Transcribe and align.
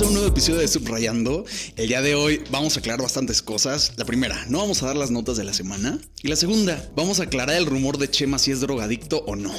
bienvenidos 0.00 0.02
a 0.02 0.06
un 0.06 0.14
nuevo 0.14 0.28
episodio 0.28 0.60
de 0.60 0.68
Subrayando. 0.68 1.44
El 1.76 1.88
día 1.88 2.00
de 2.00 2.14
hoy 2.14 2.42
vamos 2.50 2.76
a 2.76 2.80
aclarar 2.80 3.02
bastantes 3.02 3.42
cosas. 3.42 3.92
La 3.96 4.04
primera, 4.06 4.46
no 4.48 4.58
vamos 4.58 4.82
a 4.82 4.86
dar 4.86 4.96
las 4.96 5.10
notas 5.10 5.36
de 5.36 5.44
la 5.44 5.52
semana. 5.52 5.98
Y 6.22 6.28
la 6.28 6.36
segunda, 6.36 6.90
vamos 6.96 7.20
a 7.20 7.24
aclarar 7.24 7.56
el 7.56 7.66
rumor 7.66 7.98
de 7.98 8.08
Chema 8.08 8.38
si 8.38 8.50
es 8.50 8.60
drogadicto 8.60 9.24
o 9.26 9.36
no 9.36 9.52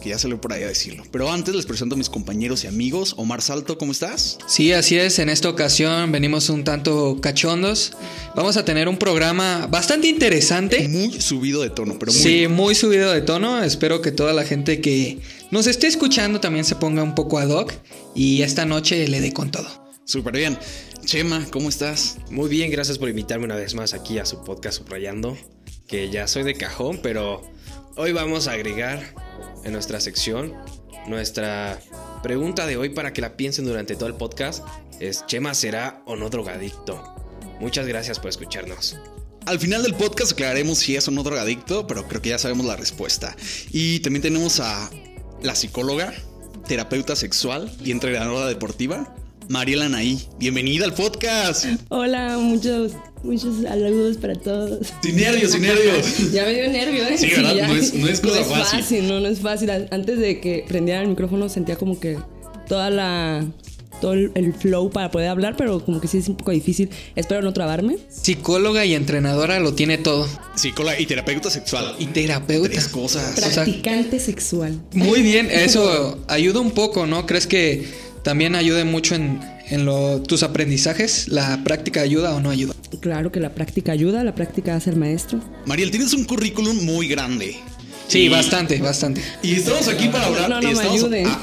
que 0.00 0.08
ya 0.08 0.18
salió 0.18 0.40
por 0.40 0.52
ahí 0.52 0.62
a 0.62 0.68
decirlo. 0.68 1.04
Pero 1.12 1.30
antes 1.30 1.54
les 1.54 1.66
presento 1.66 1.94
a 1.94 1.98
mis 1.98 2.08
compañeros 2.08 2.64
y 2.64 2.66
amigos. 2.66 3.14
Omar 3.18 3.42
Salto, 3.42 3.78
¿cómo 3.78 3.92
estás? 3.92 4.38
Sí, 4.46 4.72
así 4.72 4.96
es. 4.96 5.18
En 5.18 5.28
esta 5.28 5.48
ocasión 5.48 6.10
venimos 6.10 6.48
un 6.48 6.64
tanto 6.64 7.18
cachondos. 7.20 7.92
Vamos 8.34 8.56
a 8.56 8.64
tener 8.64 8.88
un 8.88 8.96
programa 8.96 9.66
bastante 9.70 10.08
interesante. 10.08 10.88
Muy 10.88 11.20
subido 11.20 11.62
de 11.62 11.70
tono, 11.70 11.98
pero 11.98 12.12
muy... 12.12 12.20
Sí, 12.20 12.48
muy 12.48 12.74
subido 12.74 13.12
de 13.12 13.20
tono. 13.20 13.62
Espero 13.62 14.00
que 14.00 14.10
toda 14.10 14.32
la 14.32 14.44
gente 14.44 14.80
que 14.80 15.18
nos 15.50 15.66
esté 15.66 15.86
escuchando 15.86 16.40
también 16.40 16.64
se 16.64 16.76
ponga 16.76 17.02
un 17.02 17.14
poco 17.14 17.38
ad 17.38 17.50
hoc 17.50 17.74
y 18.14 18.42
esta 18.42 18.64
noche 18.64 19.06
le 19.06 19.20
dé 19.20 19.32
con 19.32 19.50
todo. 19.50 19.79
Súper 20.10 20.34
bien. 20.34 20.58
Chema, 21.04 21.46
¿cómo 21.52 21.68
estás? 21.68 22.18
Muy 22.30 22.48
bien, 22.48 22.68
gracias 22.72 22.98
por 22.98 23.08
invitarme 23.08 23.44
una 23.44 23.54
vez 23.54 23.76
más 23.76 23.94
aquí 23.94 24.18
a 24.18 24.26
su 24.26 24.42
podcast 24.42 24.78
Subrayando, 24.78 25.38
que 25.86 26.10
ya 26.10 26.26
soy 26.26 26.42
de 26.42 26.54
cajón, 26.54 26.98
pero 27.00 27.48
hoy 27.94 28.10
vamos 28.10 28.48
a 28.48 28.52
agregar 28.54 29.14
en 29.62 29.72
nuestra 29.72 30.00
sección. 30.00 30.52
Nuestra 31.06 31.80
pregunta 32.24 32.66
de 32.66 32.76
hoy 32.76 32.88
para 32.88 33.12
que 33.12 33.20
la 33.20 33.36
piensen 33.36 33.66
durante 33.66 33.94
todo 33.94 34.08
el 34.08 34.16
podcast 34.16 34.66
es, 34.98 35.24
¿Chema 35.26 35.54
será 35.54 36.02
o 36.06 36.16
no 36.16 36.28
drogadicto? 36.28 37.00
Muchas 37.60 37.86
gracias 37.86 38.18
por 38.18 38.30
escucharnos. 38.30 38.96
Al 39.46 39.60
final 39.60 39.84
del 39.84 39.94
podcast 39.94 40.32
aclararemos 40.32 40.78
si 40.78 40.96
es 40.96 41.06
o 41.06 41.12
no 41.12 41.22
drogadicto, 41.22 41.86
pero 41.86 42.08
creo 42.08 42.20
que 42.20 42.30
ya 42.30 42.38
sabemos 42.38 42.66
la 42.66 42.74
respuesta. 42.74 43.36
Y 43.70 44.00
también 44.00 44.22
tenemos 44.22 44.58
a 44.58 44.90
la 45.40 45.54
psicóloga, 45.54 46.12
terapeuta 46.66 47.14
sexual 47.14 47.72
y 47.84 47.92
entrenadora 47.92 48.48
deportiva, 48.48 49.14
Mariela 49.50 49.88
Naí. 49.88 50.16
Bienvenida 50.38 50.84
al 50.84 50.94
podcast. 50.94 51.66
Hola, 51.88 52.38
muchos, 52.38 52.92
muchos 53.24 53.62
saludos 53.62 54.16
para 54.16 54.36
todos. 54.36 54.92
Sin 55.02 55.16
nervios, 55.16 55.50
sin 55.50 55.62
nervios. 55.62 56.30
ya 56.32 56.44
me 56.44 56.54
dio 56.54 56.70
nervio, 56.70 57.04
¿eh? 57.04 57.18
Sí, 57.18 57.30
¿verdad? 57.30 57.66
no, 57.66 57.74
es, 57.74 57.92
no 57.92 58.06
es 58.06 58.20
cosa 58.20 58.42
no 58.42 58.62
es 58.62 58.68
fácil. 58.70 59.08
No, 59.08 59.18
no 59.18 59.26
es 59.26 59.40
fácil. 59.40 59.68
Antes 59.90 60.20
de 60.20 60.38
que 60.38 60.64
prendiera 60.68 61.02
el 61.02 61.08
micrófono 61.08 61.48
sentía 61.48 61.74
como 61.74 61.98
que 61.98 62.16
toda 62.68 62.90
la 62.90 63.44
todo 64.00 64.12
el 64.12 64.54
flow 64.54 64.88
para 64.88 65.10
poder 65.10 65.28
hablar, 65.28 65.56
pero 65.56 65.84
como 65.84 66.00
que 66.00 66.06
sí 66.06 66.18
es 66.18 66.28
un 66.28 66.36
poco 66.36 66.52
difícil. 66.52 66.88
Espero 67.16 67.42
no 67.42 67.52
trabarme. 67.52 67.98
Psicóloga 68.08 68.84
y 68.84 68.94
entrenadora 68.94 69.58
lo 69.58 69.74
tiene 69.74 69.98
todo. 69.98 70.28
Psicóloga 70.54 70.98
y 71.00 71.06
terapeuta 71.06 71.50
sexual. 71.50 71.96
Y 71.98 72.06
terapeuta. 72.06 72.70
Tres 72.70 72.86
cosas. 72.86 73.40
Practicante 73.40 74.20
sexual. 74.20 74.80
Muy 74.92 75.22
bien, 75.22 75.50
eso 75.50 76.20
ayuda 76.28 76.60
un 76.60 76.70
poco, 76.70 77.08
¿no? 77.08 77.26
¿Crees 77.26 77.48
que 77.48 78.09
también 78.22 78.54
ayude 78.54 78.84
mucho 78.84 79.14
en, 79.14 79.40
tus 80.26 80.42
aprendizajes. 80.42 81.28
¿La 81.28 81.62
práctica 81.64 82.00
ayuda 82.00 82.34
o 82.34 82.40
no 82.40 82.50
ayuda? 82.50 82.74
Claro 83.00 83.30
que 83.30 83.40
la 83.40 83.54
práctica 83.54 83.92
ayuda, 83.92 84.24
la 84.24 84.34
práctica 84.34 84.74
hace 84.74 84.90
el 84.90 84.96
maestro. 84.96 85.40
Mariel, 85.66 85.90
tienes 85.90 86.12
un 86.12 86.24
currículum 86.24 86.84
muy 86.84 87.06
grande. 87.08 87.56
Sí, 88.08 88.28
bastante, 88.28 88.78
bastante. 88.78 89.22
Y 89.42 89.54
estamos 89.54 89.86
aquí 89.86 90.08
para 90.08 90.26
hablar. 90.26 90.62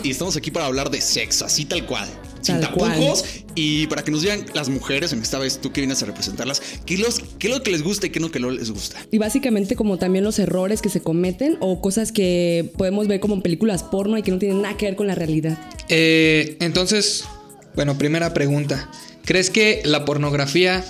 y 0.04 0.10
estamos 0.10 0.36
aquí 0.36 0.52
para 0.52 0.66
hablar 0.66 0.90
de 0.90 1.00
sexo, 1.00 1.46
así 1.46 1.66
tal 1.66 1.86
cual 1.86 2.08
sin 2.48 2.60
tapujos 2.60 3.24
y 3.56 3.88
para 3.88 4.04
que 4.04 4.12
nos 4.12 4.22
digan 4.22 4.46
las 4.54 4.70
mujeres, 4.70 5.14
en 5.14 5.22
esta 5.22 5.40
vez 5.40 5.60
tú 5.60 5.72
que 5.72 5.82
vienes 5.82 6.02
a 6.04 6.06
representarlas, 6.06 6.62
qué, 6.86 6.98
los, 6.98 7.20
qué 7.40 7.48
es 7.48 7.54
lo 7.54 7.64
que 7.64 7.72
les 7.72 7.84
gusta 7.84 8.08
y 8.08 8.10
qué 8.10 8.20
es 8.20 8.24
lo 8.24 8.32
que 8.32 8.40
no 8.40 8.50
les 8.50 8.72
gusta. 8.72 8.98
Y 9.12 9.18
básicamente 9.18 9.76
como 9.76 9.98
también 9.98 10.24
los 10.24 10.40
errores 10.40 10.82
que 10.82 10.90
se 10.90 11.02
cometen 11.02 11.58
o 11.60 11.82
cosas 11.82 12.12
que 12.12 12.72
podemos 12.78 13.08
ver 13.08 13.20
como 13.20 13.36
en 13.36 13.42
películas 13.42 13.84
porno 13.84 14.18
y 14.18 14.24
que 14.24 14.32
no 14.32 14.40
tienen 14.40 14.62
nada 14.62 14.78
que 14.78 14.86
ver 14.86 14.96
con 14.96 15.08
la 15.08 15.16
realidad. 15.16 15.58
Eh, 15.90 16.58
entonces, 16.60 17.26
bueno, 17.76 17.98
primera 17.98 18.34
pregunta. 18.34 18.90
¿Crees 19.26 19.50
que 19.50 19.82
la 19.84 20.06
pornografía 20.06 20.86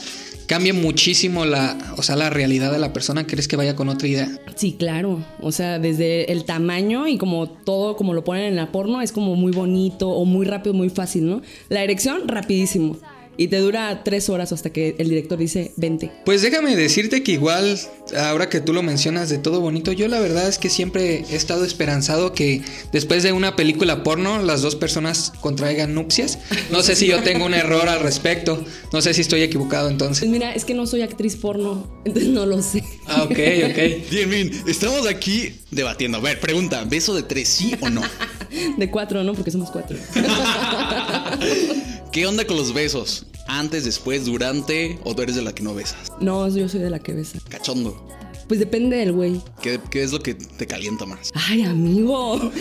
cambia 0.47 0.73
muchísimo 0.73 1.45
la, 1.45 1.77
o 1.97 2.03
sea, 2.03 2.15
la 2.15 2.29
realidad 2.29 2.71
de 2.71 2.79
la 2.79 2.93
persona, 2.93 3.27
¿crees 3.27 3.47
que 3.47 3.55
vaya 3.55 3.75
con 3.75 3.89
otra 3.89 4.07
idea? 4.07 4.29
Sí, 4.55 4.75
claro. 4.79 5.23
O 5.41 5.51
sea, 5.51 5.77
desde 5.77 6.31
el 6.31 6.45
tamaño 6.45 7.07
y 7.07 7.17
como 7.17 7.47
todo, 7.47 7.95
como 7.95 8.13
lo 8.13 8.23
ponen 8.23 8.45
en 8.45 8.55
la 8.55 8.71
porno, 8.71 9.01
es 9.01 9.11
como 9.11 9.35
muy 9.35 9.51
bonito 9.51 10.09
o 10.09 10.25
muy 10.25 10.45
rápido, 10.45 10.73
muy 10.73 10.89
fácil, 10.89 11.29
¿no? 11.29 11.41
La 11.69 11.83
erección, 11.83 12.27
rapidísimo. 12.27 12.97
Y 13.37 13.47
te 13.49 13.57
dura 13.57 14.03
tres 14.03 14.29
horas 14.29 14.51
hasta 14.51 14.71
que 14.71 14.95
el 14.97 15.09
director 15.09 15.37
dice 15.37 15.71
20. 15.77 16.11
Pues 16.25 16.41
déjame 16.41 16.75
decirte 16.75 17.21
que 17.21 17.33
igual, 17.33 17.79
ahora 18.17 18.49
que 18.49 18.61
tú 18.61 18.73
lo 18.73 18.81
mencionas 18.81 19.29
de 19.29 19.37
todo 19.37 19.61
bonito, 19.61 19.91
yo 19.91 20.07
la 20.07 20.19
verdad 20.19 20.49
es 20.49 20.57
que 20.57 20.69
siempre 20.69 21.23
he 21.29 21.35
estado 21.35 21.63
esperanzado 21.63 22.33
que 22.33 22.63
después 22.91 23.21
de 23.21 23.31
una 23.31 23.55
película 23.55 24.03
porno 24.03 24.41
las 24.41 24.61
dos 24.63 24.75
personas 24.75 25.31
contraigan 25.39 25.93
nupcias. 25.93 26.39
No 26.71 26.81
sé 26.81 26.95
si 26.95 27.07
yo 27.07 27.21
tengo 27.21 27.45
un 27.45 27.53
error 27.53 27.87
al 27.87 27.99
respecto. 27.99 28.63
No 28.91 29.01
sé 29.01 29.13
si 29.13 29.21
estoy 29.21 29.43
equivocado 29.43 29.89
entonces. 29.89 30.19
Pues 30.19 30.31
mira, 30.31 30.53
es 30.53 30.65
que 30.65 30.73
no 30.73 30.87
soy 30.87 31.01
actriz 31.01 31.35
porno, 31.35 31.87
entonces 32.05 32.31
no 32.31 32.45
lo 32.45 32.61
sé. 32.63 32.83
Ah, 33.05 33.23
ok, 33.23 33.31
ok. 33.31 33.77
Bien, 34.09 34.29
bien. 34.29 34.51
Estamos 34.67 35.05
aquí 35.07 35.53
debatiendo. 35.71 36.17
A 36.17 36.21
ver, 36.21 36.39
pregunta, 36.39 36.83
¿beso 36.85 37.13
de 37.13 37.23
tres 37.23 37.47
sí 37.47 37.73
o 37.79 37.89
no? 37.89 38.01
De 38.77 38.89
cuatro, 38.89 39.23
¿no? 39.23 39.33
Porque 39.33 39.51
somos 39.51 39.69
cuatro. 39.69 39.97
¿Qué 42.17 42.25
onda 42.25 42.47
con 42.47 42.57
los 42.57 42.73
besos? 42.73 43.27
¿Antes, 43.47 43.85
después, 43.85 44.25
durante? 44.25 44.97
¿O 45.03 45.15
tú 45.15 45.21
eres 45.21 45.35
de 45.35 45.43
la 45.43 45.53
que 45.53 45.61
no 45.61 45.75
besas? 45.75 46.11
No, 46.19 46.49
yo 46.49 46.67
soy 46.67 46.79
de 46.79 46.89
la 46.89 46.97
que 46.97 47.13
besa. 47.13 47.37
Cachondo. 47.47 48.09
Pues 48.47 48.59
depende 48.59 48.97
del 48.97 49.11
güey. 49.11 49.39
¿Qué, 49.61 49.79
¿Qué, 49.91 50.01
es 50.01 50.11
lo 50.11 50.19
que 50.19 50.33
te 50.33 50.65
calienta 50.65 51.05
más? 51.05 51.29
Ay, 51.35 51.61
amigo. 51.61 52.51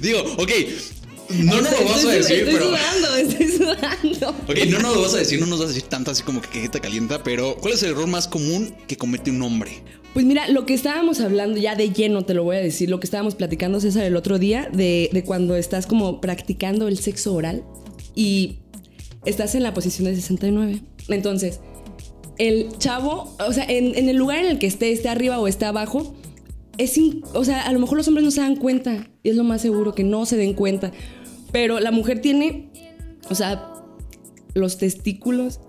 Digo, 0.00 0.20
ok. 0.38 0.50
No 1.30 1.60
nos 1.60 1.72
lo 1.72 1.84
vas 1.84 2.04
a 2.04 2.10
decir, 2.10 2.36
estoy 2.36 2.54
pero. 2.54 2.66
Sudando, 2.66 3.16
estoy 3.16 3.48
sudando. 3.48 4.28
Ok, 4.46 4.56
no 4.68 4.78
nos 4.78 4.94
lo 4.94 5.02
vas 5.02 5.14
a 5.14 5.16
decir, 5.16 5.40
no 5.40 5.46
nos 5.46 5.58
vas 5.58 5.70
a 5.70 5.72
decir 5.72 5.88
tanto 5.88 6.12
así 6.12 6.22
como 6.22 6.42
que, 6.42 6.68
te 6.68 6.80
calienta, 6.80 7.24
pero 7.24 7.56
¿cuál 7.56 7.74
es 7.74 7.82
el 7.82 7.90
error 7.90 8.06
más 8.06 8.28
común 8.28 8.72
que 8.86 8.96
comete 8.96 9.32
un 9.32 9.42
hombre? 9.42 9.82
Pues 10.14 10.24
mira, 10.24 10.48
lo 10.48 10.64
que 10.64 10.74
estábamos 10.74 11.20
hablando 11.20 11.58
ya 11.58 11.74
de 11.74 11.90
lleno, 11.90 12.22
te 12.22 12.34
lo 12.34 12.44
voy 12.44 12.56
a 12.56 12.60
decir, 12.60 12.88
lo 12.88 13.00
que 13.00 13.06
estábamos 13.06 13.34
platicando 13.34 13.80
César 13.80 14.04
el 14.04 14.16
otro 14.16 14.38
día, 14.38 14.70
de, 14.72 15.10
de 15.12 15.24
cuando 15.24 15.56
estás 15.56 15.86
como 15.86 16.20
practicando 16.20 16.86
el 16.86 16.98
sexo 16.98 17.34
oral 17.34 17.64
y 18.14 18.60
estás 19.24 19.56
en 19.56 19.64
la 19.64 19.74
posición 19.74 20.06
de 20.06 20.14
69. 20.14 20.80
Entonces, 21.08 21.60
el 22.38 22.68
chavo, 22.78 23.34
o 23.44 23.52
sea, 23.52 23.64
en, 23.68 24.08
el 24.08 24.16
lugar 24.16 24.38
en 24.38 24.46
el 24.46 24.58
que 24.58 24.66
esté, 24.66 24.92
esté 24.92 25.08
arriba 25.08 25.38
o 25.38 25.48
esté 25.48 25.64
abajo, 25.64 26.14
es, 26.78 26.98
o 27.32 27.44
sea, 27.44 27.62
a 27.62 27.72
lo 27.72 27.78
mejor 27.78 27.98
los 27.98 28.08
hombres 28.08 28.24
no 28.24 28.30
se 28.30 28.40
dan 28.40 28.56
cuenta, 28.56 29.08
y 29.22 29.30
es 29.30 29.36
lo 29.36 29.44
más 29.44 29.62
seguro 29.62 29.94
que 29.94 30.04
no 30.04 30.26
se 30.26 30.36
den 30.36 30.54
cuenta, 30.54 30.92
pero 31.52 31.78
la 31.78 31.92
mujer 31.92 32.20
tiene, 32.20 32.70
o 33.30 33.34
sea, 33.34 33.70
los 34.54 34.78
testículos 34.78 35.60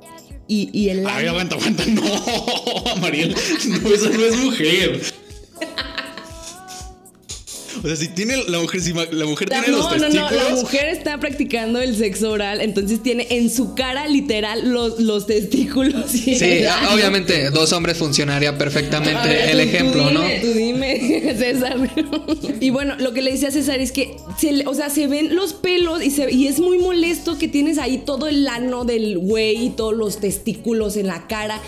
y, 0.48 0.70
y 0.74 0.90
el... 0.90 1.08
Ay, 1.08 1.28
aguanta, 1.28 1.56
aguanta, 1.56 1.84
no, 1.88 2.96
Mariel, 3.02 3.36
no, 3.68 3.90
esa 3.90 4.10
no 4.10 4.26
es 4.26 4.38
mujer. 4.38 5.02
O 7.86 7.88
sea, 7.88 7.96
si 7.98 8.08
tiene 8.08 8.36
la 8.48 8.58
mujer, 8.58 8.82
si 8.82 8.94
la 8.94 9.26
mujer 9.28 9.48
tiene 9.48 9.68
los 9.68 9.88
testículos. 9.88 10.16
No, 10.16 10.32
no, 10.32 10.36
la 10.36 10.56
mujer 10.56 10.90
está 10.90 11.20
practicando 11.20 11.80
el 11.80 11.96
sexo 11.96 12.32
oral, 12.32 12.62
entonces 12.62 13.04
tiene 13.04 13.28
en 13.30 13.52
su 13.52 13.76
cara 13.76 14.08
literal 14.08 14.72
los, 14.74 15.00
los 15.00 15.28
testículos. 15.28 16.10
sí, 16.10 16.36
obviamente, 16.92 17.52
dos 17.52 17.72
hombres 17.74 18.00
funcionaría 18.00 18.58
perfectamente 18.58 19.52
el 19.52 19.60
ejemplo, 19.60 20.02
tú 20.02 20.10
dime, 20.10 20.14
¿no? 20.14 20.42
Tú 20.42 20.58
dime, 20.58 21.36
César. 21.38 21.78
y 22.60 22.72
bueno, 22.72 22.96
lo 22.98 23.14
que 23.14 23.22
le 23.22 23.34
decía 23.34 23.50
a 23.50 23.52
César 23.52 23.80
es 23.80 23.92
que, 23.92 24.18
se, 24.40 24.66
o 24.66 24.74
sea, 24.74 24.90
se 24.90 25.06
ven 25.06 25.36
los 25.36 25.54
pelos 25.54 26.04
y, 26.04 26.10
se, 26.10 26.32
y 26.32 26.48
es 26.48 26.60
muy 26.60 26.80
molesto 26.80 27.38
que 27.38 27.48
tienes 27.48 27.78
ahí 27.78 28.00
todo 28.00 28.28
el 28.28 28.48
ano 28.48 28.84
del 28.84 29.20
güey 29.20 29.64
y 29.64 29.70
todos 29.70 29.96
los 29.96 30.20
testículos 30.20 30.98
en 30.98 31.06
la 31.06 31.28
cara. 31.28 31.62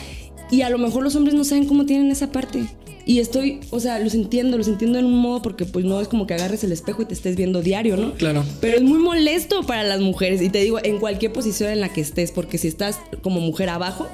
Y 0.49 0.63
a 0.63 0.71
lo 0.71 0.79
mejor 0.79 1.03
los 1.03 1.15
hombres 1.15 1.35
no 1.35 1.43
saben 1.43 1.67
cómo 1.67 1.85
tienen 1.85 2.09
esa 2.09 2.31
parte. 2.31 2.65
Y 3.07 3.21
estoy, 3.21 3.61
o 3.69 3.79
sea, 3.79 3.99
los 3.99 4.13
entiendo, 4.13 4.57
los 4.57 4.67
entiendo 4.67 4.99
en 4.99 5.05
un 5.05 5.17
modo 5.17 5.41
porque 5.41 5.63
pues 5.63 5.85
no 5.85 6.01
es 6.01 6.09
como 6.09 6.27
que 6.27 6.33
agarres 6.33 6.65
el 6.65 6.73
espejo 6.73 7.03
y 7.03 7.05
te 7.05 7.13
estés 7.13 7.37
viendo 7.37 7.61
diario, 7.61 7.95
¿no? 7.95 8.13
Claro. 8.15 8.43
Pero 8.59 8.75
es 8.75 8.83
muy 8.83 8.99
molesto 8.99 9.63
para 9.63 9.83
las 9.83 10.01
mujeres. 10.01 10.41
Y 10.41 10.49
te 10.49 10.59
digo, 10.59 10.79
en 10.83 10.99
cualquier 10.99 11.31
posición 11.31 11.69
en 11.69 11.79
la 11.79 11.87
que 11.87 12.01
estés, 12.01 12.31
porque 12.31 12.57
si 12.57 12.67
estás 12.67 12.99
como 13.21 13.39
mujer 13.39 13.69
abajo, 13.69 14.09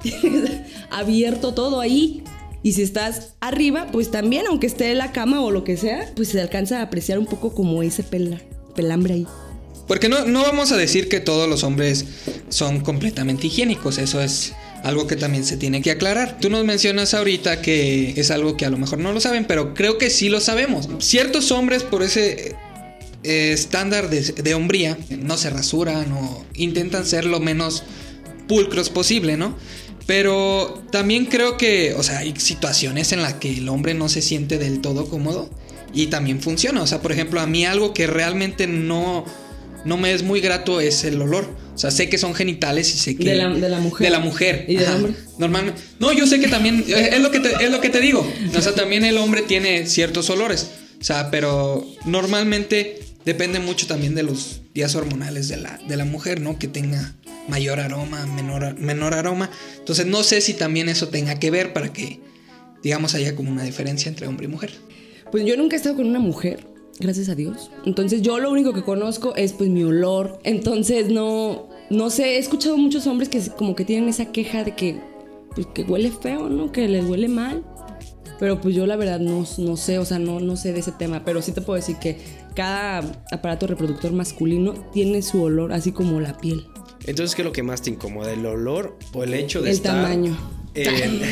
tienes 0.00 0.48
abierto 0.90 1.54
todo 1.54 1.80
ahí. 1.80 2.22
Y 2.62 2.74
si 2.74 2.82
estás 2.82 3.34
arriba, 3.40 3.88
pues 3.90 4.12
también, 4.12 4.46
aunque 4.46 4.68
esté 4.68 4.92
en 4.92 4.98
la 4.98 5.10
cama 5.10 5.42
o 5.42 5.50
lo 5.50 5.64
que 5.64 5.76
sea, 5.76 6.12
pues 6.14 6.28
se 6.28 6.40
alcanza 6.40 6.78
a 6.78 6.82
apreciar 6.82 7.18
un 7.18 7.26
poco 7.26 7.52
como 7.52 7.82
ese 7.82 8.04
pelambre 8.04 9.14
ahí. 9.14 9.26
Porque 9.88 10.08
no, 10.08 10.24
no 10.24 10.42
vamos 10.42 10.70
a 10.70 10.76
decir 10.76 11.08
que 11.08 11.18
todos 11.18 11.48
los 11.48 11.64
hombres 11.64 12.04
son 12.48 12.78
completamente 12.78 13.48
higiénicos, 13.48 13.98
eso 13.98 14.20
es 14.20 14.52
algo 14.86 15.08
que 15.08 15.16
también 15.16 15.44
se 15.44 15.56
tiene 15.56 15.82
que 15.82 15.90
aclarar. 15.90 16.38
Tú 16.40 16.48
nos 16.48 16.64
mencionas 16.64 17.12
ahorita 17.12 17.60
que 17.60 18.14
es 18.16 18.30
algo 18.30 18.56
que 18.56 18.64
a 18.64 18.70
lo 18.70 18.78
mejor 18.78 18.98
no 18.98 19.12
lo 19.12 19.20
saben, 19.20 19.44
pero 19.44 19.74
creo 19.74 19.98
que 19.98 20.10
sí 20.10 20.28
lo 20.28 20.40
sabemos. 20.40 20.88
Ciertos 21.00 21.50
hombres 21.50 21.82
por 21.82 22.04
ese 22.04 22.54
eh, 23.24 23.52
estándar 23.52 24.08
de, 24.08 24.54
hombría 24.54 24.96
no 25.10 25.36
se 25.36 25.50
rasuran 25.50 26.12
o 26.12 26.44
intentan 26.54 27.04
ser 27.04 27.24
lo 27.24 27.40
menos 27.40 27.82
pulcros 28.46 28.88
posible, 28.88 29.36
¿no? 29.36 29.56
Pero 30.06 30.84
también 30.92 31.24
creo 31.24 31.56
que, 31.56 31.94
o 31.94 32.04
sea, 32.04 32.18
hay 32.18 32.34
situaciones 32.38 33.10
en 33.10 33.22
las 33.22 33.34
que 33.34 33.58
el 33.58 33.68
hombre 33.68 33.92
no 33.94 34.08
se 34.08 34.22
siente 34.22 34.56
del 34.56 34.80
todo 34.80 35.10
cómodo 35.10 35.50
y 35.92 36.06
también 36.06 36.40
funciona. 36.40 36.80
O 36.80 36.86
sea, 36.86 37.02
por 37.02 37.10
ejemplo, 37.10 37.40
a 37.40 37.48
mí 37.48 37.66
algo 37.66 37.92
que 37.92 38.06
realmente 38.06 38.68
no 38.68 39.24
no 39.84 39.96
me 39.96 40.12
es 40.12 40.24
muy 40.24 40.40
grato 40.40 40.80
es 40.80 41.04
el 41.04 41.22
olor. 41.22 41.48
O 41.76 41.78
sea, 41.78 41.90
sé 41.90 42.08
que 42.08 42.16
son 42.16 42.34
genitales 42.34 42.92
y 42.94 42.98
sé 42.98 43.16
que... 43.16 43.24
De 43.24 43.34
la- 43.36 43.52
de 43.52 43.68
la 43.68 43.78
mujer. 43.78 44.06
De 44.06 44.10
la 44.10 44.18
mujer. 44.18 44.64
¿Y 44.66 44.76
del 44.76 44.88
hombre? 44.88 45.12
Normalmente... 45.38 45.78
No, 46.00 46.10
yo 46.12 46.26
sé 46.26 46.40
que 46.40 46.48
también... 46.48 46.82
eh, 46.88 47.10
Es 47.12 47.20
lo 47.20 47.30
que, 47.30 47.38
te, 47.38 47.52
es 47.62 47.70
lo 47.70 47.80
que 47.82 47.90
te 47.90 48.00
digo. 48.00 48.26
O 48.56 48.60
sea, 48.62 48.74
también 48.74 49.04
el 49.04 49.18
hombre 49.18 49.42
tiene 49.42 49.86
ciertos 49.86 50.30
olores. 50.30 50.70
O 50.98 51.04
sea, 51.04 51.30
pero 51.30 51.86
normalmente 52.06 52.98
depende 53.26 53.58
mucho 53.60 53.86
también 53.86 54.14
de 54.14 54.22
los 54.22 54.62
días 54.74 54.94
hormonales 54.94 55.48
de 55.48 55.58
la, 55.58 55.78
de 55.86 55.96
la 55.96 56.04
mujer, 56.06 56.40
¿no? 56.40 56.58
Que 56.58 56.66
tenga 56.66 57.14
mayor 57.48 57.78
aroma, 57.80 58.26
menor, 58.26 58.78
menor 58.78 59.12
aroma. 59.14 59.50
Entonces 59.78 60.06
no 60.06 60.22
sé 60.22 60.40
si 60.40 60.54
también 60.54 60.88
eso 60.88 61.08
tenga 61.08 61.38
que 61.38 61.50
ver 61.50 61.72
para 61.74 61.92
que, 61.92 62.20
digamos, 62.82 63.14
haya 63.14 63.36
como 63.36 63.50
una 63.50 63.64
diferencia 63.64 64.08
entre 64.08 64.26
hombre 64.26 64.46
y 64.46 64.48
mujer. 64.48 64.72
Pues 65.30 65.44
yo 65.44 65.56
nunca 65.56 65.76
he 65.76 65.78
estado 65.78 65.96
con 65.96 66.06
una 66.06 66.20
mujer, 66.20 66.66
gracias 67.00 67.28
a 67.28 67.34
Dios. 67.34 67.70
Entonces 67.84 68.22
yo 68.22 68.38
lo 68.38 68.50
único 68.50 68.72
que 68.72 68.82
conozco 68.82 69.34
es 69.36 69.52
pues 69.52 69.70
mi 69.70 69.84
olor. 69.84 70.38
Entonces 70.44 71.10
no, 71.10 71.68
no 71.90 72.10
sé, 72.10 72.36
he 72.36 72.38
escuchado 72.38 72.76
muchos 72.76 73.06
hombres 73.06 73.28
que 73.28 73.40
como 73.56 73.74
que 73.74 73.84
tienen 73.84 74.08
esa 74.08 74.26
queja 74.26 74.64
de 74.64 74.74
que, 74.74 75.00
pues, 75.54 75.66
que 75.68 75.82
huele 75.82 76.10
feo, 76.10 76.48
¿no? 76.48 76.72
Que 76.72 76.88
les 76.88 77.04
huele 77.04 77.28
mal. 77.28 77.64
Pero 78.38 78.60
pues 78.60 78.74
yo 78.74 78.86
la 78.86 78.96
verdad 78.96 79.18
no, 79.18 79.46
no 79.58 79.76
sé, 79.76 79.98
o 79.98 80.04
sea, 80.04 80.18
no, 80.18 80.40
no 80.40 80.56
sé 80.56 80.72
de 80.72 80.80
ese 80.80 80.92
tema. 80.92 81.24
Pero 81.24 81.40
sí 81.40 81.52
te 81.52 81.62
puedo 81.62 81.76
decir 81.76 81.96
que 81.96 82.18
cada 82.54 82.98
aparato 83.32 83.66
reproductor 83.66 84.12
masculino 84.12 84.74
tiene 84.92 85.22
su 85.22 85.42
olor, 85.42 85.72
así 85.72 85.92
como 85.92 86.20
la 86.20 86.36
piel. 86.36 86.66
Entonces, 87.06 87.34
¿qué 87.34 87.42
es 87.42 87.46
lo 87.46 87.52
que 87.52 87.62
más 87.62 87.82
te 87.82 87.90
incomoda? 87.90 88.32
¿El 88.32 88.44
olor 88.44 88.98
o 89.14 89.22
el 89.22 89.32
hecho 89.34 89.62
de 89.62 89.70
El 89.70 89.76
estar... 89.76 90.02
tamaño. 90.02 90.36
El, 90.76 91.22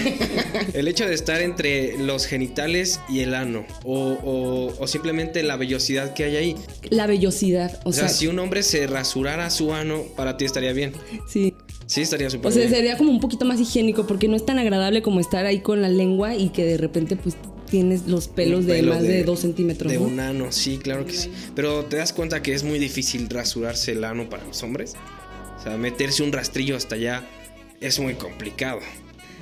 el 0.75 0.89
hecho 0.89 1.07
de 1.07 1.15
estar 1.15 1.41
entre 1.43 1.99
los 1.99 2.27
genitales 2.27 3.01
y 3.09 3.21
el 3.21 3.35
ano. 3.35 3.65
O, 3.85 4.13
o- 4.25 4.75
o 4.83 4.87
simplemente 4.87 5.43
la 5.43 5.57
vellosidad 5.57 6.15
que 6.15 6.25
hay 6.25 6.37
ahí. 6.37 6.57
La 6.91 7.07
vellosidad, 7.07 7.81
o, 7.85 7.91
O 7.91 7.93
sea, 7.93 8.09
sea, 8.09 8.17
si 8.17 8.27
un 8.27 8.39
hombre 8.39 8.63
se 8.63 8.87
rasurara 8.87 9.51
su 9.51 9.73
ano, 9.75 10.03
para 10.17 10.37
ti 10.37 10.45
estaría 10.45 10.73
bien. 10.73 10.93
sí. 11.29 11.55
Sí, 11.87 12.01
estaría 12.01 12.31
súper 12.31 12.47
O 12.47 12.51
sea, 12.51 12.63
bien. 12.63 12.75
sería 12.75 12.97
como 12.97 13.11
un 13.11 13.21
poquito 13.21 13.45
más 13.45 13.61
higiénico 13.61 14.07
porque 14.07 14.27
no 14.27 14.37
es 14.37 14.47
tan 14.47 14.59
agradable 14.59 15.03
como 15.03 15.21
estar 15.21 15.45
ahí 15.45 15.61
con 15.61 15.83
la 15.83 15.91
lengua 15.91 16.35
y 16.35 16.49
que 16.49 16.65
de 16.65 16.79
repente 16.79 17.15
pues 17.15 17.37
tienes 17.71 18.07
los 18.07 18.27
pelos 18.29 18.65
de 18.65 18.83
más 18.83 19.03
de, 19.03 19.23
dos 19.23 19.41
centímetros. 19.41 19.93
De 19.93 19.99
¿no? 19.99 20.05
un 20.07 20.19
ano, 20.19 20.51
sí, 20.51 20.79
claro 20.79 21.05
que 21.05 21.13
sí. 21.13 21.31
Pero 21.55 21.85
te 21.85 21.99
das 21.99 22.15
cuenta 22.15 22.41
que 22.43 22.55
es 22.55 22.63
muy 22.63 22.79
difícil 22.79 23.29
rasurarse 23.29 23.93
el 23.93 24.03
ano 24.05 24.31
para 24.31 24.45
los 24.47 24.63
hombres. 24.63 24.95
O 25.59 25.63
sea, 25.63 25.77
meterse 25.77 26.23
un 26.23 26.33
rastrillo 26.33 26.75
hasta 26.75 26.95
allá 26.95 27.23
es 27.83 27.99
muy 28.01 28.15
complicado. 28.15 28.79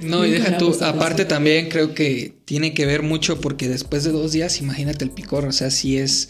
No, 0.00 0.26
y 0.26 0.30
deja 0.30 0.58
tú, 0.58 0.76
aparte 0.80 1.24
también 1.24 1.68
creo 1.68 1.94
que 1.94 2.34
tiene 2.44 2.74
que 2.74 2.86
ver 2.86 3.02
mucho 3.02 3.40
porque 3.40 3.68
después 3.68 4.04
de 4.04 4.10
dos 4.10 4.32
días, 4.32 4.60
imagínate 4.60 5.04
el 5.04 5.10
picor, 5.10 5.44
o 5.44 5.52
sea, 5.52 5.70
si 5.70 5.98
es 5.98 6.28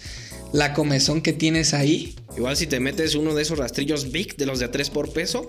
la 0.53 0.75
comezón 0.75 1.23
que 1.23 1.33
tienes 1.33 1.75
ahí. 1.75 2.15
Igual 2.37 2.57
si 2.57 2.67
te 2.67 2.81
metes 2.81 3.15
uno 3.15 3.35
de 3.35 3.43
esos 3.43 3.59
rastrillos 3.59 4.11
big 4.11 4.37
de 4.37 4.47
los 4.47 4.59
de 4.59 4.67
a 4.67 4.71
3 4.71 4.91
por 4.91 5.13
peso, 5.13 5.47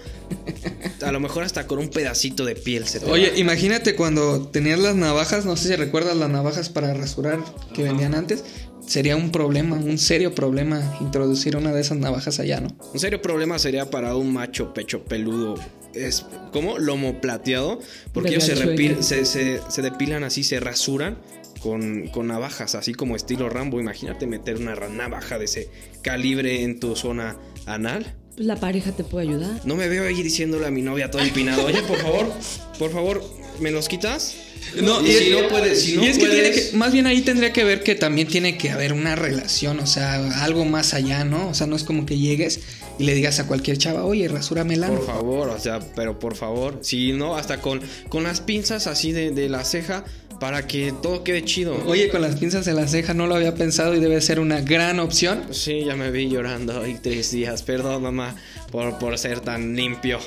a 1.01 1.11
lo 1.11 1.19
mejor 1.19 1.43
hasta 1.43 1.67
con 1.67 1.79
un 1.79 1.89
pedacito 1.89 2.43
de 2.45 2.55
piel 2.55 2.87
se 2.87 2.99
te 2.99 3.09
Oye, 3.09 3.31
va. 3.31 3.37
imagínate 3.37 3.95
cuando 3.95 4.47
tenías 4.47 4.79
las 4.79 4.95
navajas, 4.95 5.45
no 5.45 5.55
sé 5.55 5.69
si 5.69 5.75
recuerdas 5.75 6.17
las 6.17 6.29
navajas 6.29 6.69
para 6.69 6.93
rasurar 6.93 7.39
que 7.73 7.83
vendían 7.83 8.15
antes, 8.15 8.43
sería 8.85 9.15
un 9.15 9.31
problema, 9.31 9.77
un 9.77 9.97
serio 9.97 10.35
problema 10.35 10.97
introducir 10.99 11.55
una 11.55 11.71
de 11.71 11.81
esas 11.81 11.97
navajas 11.97 12.39
allá, 12.39 12.59
¿no? 12.59 12.75
Un 12.93 12.99
serio 12.99 13.21
problema 13.21 13.59
sería 13.59 13.89
para 13.89 14.15
un 14.15 14.33
macho 14.33 14.73
pecho 14.73 15.03
peludo. 15.05 15.55
Es 15.95 16.25
como 16.51 16.79
lomo 16.79 17.21
plateado. 17.21 17.79
Porque 18.13 18.29
De 18.31 18.35
ellos 18.35 18.45
se, 18.47 18.55
repil- 18.55 19.01
se, 19.01 19.25
se- 19.25 19.59
se 19.69 19.81
depilan 19.81 20.23
así, 20.23 20.43
se 20.43 20.59
rasuran 20.59 21.17
con, 21.61 22.07
con 22.07 22.27
navajas, 22.27 22.75
así 22.75 22.93
como 22.93 23.15
estilo 23.15 23.49
Rambo. 23.49 23.79
Imagínate 23.79 24.27
meter 24.27 24.57
una 24.57 24.75
navaja 24.89 25.37
de 25.37 25.45
ese 25.45 25.69
calibre 26.01 26.63
en 26.63 26.79
tu 26.79 26.95
zona 26.95 27.37
anal. 27.65 28.15
Pues 28.35 28.47
la 28.47 28.55
pareja 28.59 28.91
te 28.91 29.03
puede 29.03 29.27
ayudar. 29.29 29.61
No 29.65 29.75
me 29.75 29.87
veo 29.87 30.05
ahí 30.05 30.21
diciéndole 30.23 30.65
a 30.65 30.71
mi 30.71 30.81
novia 30.81 31.11
todo 31.11 31.21
empinado. 31.21 31.65
Oye, 31.65 31.81
por 31.83 31.97
favor, 31.99 32.31
por 32.79 32.91
favor, 32.91 33.23
¿me 33.59 33.69
los 33.71 33.87
quitas? 33.87 34.35
y, 34.75 34.77
si 35.11 35.29
no 35.29 35.47
puedes, 35.49 35.81
si 35.83 35.97
no 35.97 36.03
y 36.03 36.07
es 36.07 36.17
que, 36.17 36.25
tiene 36.25 36.41
puedes- 36.49 36.71
que- 36.71 36.77
más 36.77 36.91
bien 36.93 37.05
ahí 37.05 37.21
tendría 37.21 37.53
que 37.53 37.63
ver 37.63 37.83
que 37.83 37.93
también 37.95 38.27
tiene 38.27 38.57
que 38.57 38.71
haber 38.71 38.93
una 38.93 39.15
relación, 39.15 39.79
o 39.79 39.85
sea, 39.85 40.43
algo 40.43 40.65
más 40.65 40.93
allá, 40.95 41.25
¿no? 41.25 41.49
O 41.49 41.53
sea, 41.53 41.67
no 41.67 41.75
es 41.75 41.83
como 41.83 42.05
que 42.07 42.17
llegues 42.17 42.61
y 42.99 43.03
le 43.03 43.13
digas 43.15 43.39
a 43.39 43.47
cualquier 43.47 43.77
chava, 43.77 44.05
oye, 44.05 44.27
rasúrame 44.27 44.75
el 44.75 44.83
ano. 44.83 44.95
Por 44.95 45.05
favor, 45.05 45.49
o 45.49 45.59
sea, 45.59 45.79
pero 45.95 46.19
por 46.19 46.35
favor, 46.35 46.79
si 46.81 47.11
no, 47.11 47.35
hasta 47.35 47.61
con, 47.61 47.81
con 48.09 48.23
las 48.23 48.41
pinzas 48.41 48.87
así 48.87 49.11
de, 49.11 49.31
de 49.31 49.49
la 49.49 49.63
ceja 49.63 50.03
para 50.39 50.67
que 50.67 50.93
todo 51.01 51.23
quede 51.23 51.45
chido. 51.45 51.75
Oye, 51.85 52.09
con 52.09 52.21
las 52.21 52.35
pinzas 52.35 52.67
en 52.67 52.75
la 52.75 52.87
ceja 52.87 53.13
no 53.13 53.27
lo 53.27 53.35
había 53.35 53.55
pensado 53.55 53.95
y 53.95 53.99
debe 53.99 54.19
ser 54.19 54.39
una 54.39 54.59
gran 54.61 54.99
opción. 54.99 55.45
Sí, 55.51 55.85
ya 55.85 55.95
me 55.95 56.11
vi 56.11 56.27
llorando 56.27 56.81
hoy 56.81 56.97
tres 57.01 57.31
días. 57.31 57.63
Perdón, 57.63 58.03
mamá, 58.03 58.35
por, 58.71 58.99
por 58.99 59.17
ser 59.17 59.39
tan 59.39 59.75
limpio. 59.75 60.19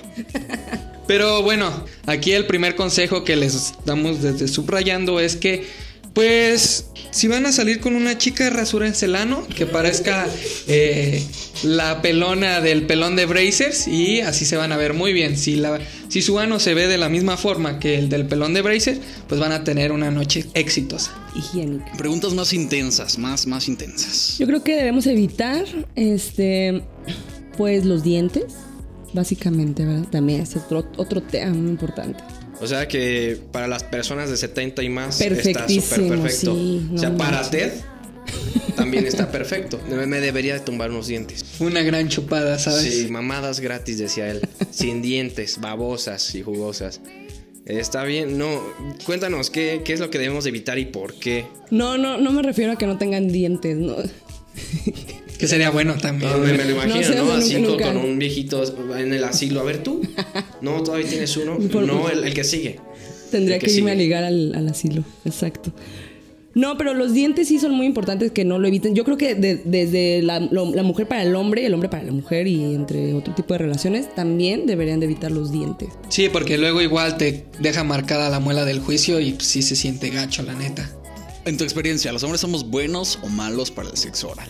Pero 1.06 1.42
bueno, 1.42 1.84
aquí 2.06 2.32
el 2.32 2.46
primer 2.46 2.74
consejo 2.74 3.24
que 3.24 3.36
les 3.36 3.74
damos 3.84 4.22
desde 4.22 4.48
subrayando 4.48 5.20
es 5.20 5.36
que, 5.36 5.66
pues, 6.16 6.86
si 7.10 7.28
van 7.28 7.44
a 7.44 7.52
salir 7.52 7.78
con 7.78 7.94
una 7.94 8.16
chica, 8.16 8.48
rasúrense 8.48 9.04
el 9.04 9.16
ano, 9.16 9.46
que 9.54 9.66
parezca 9.66 10.26
eh, 10.66 11.22
la 11.62 12.00
pelona 12.00 12.62
del 12.62 12.86
pelón 12.86 13.16
de 13.16 13.26
Brazers 13.26 13.86
y 13.86 14.22
así 14.22 14.46
se 14.46 14.56
van 14.56 14.72
a 14.72 14.78
ver 14.78 14.94
muy 14.94 15.12
bien. 15.12 15.36
Si, 15.36 15.56
la, 15.56 15.78
si 16.08 16.22
su 16.22 16.38
ano 16.38 16.58
se 16.58 16.72
ve 16.72 16.88
de 16.88 16.96
la 16.96 17.10
misma 17.10 17.36
forma 17.36 17.78
que 17.78 17.98
el 17.98 18.08
del 18.08 18.24
pelón 18.24 18.54
de 18.54 18.62
Brazers, 18.62 18.98
pues 19.28 19.38
van 19.38 19.52
a 19.52 19.62
tener 19.62 19.92
una 19.92 20.10
noche 20.10 20.46
exitosa. 20.54 21.12
Higiénica. 21.34 21.92
Preguntas 21.98 22.32
más 22.32 22.54
intensas, 22.54 23.18
más, 23.18 23.46
más 23.46 23.68
intensas. 23.68 24.38
Yo 24.38 24.46
creo 24.46 24.64
que 24.64 24.74
debemos 24.74 25.06
evitar, 25.06 25.66
este, 25.96 26.82
pues 27.58 27.84
los 27.84 28.02
dientes, 28.02 28.54
básicamente, 29.12 29.84
¿verdad? 29.84 30.08
También 30.08 30.40
es 30.40 30.56
otro, 30.56 30.90
otro 30.96 31.22
tema 31.22 31.52
muy 31.52 31.68
importante. 31.68 32.24
O 32.60 32.66
sea 32.66 32.88
que 32.88 33.38
para 33.52 33.68
las 33.68 33.84
personas 33.84 34.30
de 34.30 34.36
70 34.36 34.82
y 34.82 34.88
más 34.88 35.20
está 35.20 35.68
súper 35.68 36.08
perfecto. 36.08 36.54
sí, 36.54 36.88
o 36.94 36.98
sea, 36.98 37.16
para 37.16 37.42
manches. 37.42 37.50
Ted 37.50 37.72
también 38.76 39.06
está 39.06 39.30
perfecto. 39.30 39.80
Me 39.88 40.06
me 40.06 40.20
debería 40.20 40.54
de 40.54 40.60
tumbar 40.60 40.90
unos 40.90 41.06
dientes. 41.06 41.44
Una 41.60 41.82
gran 41.82 42.08
chupada, 42.08 42.58
¿sabes? 42.58 42.82
Sí, 42.82 43.08
mamadas 43.08 43.60
gratis, 43.60 43.98
decía 43.98 44.30
él. 44.30 44.40
Sin 44.70 45.02
dientes, 45.02 45.60
babosas 45.60 46.34
y 46.34 46.42
jugosas. 46.42 47.00
Está 47.66 48.04
bien, 48.04 48.38
no. 48.38 48.62
Cuéntanos, 49.04 49.50
¿qué, 49.50 49.82
qué 49.84 49.92
es 49.92 50.00
lo 50.00 50.08
que 50.08 50.18
debemos 50.18 50.46
evitar 50.46 50.78
y 50.78 50.86
por 50.86 51.14
qué? 51.14 51.46
No, 51.70 51.98
no, 51.98 52.16
no 52.16 52.30
me 52.30 52.42
refiero 52.42 52.72
a 52.72 52.78
que 52.78 52.86
no 52.86 52.96
tengan 52.96 53.28
dientes, 53.28 53.76
¿no? 53.76 53.96
Que 55.38 55.46
sería 55.48 55.70
bueno 55.70 55.94
también. 55.96 56.30
No, 56.32 56.38
me, 56.38 56.52
me 56.54 56.64
lo 56.64 56.70
imagino, 56.72 57.02
sé, 57.02 57.14
¿no? 57.16 57.26
sea, 57.26 57.36
Así 57.38 57.54
nunca- 57.60 57.84
con, 57.86 57.94
nunca. 57.94 58.08
un 58.08 58.18
viejito 58.18 58.62
en 58.96 59.12
el 59.12 59.24
asilo. 59.24 59.60
A 59.60 59.64
ver, 59.64 59.82
tú. 59.82 60.00
No, 60.62 60.82
todavía 60.82 61.06
tienes 61.08 61.36
uno. 61.36 61.58
Por- 61.58 61.82
No, 61.86 62.08
el, 62.08 62.24
el 62.24 62.32
que 62.34 62.44
sigue. 62.44 62.80
Tendría 63.30 63.56
El 63.56 63.62
que, 63.62 63.70
irme 63.70 63.80
sigue. 63.80 63.92
a 63.92 63.94
ligar 63.94 64.24
al, 64.24 64.54
al 64.54 64.68
asilo, 64.68 65.04
exacto. 65.24 65.72
No, 66.54 66.78
pero 66.78 66.94
los 66.94 67.12
dientes 67.12 67.48
sí 67.48 67.58
son 67.58 67.72
muy 67.74 67.84
importantes 67.84 68.30
que 68.30 68.46
no 68.46 68.58
lo 68.58 68.66
eviten. 68.66 68.94
Yo 68.94 69.04
creo 69.04 69.18
que 69.18 69.34
de- 69.34 69.60
desde 69.66 70.22
la, 70.22 70.40
lo- 70.40 70.74
la 70.74 70.82
mujer 70.82 71.06
para 71.06 71.22
el 71.22 71.34
hombre, 71.36 71.66
el 71.66 71.74
hombre 71.74 71.90
para 71.90 72.02
la 72.04 72.12
mujer 72.12 72.46
y 72.46 72.74
entre 72.74 73.12
otro 73.12 73.34
tipo 73.34 73.52
de 73.52 73.58
relaciones, 73.58 74.14
también 74.14 74.64
deberían 74.64 74.98
de 75.00 75.04
evitar 75.06 75.30
los 75.32 75.52
dientes. 75.52 75.90
Sí, 76.08 76.30
porque 76.32 76.56
luego 76.56 76.80
igual 76.80 77.18
te 77.18 77.44
deja 77.60 77.84
marcada 77.84 78.30
la 78.30 78.40
muela 78.40 78.64
del 78.64 78.78
juicio 78.80 79.20
y 79.20 79.36
sí 79.40 79.60
se 79.60 79.76
siente 79.76 80.08
gacho, 80.08 80.42
la 80.44 80.54
neta. 80.54 80.90
En 81.44 81.58
tu 81.58 81.64
experiencia, 81.64 82.10
¿los 82.12 82.22
hombres 82.22 82.40
somos 82.40 82.70
buenos 82.70 83.18
o 83.22 83.28
malos 83.28 83.70
para 83.70 83.90
el 83.90 83.96
sexo 83.98 84.30
oral? 84.30 84.48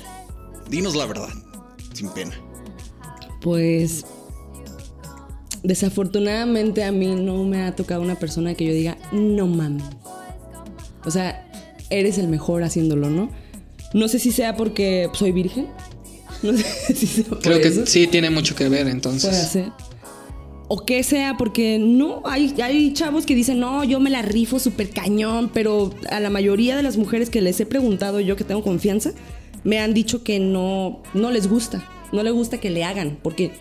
Dinos 0.68 0.94
la 0.96 1.06
verdad, 1.06 1.28
sin 1.92 2.08
pena. 2.10 2.32
Pues 3.40 4.04
desafortunadamente 5.62 6.84
a 6.84 6.92
mí 6.92 7.14
no 7.14 7.44
me 7.44 7.62
ha 7.62 7.74
tocado 7.74 8.02
una 8.02 8.14
persona 8.16 8.54
que 8.54 8.64
yo 8.66 8.72
diga, 8.72 8.98
no 9.12 9.46
mames. 9.46 9.84
O 11.04 11.10
sea, 11.10 11.48
eres 11.90 12.18
el 12.18 12.28
mejor 12.28 12.62
haciéndolo, 12.62 13.10
¿no? 13.10 13.30
No 13.94 14.08
sé 14.08 14.18
si 14.18 14.32
sea 14.32 14.56
porque 14.56 15.08
soy 15.14 15.32
virgen. 15.32 15.68
No 16.42 16.52
sé 16.56 16.94
si 16.94 17.06
sea 17.06 17.24
por 17.24 17.40
Creo 17.40 17.60
que 17.60 17.68
eso. 17.68 17.86
sí 17.86 18.06
tiene 18.06 18.30
mucho 18.30 18.54
que 18.54 18.68
ver 18.68 18.82
Puede 18.82 18.90
entonces. 18.90 19.48
ser. 19.48 19.72
O 20.68 20.84
que 20.84 21.04
sea, 21.04 21.36
porque 21.38 21.78
no, 21.78 22.22
hay, 22.24 22.52
hay 22.60 22.92
chavos 22.92 23.24
que 23.24 23.36
dicen, 23.36 23.60
no, 23.60 23.84
yo 23.84 24.00
me 24.00 24.10
la 24.10 24.22
rifo 24.22 24.58
súper 24.58 24.90
cañón, 24.90 25.48
pero 25.54 25.94
a 26.10 26.18
la 26.18 26.28
mayoría 26.28 26.76
de 26.76 26.82
las 26.82 26.96
mujeres 26.96 27.30
que 27.30 27.40
les 27.40 27.60
he 27.60 27.66
preguntado 27.66 28.18
yo 28.18 28.34
que 28.34 28.42
tengo 28.42 28.64
confianza, 28.64 29.12
me 29.64 29.78
han 29.78 29.94
dicho 29.94 30.22
que 30.22 30.38
no, 30.38 31.02
no 31.14 31.30
les 31.30 31.48
gusta, 31.48 31.84
no 32.12 32.22
les 32.22 32.32
gusta 32.32 32.58
que 32.58 32.70
le 32.70 32.84
hagan, 32.84 33.18
porque 33.22 33.52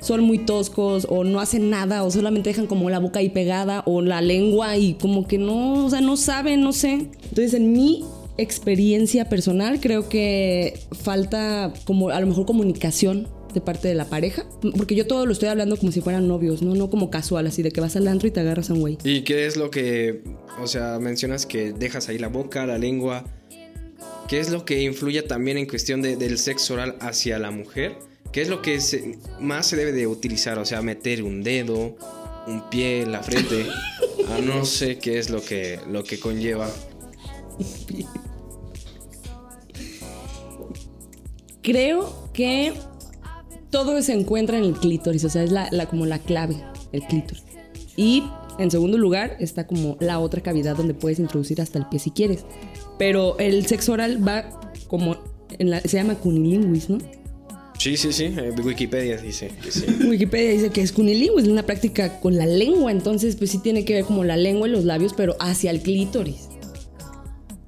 son 0.00 0.20
muy 0.22 0.38
toscos 0.38 1.06
o 1.08 1.24
no 1.24 1.40
hacen 1.40 1.70
nada 1.70 2.02
o 2.02 2.10
solamente 2.10 2.50
dejan 2.50 2.66
como 2.66 2.90
la 2.90 2.98
boca 2.98 3.20
ahí 3.20 3.28
pegada 3.28 3.82
o 3.86 4.02
la 4.02 4.20
lengua 4.20 4.76
y 4.76 4.94
como 4.94 5.26
que 5.26 5.38
no, 5.38 5.86
o 5.86 5.90
sea, 5.90 6.00
no 6.00 6.16
saben, 6.16 6.60
no 6.60 6.72
sé. 6.72 7.08
Entonces, 7.22 7.54
en 7.54 7.72
mi 7.72 8.04
experiencia 8.36 9.28
personal, 9.28 9.80
creo 9.80 10.08
que 10.08 10.80
falta 10.90 11.72
como 11.84 12.10
a 12.10 12.20
lo 12.20 12.26
mejor 12.26 12.46
comunicación 12.46 13.28
de 13.54 13.60
parte 13.60 13.88
de 13.88 13.94
la 13.94 14.06
pareja, 14.06 14.46
porque 14.76 14.94
yo 14.94 15.06
todo 15.06 15.26
lo 15.26 15.32
estoy 15.32 15.48
hablando 15.48 15.76
como 15.76 15.92
si 15.92 16.00
fueran 16.00 16.26
novios, 16.26 16.62
no 16.62 16.74
no 16.74 16.88
como 16.88 17.10
casual, 17.10 17.46
así 17.46 17.62
de 17.62 17.70
que 17.70 17.80
vas 17.80 17.96
al 17.96 18.08
antro 18.08 18.26
y 18.26 18.30
te 18.30 18.40
agarras 18.40 18.70
a 18.70 18.72
un 18.72 18.80
güey. 18.80 18.98
¿Y 19.04 19.22
qué 19.22 19.46
es 19.46 19.56
lo 19.56 19.70
que, 19.70 20.22
o 20.60 20.66
sea, 20.66 20.98
mencionas 20.98 21.44
que 21.44 21.72
dejas 21.72 22.08
ahí 22.08 22.18
la 22.18 22.28
boca, 22.28 22.66
la 22.66 22.78
lengua? 22.78 23.24
¿Qué 24.32 24.40
es 24.40 24.48
lo 24.48 24.64
que 24.64 24.80
influye 24.80 25.20
también 25.20 25.58
en 25.58 25.66
cuestión 25.66 26.00
de- 26.00 26.16
del 26.16 26.38
sexo 26.38 26.72
oral 26.72 26.96
hacia 27.00 27.38
la 27.38 27.50
mujer? 27.50 27.98
¿Qué 28.32 28.40
es 28.40 28.48
lo 28.48 28.62
que 28.62 28.80
se- 28.80 29.18
más 29.38 29.66
se 29.66 29.76
debe 29.76 29.92
de 29.92 30.06
utilizar? 30.06 30.58
O 30.58 30.64
sea, 30.64 30.80
meter 30.80 31.22
un 31.22 31.42
dedo, 31.42 31.98
un 32.46 32.62
pie 32.70 33.02
en 33.02 33.12
la 33.12 33.22
frente. 33.22 33.66
Ah, 34.30 34.38
no 34.42 34.64
sé 34.64 34.96
qué 34.96 35.18
es 35.18 35.28
lo 35.28 35.42
que, 35.44 35.78
lo 35.90 36.02
que 36.04 36.18
conlleva. 36.18 36.70
Creo 41.62 42.30
que 42.32 42.72
todo 43.70 44.00
se 44.00 44.14
encuentra 44.14 44.56
en 44.56 44.64
el 44.64 44.72
clítoris, 44.74 45.24
o 45.24 45.28
sea, 45.28 45.42
es 45.42 45.52
la, 45.52 45.68
la- 45.70 45.86
como 45.86 46.06
la 46.06 46.18
clave, 46.18 46.56
el 46.92 47.02
clítoris. 47.02 47.42
Y 47.96 48.24
en 48.58 48.70
segundo 48.70 48.96
lugar 48.96 49.36
está 49.40 49.66
como 49.66 49.98
la 50.00 50.18
otra 50.18 50.40
cavidad 50.42 50.76
donde 50.76 50.94
puedes 50.94 51.18
introducir 51.18 51.60
hasta 51.60 51.78
el 51.78 51.86
pie 51.88 51.98
si 51.98 52.10
quieres. 52.10 52.46
Pero 53.02 53.36
el 53.40 53.66
sexo 53.66 53.94
oral 53.94 54.24
va 54.24 54.60
como, 54.86 55.16
en 55.58 55.70
la- 55.70 55.80
se 55.80 55.96
llama 55.96 56.14
cunilinguis, 56.14 56.88
¿no? 56.88 56.98
Sí, 57.76 57.96
sí, 57.96 58.12
sí. 58.12 58.26
eh, 58.26 58.52
Wikipedia 58.62 59.16
dice 59.16 59.50
que 59.60 59.72
sí. 59.72 59.86
Wikipedia 60.08 60.50
dice 60.52 60.70
que 60.70 60.82
es 60.82 60.92
cunilinguis, 60.92 61.46
es 61.46 61.48
una 61.50 61.66
práctica 61.66 62.20
con 62.20 62.36
la 62.36 62.46
lengua, 62.46 62.92
entonces 62.92 63.34
pues 63.34 63.50
sí 63.50 63.58
tiene 63.58 63.84
que 63.84 63.94
ver 63.94 64.04
como 64.04 64.22
la 64.22 64.36
lengua 64.36 64.68
y 64.68 64.70
los 64.70 64.84
labios, 64.84 65.14
pero 65.16 65.34
hacia 65.40 65.72
el 65.72 65.80
clítoris. 65.82 66.48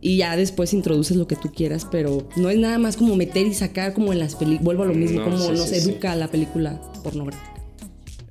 Y 0.01 0.19
ya 0.19 0.37
después 0.37 0.73
introduces 0.73 1.17
lo 1.17 1.27
que 1.27 1.35
tú 1.35 1.51
quieras, 1.53 1.85
pero 1.91 2.29
no 2.37 2.49
es 2.49 2.57
nada 2.59 2.79
más 2.79 2.97
como 2.97 3.17
meter 3.17 3.45
y 3.49 3.55
sacar 3.55 3.93
como 3.93 4.13
en 4.13 4.21
las 4.21 4.37
películas. 4.37 4.65
Vuelvo 4.65 4.83
a 4.85 4.87
lo 4.87 4.95
mismo, 4.95 5.19
No, 5.19 5.25
como 5.25 5.39
sí, 5.39 5.51
nos 5.53 5.69
sí, 5.69 5.81
sí. 5.81 5.91
educa 5.91 6.15
la 6.15 6.29
película 6.29 6.81
pornográfica. 7.03 7.55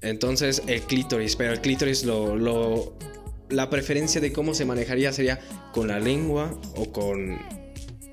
Entonces, 0.01 0.61
el 0.67 0.81
clítoris, 0.83 1.35
pero 1.35 1.51
el 1.51 1.59
clítoris 1.59 2.05
lo, 2.05 2.37
lo- 2.37 2.93
La 3.53 3.69
preferencia 3.69 4.19
de 4.19 4.33
cómo 4.33 4.53
se 4.53 4.65
manejaría 4.65 5.13
sería 5.13 5.39
con 5.73 5.87
la 5.87 5.99
lengua 5.99 6.57
o 6.75 6.91
con. 6.91 7.37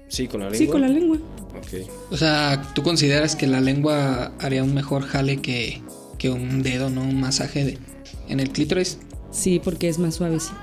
Sí, 0.08 0.26
con 0.28 0.40
la 0.40 0.46
lengua. 0.50 0.58
Sí, 0.58 0.66
con 0.70 0.80
la 0.80 0.88
lengua. 0.88 1.18
Ok. 1.56 1.88
O 2.10 2.16
sea, 2.16 2.70
¿tú 2.74 2.82
consideras 2.82 3.36
que 3.36 3.46
la 3.46 3.60
lengua 3.60 4.32
haría 4.38 4.62
un 4.64 4.74
mejor 4.74 5.02
jale 5.04 5.38
que, 5.40 5.80
que 6.18 6.30
un 6.30 6.62
dedo, 6.62 6.90
no? 6.90 7.02
Un 7.02 7.20
masaje 7.20 7.64
de, 7.64 7.78
en 8.28 8.40
el 8.40 8.50
clítoris. 8.50 8.98
Sí, 9.32 9.60
porque 9.62 9.88
es 9.88 9.98
más 9.98 10.16
suavecito. 10.16 10.56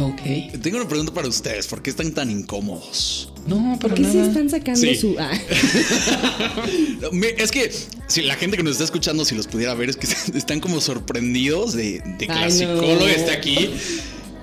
Ok. 0.00 0.60
Tengo 0.62 0.78
una 0.78 0.88
pregunta 0.88 1.12
para 1.12 1.28
ustedes. 1.28 1.66
¿Por 1.66 1.82
qué 1.82 1.90
están 1.90 2.12
tan 2.12 2.30
incómodos? 2.30 3.30
No, 3.46 3.78
¿Por 3.78 3.92
qué 3.92 4.04
se 4.04 4.26
están 4.26 4.48
sacando 4.48 4.80
Sí. 4.80 4.94
su.? 4.96 5.14
Ah, 5.18 5.30
No, 7.00 7.10
Es 7.38 7.50
que 7.50 7.70
si 8.06 8.22
la 8.22 8.34
gente 8.36 8.56
que 8.56 8.62
nos 8.62 8.72
está 8.72 8.84
escuchando, 8.84 9.24
si 9.24 9.34
los 9.34 9.46
pudiera 9.46 9.74
ver, 9.74 9.90
es 9.90 9.96
que 9.96 10.06
están 10.36 10.60
como 10.60 10.80
sorprendidos 10.80 11.74
de, 11.74 12.00
de 12.00 12.18
que 12.18 12.26
la 12.26 12.44
Ay, 12.44 12.52
no. 12.52 12.56
psicóloga 12.56 13.10
esté 13.12 13.32
aquí. 13.32 13.70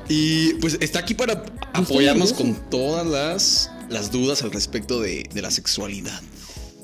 Y 0.10 0.56
pues 0.56 0.78
está 0.82 1.00
aquí 1.00 1.14
para 1.14 1.46
apoyarnos 1.74 2.34
con 2.34 2.56
todas 2.70 3.08
las, 3.08 3.72
las 3.90 4.12
dudas 4.12 4.44
al 4.44 4.52
respecto 4.52 5.00
de, 5.00 5.30
de 5.34 5.42
la 5.42 5.52
sexualidad. 5.52 6.22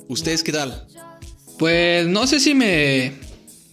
¿Ustedes 0.07 0.43
qué 0.43 0.51
tal? 0.51 0.87
Pues 1.57 2.07
no 2.07 2.25
sé 2.25 2.39
si 2.39 2.55
me. 2.55 3.13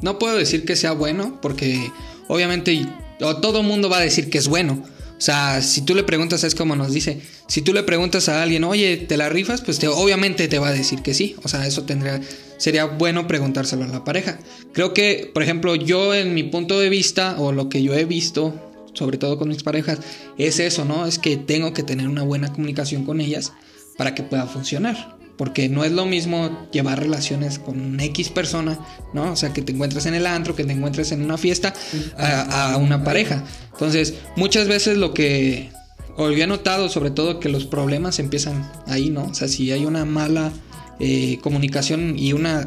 No 0.00 0.18
puedo 0.18 0.36
decir 0.36 0.64
que 0.64 0.76
sea 0.76 0.92
bueno, 0.92 1.40
porque 1.40 1.90
obviamente 2.28 2.86
todo 3.18 3.62
mundo 3.62 3.88
va 3.88 3.98
a 3.98 4.02
decir 4.02 4.28
que 4.28 4.38
es 4.38 4.48
bueno. 4.48 4.82
O 5.16 5.20
sea, 5.20 5.62
si 5.62 5.80
tú 5.80 5.94
le 5.94 6.02
preguntas, 6.02 6.44
es 6.44 6.54
como 6.54 6.76
nos 6.76 6.92
dice, 6.92 7.22
si 7.46 7.62
tú 7.62 7.72
le 7.72 7.82
preguntas 7.82 8.28
a 8.28 8.42
alguien, 8.42 8.64
oye, 8.64 8.98
¿te 8.98 9.16
la 9.16 9.30
rifas? 9.30 9.62
Pues 9.62 9.78
te, 9.78 9.88
obviamente 9.88 10.46
te 10.46 10.58
va 10.58 10.68
a 10.68 10.72
decir 10.72 11.00
que 11.00 11.14
sí. 11.14 11.36
O 11.42 11.48
sea, 11.48 11.66
eso 11.66 11.84
tendría, 11.84 12.20
sería 12.58 12.84
bueno 12.84 13.26
preguntárselo 13.26 13.84
a 13.84 13.88
la 13.88 14.04
pareja. 14.04 14.38
Creo 14.74 14.92
que, 14.92 15.30
por 15.32 15.42
ejemplo, 15.42 15.74
yo 15.74 16.14
en 16.14 16.34
mi 16.34 16.42
punto 16.42 16.78
de 16.78 16.90
vista, 16.90 17.36
o 17.38 17.52
lo 17.52 17.70
que 17.70 17.82
yo 17.82 17.94
he 17.94 18.04
visto, 18.04 18.65
sobre 18.96 19.18
todo 19.18 19.38
con 19.38 19.48
mis 19.48 19.62
parejas, 19.62 20.00
es 20.38 20.58
eso, 20.58 20.84
¿no? 20.84 21.06
Es 21.06 21.18
que 21.18 21.36
tengo 21.36 21.72
que 21.72 21.82
tener 21.82 22.08
una 22.08 22.22
buena 22.22 22.52
comunicación 22.52 23.04
con 23.04 23.20
ellas 23.20 23.52
para 23.96 24.14
que 24.14 24.22
pueda 24.22 24.46
funcionar. 24.46 25.16
Porque 25.36 25.68
no 25.68 25.84
es 25.84 25.92
lo 25.92 26.06
mismo 26.06 26.66
llevar 26.72 26.98
relaciones 26.98 27.58
con 27.58 28.00
X 28.00 28.30
persona, 28.30 28.78
¿no? 29.12 29.32
O 29.32 29.36
sea, 29.36 29.52
que 29.52 29.60
te 29.60 29.72
encuentres 29.72 30.06
en 30.06 30.14
el 30.14 30.26
antro, 30.26 30.56
que 30.56 30.64
te 30.64 30.72
encuentres 30.72 31.12
en 31.12 31.22
una 31.22 31.36
fiesta, 31.36 31.74
a, 32.16 32.78
una 32.78 33.04
pareja. 33.04 33.44
Entonces, 33.72 34.14
muchas 34.34 34.66
veces 34.66 34.96
lo 34.96 35.12
que 35.12 35.70
he 36.18 36.46
notado, 36.46 36.88
sobre 36.88 37.10
todo, 37.10 37.38
que 37.38 37.50
los 37.50 37.66
problemas 37.66 38.18
empiezan 38.18 38.72
ahí, 38.86 39.10
¿no? 39.10 39.24
O 39.24 39.34
sea, 39.34 39.46
si 39.46 39.70
hay 39.72 39.84
una 39.84 40.06
mala 40.06 40.52
eh, 41.00 41.38
comunicación 41.42 42.18
y 42.18 42.32
una, 42.32 42.64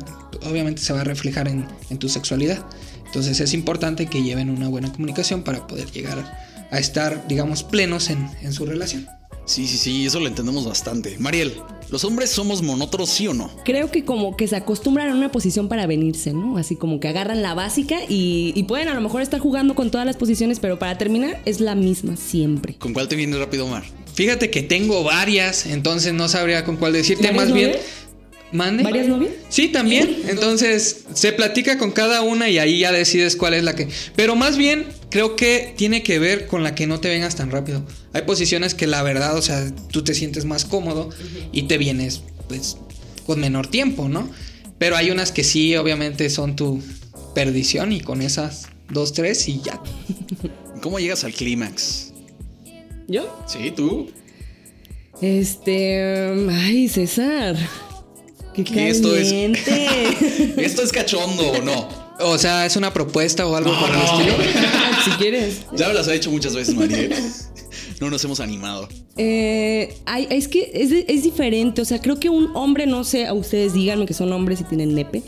obviamente 0.47 0.83
se 0.83 0.93
va 0.93 1.01
a 1.01 1.05
reflejar 1.05 1.47
en 1.47 1.97
tu 1.97 2.07
sexualidad. 2.07 2.63
Entonces, 3.09 3.39
es 3.39 3.55
importante 3.55 4.05
que 4.05 4.21
lleven 4.21 4.51
una 4.51 4.67
buena 4.67 4.91
comunicación 4.91 5.41
para 5.41 5.65
poder 5.65 5.91
llegar 5.91 6.39
a 6.69 6.77
estar, 6.77 7.27
digamos, 7.27 7.63
plenos 7.63 8.11
en, 8.11 8.29
en 8.43 8.53
su 8.53 8.67
relación. 8.67 9.07
Sí, 9.45 9.65
sí, 9.65 9.77
sí, 9.77 10.05
eso 10.05 10.19
lo 10.19 10.27
entendemos 10.27 10.63
bastante. 10.63 11.17
Mariel, 11.17 11.55
¿los 11.89 12.03
hombres 12.03 12.29
somos 12.29 12.61
monótonos, 12.61 13.09
sí 13.09 13.27
o 13.27 13.33
no? 13.33 13.49
Creo 13.65 13.89
que 13.89 14.05
como 14.05 14.37
que 14.37 14.47
se 14.47 14.55
acostumbran 14.55 15.09
a 15.09 15.15
una 15.15 15.31
posición 15.31 15.67
para 15.67 15.87
venirse, 15.87 16.33
¿no? 16.33 16.59
Así 16.59 16.75
como 16.75 16.99
que 16.99 17.07
agarran 17.07 17.41
la 17.41 17.55
básica 17.55 17.97
y, 18.07 18.53
y 18.55 18.63
pueden 18.65 18.89
a 18.89 18.93
lo 18.93 19.01
mejor 19.01 19.23
estar 19.23 19.39
jugando 19.39 19.73
con 19.73 19.89
todas 19.89 20.05
las 20.05 20.17
posiciones, 20.17 20.59
pero 20.59 20.77
para 20.77 20.99
terminar 20.99 21.41
es 21.45 21.61
la 21.61 21.73
misma 21.73 22.15
siempre. 22.15 22.75
¿Con 22.75 22.93
cuál 22.93 23.07
te 23.07 23.15
viene 23.15 23.35
rápido, 23.37 23.65
Omar? 23.65 23.85
Fíjate 24.13 24.51
que 24.51 24.61
tengo 24.61 25.03
varias, 25.03 25.65
entonces 25.65 26.13
no 26.13 26.27
sabría 26.27 26.63
con 26.63 26.77
cuál 26.77 26.93
decirte. 26.93 27.23
¿Varias 27.23 27.45
Más 27.45 27.53
bien? 27.53 27.71
¿Mande? 28.51 28.83
¿Varias 28.83 29.07
novias? 29.07 29.31
Sí, 29.49 29.67
también. 29.67 30.23
Entonces 30.27 31.05
se 31.13 31.31
platica 31.33 31.77
con 31.77 31.91
cada 31.91 32.21
una 32.21 32.49
y 32.49 32.57
ahí 32.57 32.79
ya 32.79 32.91
decides 32.91 33.35
cuál 33.35 33.53
es 33.53 33.63
la 33.63 33.75
que. 33.75 33.87
Pero 34.15 34.35
más 34.35 34.57
bien 34.57 34.87
creo 35.09 35.35
que 35.35 35.73
tiene 35.77 36.01
que 36.03 36.19
ver 36.19 36.47
con 36.47 36.63
la 36.63 36.73
que 36.73 36.87
no 36.87 36.99
te 36.99 37.09
vengas 37.09 37.35
tan 37.35 37.51
rápido. 37.51 37.85
Hay 38.13 38.23
posiciones 38.23 38.73
que 38.73 38.87
la 38.87 39.03
verdad, 39.03 39.37
o 39.37 39.41
sea, 39.41 39.71
tú 39.91 40.03
te 40.03 40.13
sientes 40.13 40.45
más 40.45 40.65
cómodo 40.65 41.09
y 41.51 41.63
te 41.63 41.77
vienes, 41.77 42.21
pues, 42.47 42.77
con 43.25 43.39
menor 43.39 43.67
tiempo, 43.67 44.09
¿no? 44.09 44.29
Pero 44.79 44.95
hay 44.95 45.11
unas 45.11 45.31
que 45.31 45.43
sí, 45.43 45.75
obviamente, 45.75 46.29
son 46.29 46.55
tu 46.55 46.81
perdición 47.35 47.91
y 47.91 48.01
con 48.01 48.21
esas 48.21 48.67
dos, 48.89 49.13
tres 49.13 49.47
y 49.47 49.61
ya. 49.61 49.81
¿Cómo 50.81 50.99
llegas 50.99 51.23
al 51.23 51.33
clímax? 51.33 52.13
¿Yo? 53.07 53.43
Sí, 53.47 53.71
tú. 53.75 54.09
Este. 55.21 56.31
Ay, 56.49 56.87
César. 56.87 57.57
Qué 58.53 58.63
¿Qué 58.63 58.89
esto 58.89 59.15
es? 59.15 59.31
¿Esto 60.57 60.81
es 60.81 60.91
cachondo 60.91 61.51
o 61.51 61.61
no? 61.61 61.87
O 62.19 62.37
sea, 62.37 62.65
es 62.65 62.75
una 62.75 62.91
propuesta 62.93 63.45
o 63.47 63.55
algo 63.55 63.71
por 63.79 63.89
el 63.89 64.01
estilo. 64.01 64.33
si 65.05 65.11
quieres. 65.11 65.65
Ya 65.75 65.87
me 65.87 65.93
las 65.93 66.07
ha 66.07 66.13
hecho 66.13 66.31
muchas 66.31 66.53
veces, 66.53 66.75
Mariel. 66.75 67.15
No 68.01 68.09
nos 68.09 68.23
hemos 68.23 68.39
animado. 68.39 68.89
Eh, 69.17 69.97
ay, 70.05 70.27
es 70.29 70.47
que 70.47 70.71
es, 70.73 70.91
es 71.07 71.23
diferente. 71.23 71.81
O 71.81 71.85
sea, 71.85 72.01
creo 72.01 72.19
que 72.19 72.29
un 72.29 72.55
hombre, 72.55 72.87
no 72.87 73.03
sé, 73.03 73.25
a 73.25 73.33
ustedes 73.33 73.73
díganme 73.73 74.05
que 74.05 74.13
son 74.13 74.31
hombres 74.33 74.61
y 74.61 74.63
tienen 74.63 74.95
nepe. 74.95 75.23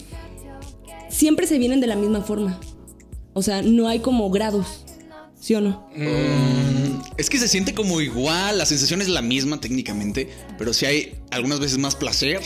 Siempre 1.09 1.47
se 1.47 1.57
vienen 1.57 1.79
de 1.79 1.87
la 1.87 1.95
misma 1.95 2.21
forma. 2.21 2.59
O 3.33 3.41
sea, 3.41 3.61
no 3.61 3.87
hay 3.87 3.99
como 3.99 4.29
grados. 4.29 4.85
¿Sí 5.39 5.55
o 5.55 5.61
no? 5.61 5.89
Mm, 5.95 7.01
es 7.17 7.29
que 7.29 7.39
se 7.39 7.47
siente 7.47 7.73
como 7.73 7.99
igual, 7.99 8.59
la 8.59 8.65
sensación 8.67 9.01
es 9.01 9.07
la 9.07 9.23
misma 9.23 9.59
técnicamente, 9.59 10.29
pero 10.57 10.71
si 10.71 10.85
hay 10.85 11.15
algunas 11.31 11.59
veces 11.59 11.79
más 11.79 11.95
placer, 11.95 12.41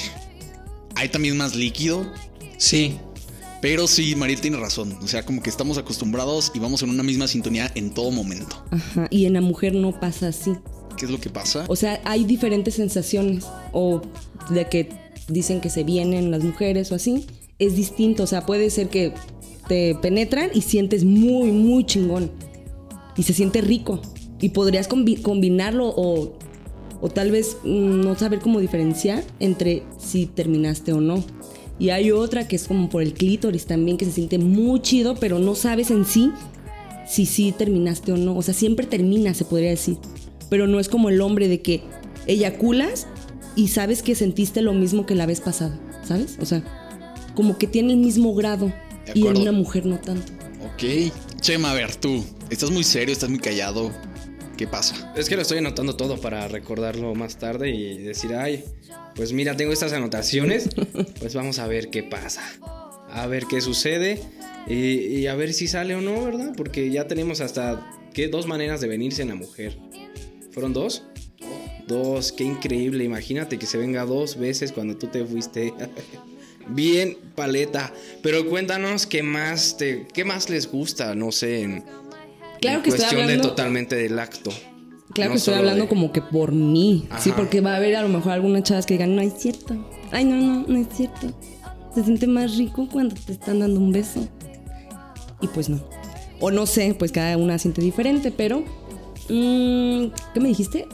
hay 0.95 1.09
también 1.09 1.37
más 1.37 1.55
líquido, 1.55 2.05
Sí. 2.57 2.95
pero 3.61 3.87
sí, 3.87 4.15
Mariel 4.15 4.41
tiene 4.41 4.57
razón, 4.57 4.97
o 5.01 5.07
sea, 5.07 5.25
como 5.25 5.41
que 5.41 5.49
estamos 5.49 5.77
acostumbrados 5.77 6.51
y 6.55 6.59
vamos 6.59 6.81
en 6.83 6.89
una 6.89 7.03
misma 7.03 7.27
sintonía 7.27 7.71
en 7.75 7.93
todo 7.93 8.11
momento. 8.11 8.63
Ajá. 8.71 9.07
Y 9.09 9.25
en 9.25 9.33
la 9.33 9.41
mujer 9.41 9.73
no 9.75 9.99
pasa 9.99 10.27
así. 10.29 10.53
¿Qué 10.97 11.05
es 11.05 11.11
lo 11.11 11.19
que 11.19 11.29
pasa? 11.29 11.65
O 11.67 11.75
sea, 11.75 11.99
hay 12.05 12.23
diferentes 12.23 12.75
sensaciones. 12.75 13.45
O 13.73 14.01
de 14.49 14.69
que 14.69 14.89
dicen 15.27 15.59
que 15.59 15.69
se 15.69 15.83
vienen 15.83 16.31
las 16.31 16.41
mujeres 16.43 16.89
o 16.93 16.95
así. 16.95 17.25
Es 17.59 17.75
distinto. 17.75 18.23
O 18.23 18.27
sea, 18.27 18.45
puede 18.45 18.69
ser 18.69 18.87
que 18.87 19.11
te 19.67 19.95
penetran 19.95 20.51
y 20.53 20.61
sientes 20.61 21.03
muy, 21.03 21.51
muy 21.51 21.85
chingón. 21.85 22.31
Y 23.17 23.23
se 23.23 23.33
siente 23.33 23.59
rico. 23.59 24.01
Y 24.39 24.49
podrías 24.49 24.87
combi- 24.89 25.21
combinarlo 25.21 25.87
o, 25.89 26.37
o 27.01 27.09
tal 27.09 27.31
vez 27.31 27.57
mm, 27.63 28.01
no 28.01 28.15
saber 28.15 28.39
cómo 28.39 28.59
diferenciar 28.59 29.23
entre 29.39 29.83
si 29.97 30.25
terminaste 30.25 30.93
o 30.93 31.01
no. 31.01 31.23
Y 31.77 31.89
hay 31.89 32.11
otra 32.11 32.47
que 32.47 32.55
es 32.55 32.67
como 32.67 32.89
por 32.89 33.01
el 33.01 33.13
clítoris 33.13 33.65
también, 33.65 33.97
que 33.97 34.05
se 34.05 34.11
siente 34.11 34.37
muy 34.37 34.81
chido, 34.81 35.15
pero 35.15 35.39
no 35.39 35.55
sabes 35.55 35.91
en 35.91 36.05
sí 36.05 36.31
si 37.07 37.25
sí 37.25 37.53
terminaste 37.55 38.11
o 38.11 38.17
no. 38.17 38.35
O 38.35 38.41
sea, 38.41 38.53
siempre 38.53 38.85
termina, 38.85 39.33
se 39.33 39.45
podría 39.45 39.69
decir. 39.69 39.97
Pero 40.49 40.67
no 40.67 40.79
es 40.79 40.89
como 40.89 41.09
el 41.09 41.21
hombre 41.21 41.47
de 41.47 41.61
que 41.61 41.81
eyaculas 42.27 43.07
y 43.55 43.69
sabes 43.69 44.01
que 44.01 44.15
sentiste 44.15 44.61
lo 44.61 44.73
mismo 44.73 45.05
que 45.05 45.15
la 45.15 45.25
vez 45.25 45.41
pasada, 45.41 45.77
¿sabes? 46.07 46.37
O 46.39 46.45
sea, 46.45 46.63
como 47.35 47.57
que 47.57 47.67
tiene 47.67 47.93
el 47.93 47.99
mismo 47.99 48.33
grado 48.33 48.71
y 49.13 49.27
en 49.27 49.37
una 49.37 49.51
mujer 49.51 49.85
no 49.85 49.97
tanto. 49.97 50.31
Ok. 50.73 51.11
Chema, 51.41 51.71
a 51.71 51.73
ver, 51.73 51.95
tú, 51.95 52.23
estás 52.49 52.71
muy 52.71 52.83
serio, 52.83 53.13
estás 53.13 53.29
muy 53.29 53.39
callado. 53.39 53.91
¿Qué 54.57 54.67
pasa? 54.67 55.13
Es 55.17 55.27
que 55.27 55.35
lo 55.35 55.41
estoy 55.41 55.57
anotando 55.57 55.97
todo 55.97 56.19
para 56.19 56.47
recordarlo 56.47 57.13
más 57.13 57.37
tarde 57.37 57.71
y 57.71 57.97
decir, 57.97 58.33
ay, 58.35 58.63
pues 59.15 59.33
mira, 59.33 59.57
tengo 59.57 59.73
estas 59.73 59.91
anotaciones, 59.91 60.69
pues 61.19 61.33
vamos 61.33 61.59
a 61.59 61.67
ver 61.67 61.89
qué 61.89 62.03
pasa. 62.03 62.41
A 63.09 63.27
ver 63.27 63.45
qué 63.45 63.61
sucede 63.61 64.21
y, 64.67 64.75
y 64.75 65.27
a 65.27 65.35
ver 65.35 65.53
si 65.53 65.67
sale 65.67 65.95
o 65.95 66.01
no, 66.01 66.23
¿verdad? 66.23 66.53
Porque 66.55 66.89
ya 66.89 67.07
tenemos 67.07 67.41
hasta, 67.41 67.85
¿qué? 68.13 68.27
Dos 68.27 68.47
maneras 68.47 68.81
de 68.81 68.87
venirse 68.87 69.21
en 69.21 69.29
la 69.29 69.35
mujer. 69.35 69.77
¿Fueron 70.51 70.73
dos? 70.73 71.03
Dos, 71.87 72.31
qué 72.31 72.45
increíble. 72.45 73.03
Imagínate 73.03 73.59
que 73.59 73.65
se 73.65 73.77
venga 73.77 74.05
dos 74.05 74.37
veces 74.37 74.71
cuando 74.71 74.97
tú 74.97 75.07
te 75.07 75.25
fuiste. 75.25 75.73
bien 76.67 77.17
paleta. 77.35 77.93
Pero 78.21 78.47
cuéntanos 78.47 79.05
qué 79.05 79.23
más 79.23 79.77
te, 79.77 80.07
qué 80.13 80.23
más 80.23 80.49
les 80.49 80.69
gusta, 80.71 81.15
no 81.15 81.31
sé, 81.31 81.61
en, 81.61 81.83
Claro 82.61 82.77
en 82.77 82.83
que 82.83 82.89
estoy 82.89 82.99
cuestión 83.05 83.15
de 83.15 83.21
hablando- 83.33 83.49
totalmente 83.49 83.95
del 83.95 84.17
acto. 84.19 84.51
Claro 85.13 85.29
No 85.29 85.33
que 85.33 85.37
estoy 85.37 85.53
hablando 85.53 85.83
de- 85.83 85.89
como 85.89 86.11
que 86.11 86.21
por 86.21 86.51
mí, 86.51 87.07
sí, 87.19 87.31
porque 87.35 87.61
va 87.61 87.73
a 87.73 87.77
haber 87.77 87.95
a 87.95 88.01
lo 88.01 88.09
mejor 88.09 88.33
algunas 88.33 88.63
chavas 88.63 88.85
que 88.85 88.95
digan, 88.95 89.15
no 89.15 89.21
es 89.21 89.33
cierto. 89.37 89.75
Ay, 90.11 90.25
no, 90.25 90.35
no, 90.35 90.65
no 90.67 90.77
es 90.77 90.87
cierto. 90.95 91.27
Se 91.93 92.03
siente 92.03 92.27
más 92.27 92.57
rico 92.57 92.87
cuando 92.91 93.15
te 93.15 93.31
están 93.33 93.59
dando 93.59 93.79
un 93.79 93.91
beso. 93.91 94.27
Y 95.41 95.47
pues 95.47 95.69
no. 95.69 95.81
O 96.41 96.51
no 96.51 96.65
sé, 96.65 96.93
pues 96.97 97.11
cada 97.13 97.37
una 97.37 97.57
siente 97.59 97.81
diferente, 97.81 98.31
pero... 98.31 98.59
mm, 99.29 100.07
¿Qué 100.33 100.39
me 100.41 100.49
dijiste? 100.49 100.85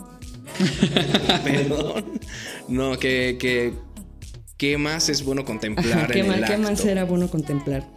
Perdón. 1.43 2.03
No, 2.67 2.97
que, 2.99 3.37
que 3.39 3.73
qué 4.57 4.77
más 4.77 5.09
es 5.09 5.23
bueno 5.23 5.43
contemplar 5.45 5.97
Ajá, 5.97 6.07
¿qué, 6.11 6.19
en 6.19 6.27
más, 6.27 6.37
el 6.37 6.45
qué 6.45 6.53
acto. 6.53 6.69
más 6.69 6.85
era 6.85 7.03
bueno 7.05 7.27
contemplar? 7.29 7.87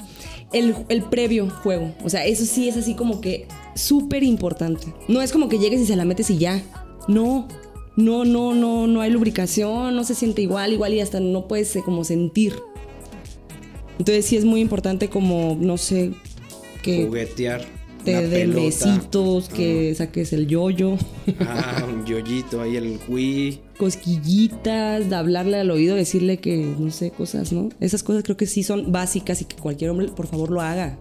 El, 0.55 0.75
el 0.89 1.03
previo 1.03 1.51
juego. 1.51 1.95
O 2.03 2.09
sea, 2.09 2.25
eso 2.25 2.47
sí 2.47 2.69
es 2.69 2.77
así 2.77 2.95
como 2.95 3.21
que 3.21 3.47
súper 3.75 4.23
importante. 4.23 4.87
No 5.09 5.21
es 5.21 5.33
como 5.33 5.49
que 5.49 5.59
llegues 5.59 5.81
y 5.81 5.87
se 5.87 5.97
la 5.97 6.05
metes 6.05 6.31
y 6.31 6.39
ya. 6.39 6.63
No. 7.09 7.49
No, 7.97 8.25
no, 8.25 8.55
no, 8.55 8.89
no 8.89 9.01
hay 9.03 9.11
lubricación, 9.11 9.95
no 9.95 10.03
se 10.03 10.17
siente 10.17 10.43
igual, 10.43 10.73
igual 10.73 10.95
y 10.95 11.01
hasta 11.01 11.21
no 11.21 11.47
puedes 11.47 11.77
eh, 11.77 11.83
como 11.85 12.03
sentir. 12.03 12.55
Entonces 13.99 14.27
sí 14.27 14.37
es 14.37 14.45
muy 14.45 14.61
importante 14.61 15.09
como, 15.09 15.57
no 15.61 15.77
sé, 15.77 16.13
que 16.83 17.05
Juguetear. 17.05 17.65
Te 18.05 18.19
una 18.19 18.29
den 18.29 18.55
besitos, 18.55 19.49
que 19.49 19.95
saques 19.95 20.33
el 20.33 20.47
yoyo, 20.47 20.97
Ah, 21.41 21.85
un 21.89 22.05
yoyito 22.05 22.61
ahí, 22.61 22.77
el 22.77 22.99
Wii. 23.09 23.61
cosquillitas, 23.79 25.09
de 25.11 25.17
hablarle 25.17 25.59
al 25.59 25.71
oído, 25.71 25.97
decirle 25.97 26.39
que, 26.39 26.57
no 26.79 26.91
sé, 26.91 27.11
cosas, 27.11 27.53
¿no? 27.53 27.69
Esas 27.81 28.03
cosas 28.03 28.23
creo 28.23 28.37
que 28.37 28.47
sí 28.47 28.63
son 28.63 28.93
básicas 28.93 29.41
y 29.41 29.45
que 29.47 29.57
cualquier 29.57 29.91
hombre, 29.91 30.09
por 30.09 30.27
favor, 30.27 30.51
lo 30.51 30.61
haga. 30.61 30.99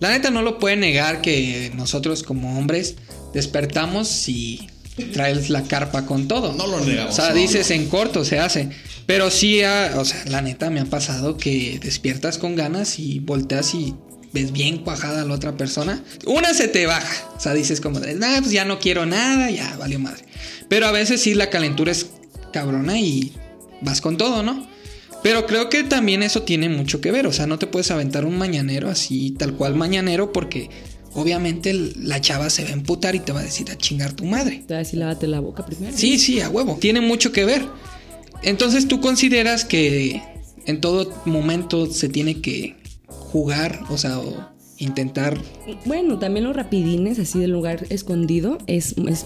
La 0.00 0.10
neta 0.10 0.30
no 0.30 0.42
lo 0.42 0.58
puede 0.58 0.76
negar 0.76 1.20
que 1.22 1.72
nosotros 1.74 2.22
como 2.22 2.58
hombres 2.58 2.96
despertamos 3.32 4.28
y 4.28 4.66
traes 5.12 5.50
la 5.50 5.62
carpa 5.62 6.04
con 6.06 6.28
todo. 6.28 6.52
No 6.52 6.66
lo 6.66 6.80
negamos, 6.84 7.12
O 7.12 7.16
sea, 7.16 7.30
no, 7.30 7.36
dices 7.36 7.70
en 7.70 7.86
corto 7.88 8.24
se 8.24 8.38
hace. 8.38 8.68
Pero 9.06 9.30
sí, 9.30 9.62
ah, 9.62 9.92
o 9.96 10.04
sea, 10.04 10.24
la 10.26 10.42
neta 10.42 10.68
me 10.70 10.80
ha 10.80 10.84
pasado 10.84 11.36
que 11.36 11.78
despiertas 11.82 12.38
con 12.38 12.56
ganas 12.56 12.98
y 12.98 13.20
volteas 13.20 13.74
y 13.74 13.94
ves 14.36 14.52
bien 14.52 14.78
cuajada 14.78 15.22
a 15.22 15.24
la 15.24 15.32
otra 15.32 15.56
persona. 15.56 16.04
Una 16.26 16.52
se 16.52 16.68
te 16.68 16.86
baja. 16.86 17.26
O 17.34 17.40
sea, 17.40 17.54
dices 17.54 17.80
como 17.80 18.00
nah, 18.00 18.38
pues 18.40 18.52
ya 18.52 18.66
no 18.66 18.78
quiero 18.78 19.06
nada, 19.06 19.50
ya 19.50 19.74
valió 19.78 19.98
madre. 19.98 20.24
Pero 20.68 20.86
a 20.86 20.92
veces 20.92 21.22
sí 21.22 21.32
la 21.34 21.48
calentura 21.48 21.90
es 21.90 22.10
cabrona 22.52 22.98
y 22.98 23.32
vas 23.80 24.02
con 24.02 24.18
todo, 24.18 24.42
¿no? 24.42 24.66
Pero 25.22 25.46
creo 25.46 25.70
que 25.70 25.84
también 25.84 26.22
eso 26.22 26.42
tiene 26.42 26.68
mucho 26.68 27.00
que 27.00 27.10
ver. 27.12 27.26
O 27.26 27.32
sea, 27.32 27.46
no 27.46 27.58
te 27.58 27.66
puedes 27.66 27.90
aventar 27.90 28.26
un 28.26 28.36
mañanero 28.36 28.90
así, 28.90 29.30
tal 29.38 29.54
cual 29.54 29.74
mañanero, 29.74 30.32
porque 30.32 30.68
obviamente 31.14 31.72
la 31.72 32.20
chava 32.20 32.50
se 32.50 32.62
va 32.64 32.70
a 32.70 32.74
emputar 32.74 33.14
y 33.14 33.20
te 33.20 33.32
va 33.32 33.40
a 33.40 33.44
decir 33.44 33.70
a 33.70 33.78
chingar 33.78 34.12
tu 34.12 34.26
madre. 34.26 34.58
Te 34.58 34.74
voy 34.74 34.76
a 34.76 34.78
decir, 34.80 34.98
lávate 34.98 35.26
la 35.28 35.40
boca 35.40 35.64
primero. 35.64 35.96
Sí, 35.96 36.18
sí, 36.18 36.40
a 36.40 36.50
huevo. 36.50 36.76
Tiene 36.78 37.00
mucho 37.00 37.32
que 37.32 37.46
ver. 37.46 37.64
Entonces 38.42 38.86
tú 38.86 39.00
consideras 39.00 39.64
que 39.64 40.22
en 40.66 40.82
todo 40.82 41.10
momento 41.24 41.86
se 41.90 42.10
tiene 42.10 42.42
que 42.42 42.76
jugar, 43.36 43.80
o 43.90 43.98
sea, 43.98 44.18
o 44.18 44.34
intentar. 44.78 45.38
Bueno, 45.84 46.18
también 46.18 46.44
los 46.44 46.56
rapidines 46.56 47.18
así 47.18 47.38
del 47.38 47.50
lugar 47.50 47.86
escondido 47.90 48.56
es, 48.66 48.94
es, 49.08 49.24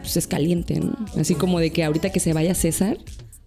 pues, 0.00 0.16
es 0.16 0.26
caliente, 0.28 0.78
¿no? 0.78 0.96
Así 1.18 1.34
como 1.34 1.58
de 1.58 1.70
que 1.70 1.82
ahorita 1.82 2.10
que 2.10 2.20
se 2.20 2.32
vaya 2.32 2.54
César, 2.54 2.98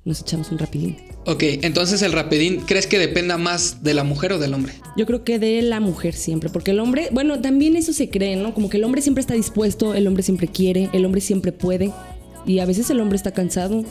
nos 0.04 0.19
echamos 0.19 0.52
un 0.52 0.58
rapidín. 0.58 0.97
Ok, 1.28 1.43
entonces 1.62 2.02
el 2.02 2.12
rapidín, 2.12 2.62
¿crees 2.65 2.88
que 2.88 3.00
dependa 3.00 3.38
más 3.38 3.84
de 3.84 3.93
la 3.93 4.04
mujer 4.04 4.34
o 4.34 4.39
del 4.39 4.54
hombre? 4.54 4.74
Yo 4.97 5.06
creo 5.06 5.24
que 5.24 5.39
de 5.39 5.62
la 5.62 5.80
mujer 5.80 6.13
siempre, 6.13 6.50
porque 6.50 6.71
el 6.71 6.80
hombre, 6.80 7.08
bueno, 7.12 7.39
también 7.39 7.78
eso 7.78 7.93
se 7.93 8.10
cree, 8.10 8.36
¿no? 8.36 8.54
Como 8.54 8.69
que 8.69 8.78
el 8.78 8.84
hombre 8.84 9.02
siempre 9.02 9.21
está 9.21 9.34
dispuesto, 9.34 9.93
el 9.93 10.08
hombre 10.08 10.24
siempre 10.24 10.47
quiere, 10.47 10.89
el 10.91 11.06
hombre 11.06 11.21
siempre 11.21 11.54
puede, 11.54 11.93
y 12.45 12.60
a 12.60 12.65
veces 12.65 12.89
el 12.89 13.00
hombre 13.00 13.15
está 13.15 13.32
cansado, 13.32 13.86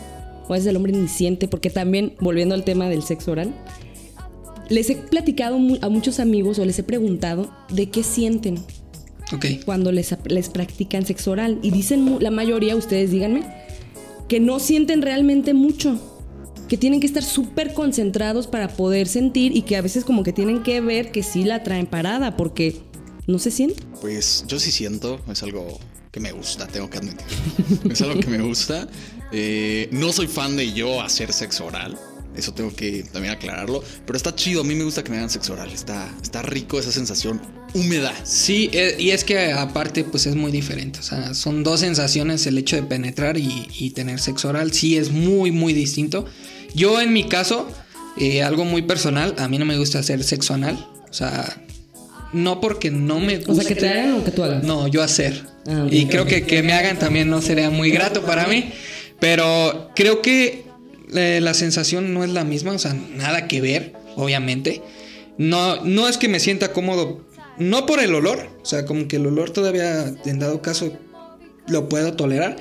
o 0.49 0.53
a 0.53 0.57
veces 0.57 0.67
el 0.67 0.77
hombre 0.77 0.93
ni 0.93 1.09
siente, 1.09 1.49
porque 1.49 1.71
también, 1.71 2.15
volviendo 2.21 2.55
al 2.55 2.65
tema 2.65 2.91
del 2.91 3.03
sexo 3.03 3.31
oral, 3.33 3.55
les 4.71 4.89
he 4.89 4.97
platicado 4.97 5.57
a 5.83 5.89
muchos 5.91 6.19
amigos 6.21 6.59
o 6.59 6.65
les 6.65 6.79
he 6.79 6.83
preguntado 6.83 7.51
de 7.71 7.91
qué 7.91 8.03
sienten 8.03 8.59
Ok. 9.33 9.47
cuando 9.65 9.93
les, 9.93 10.15
les 10.25 10.49
practican 10.49 11.05
sexo 11.05 11.33
oral. 11.33 11.59
Y 11.63 11.71
dicen 11.71 12.17
la 12.21 12.31
mayoría, 12.31 12.75
ustedes 12.77 13.11
díganme, 13.11 13.43
que 14.29 14.41
no 14.41 14.59
sienten 14.59 15.03
realmente 15.03 15.53
mucho. 15.55 16.01
Que 16.69 16.77
tienen 16.77 17.01
que 17.01 17.07
estar 17.07 17.25
súper 17.25 17.75
concentrados 17.75 18.47
para 18.47 18.69
poder 18.69 19.09
sentir 19.09 19.57
y 19.57 19.63
que 19.63 19.77
a 19.77 19.83
veces 19.83 20.05
como 20.05 20.23
que 20.23 20.33
tienen 20.33 20.63
que 20.63 20.81
ver 20.81 21.11
que 21.11 21.25
sí 21.25 21.43
la 21.43 21.65
traen 21.65 21.87
parada 21.87 22.37
porque 22.37 22.77
no 23.27 23.41
se 23.41 23.51
siente. 23.51 23.83
Pues 24.01 24.45
yo 24.47 24.61
sí 24.61 24.71
siento, 24.71 25.21
es 25.29 25.43
algo 25.43 25.67
que 26.13 26.21
me 26.21 26.31
gusta, 26.31 26.69
tengo 26.69 26.89
que 26.89 26.99
admitir. 26.99 27.27
es 27.91 28.01
algo 28.03 28.21
que 28.21 28.29
me 28.29 28.41
gusta. 28.41 28.89
Eh, 29.33 29.89
no 29.91 30.13
soy 30.13 30.29
fan 30.29 30.57
de 30.57 30.73
yo 30.73 31.01
hacer 31.01 31.33
sexo 31.33 31.67
oral. 31.67 31.99
Eso 32.41 32.53
tengo 32.53 32.75
que 32.75 33.05
también 33.13 33.35
aclararlo. 33.35 33.83
Pero 34.05 34.17
está 34.17 34.35
chido, 34.35 34.63
a 34.63 34.65
mí 34.65 34.75
me 34.75 34.85
gusta 34.85 35.05
que 35.05 35.11
me 35.11 35.19
hagan 35.19 35.31
sexo 35.31 35.53
oral. 35.53 35.71
Está, 35.71 36.13
está 36.23 36.43
rico 36.43 36.81
esa 36.81 36.91
sensación 36.91 37.41
húmeda. 37.75 38.15
Sí, 38.25 38.71
eh, 38.73 38.97
y 38.99 39.11
es 39.11 39.25
que 39.25 39.53
aparte 39.53 40.05
pues 40.05 40.27
es 40.27 40.35
muy 40.35 40.51
diferente, 40.51 41.01
o 41.01 41.03
sea, 41.03 41.35
son 41.35 41.63
dos 41.63 41.81
sensaciones 41.81 42.47
el 42.47 42.59
hecho 42.59 42.77
de 42.77 42.83
penetrar 42.83 43.39
y, 43.39 43.69
y 43.79 43.91
tener 43.91 44.19
sexo 44.19 44.49
oral, 44.49 44.73
sí 44.73 44.97
es 44.97 45.11
muy, 45.11 45.51
muy 45.51 45.73
distinto. 45.73 46.25
Yo 46.75 47.01
en 47.01 47.13
mi 47.13 47.25
caso, 47.29 47.69
eh, 48.17 48.43
algo 48.43 48.65
muy 48.65 48.83
personal, 48.83 49.35
a 49.39 49.49
mí 49.49 49.59
no 49.59 49.65
me 49.65 49.77
gusta 49.79 49.99
hacer 49.99 50.23
sexo 50.25 50.55
anal, 50.55 50.85
o 51.09 51.13
sea, 51.13 51.63
no 52.33 52.61
porque 52.61 52.91
no 52.91 53.21
me 53.21 53.37
gusta. 53.37 53.53
O 53.53 53.55
sea, 53.57 53.65
que 53.65 53.75
te 53.75 53.89
hagan 53.89 54.15
o 54.15 54.25
que 54.25 54.31
tú 54.31 54.43
hagas. 54.43 54.63
No, 54.63 54.89
yo 54.89 55.03
hacer. 55.03 55.45
Ah, 55.67 55.87
y 55.91 56.07
creo 56.07 56.27
que 56.27 56.45
que 56.45 56.63
me 56.63 56.73
hagan 56.73 56.99
también 56.99 57.29
no 57.29 57.43
sería 57.43 57.71
muy 57.71 57.91
grato 57.91 58.23
para 58.23 58.47
mí, 58.47 58.73
pero 59.19 59.91
creo 59.95 60.23
que 60.23 60.70
eh, 61.15 61.41
la 61.41 61.55
sensación 61.55 62.15
no 62.15 62.25
es 62.25 62.31
la 62.31 62.45
misma, 62.45 62.73
o 62.73 62.79
sea, 62.79 62.95
nada 62.95 63.49
que 63.49 63.61
ver, 63.61 63.95
obviamente. 64.17 64.83
No, 65.39 65.83
no 65.85 66.09
es 66.09 66.19
que 66.19 66.29
me 66.29 66.41
sienta 66.41 66.73
cómodo, 66.73 67.27
no 67.59 67.87
por 67.87 68.01
el 68.01 68.15
olor, 68.15 68.49
o 68.63 68.65
sea, 68.65 68.85
como 68.85 69.09
que 69.09 69.17
el 69.17 69.27
olor 69.27 69.51
todavía, 69.51 70.13
en 70.25 70.39
dado 70.39 70.61
caso, 70.63 70.93
lo 71.67 71.89
puedo 71.89 72.15
tolerar, 72.15 72.57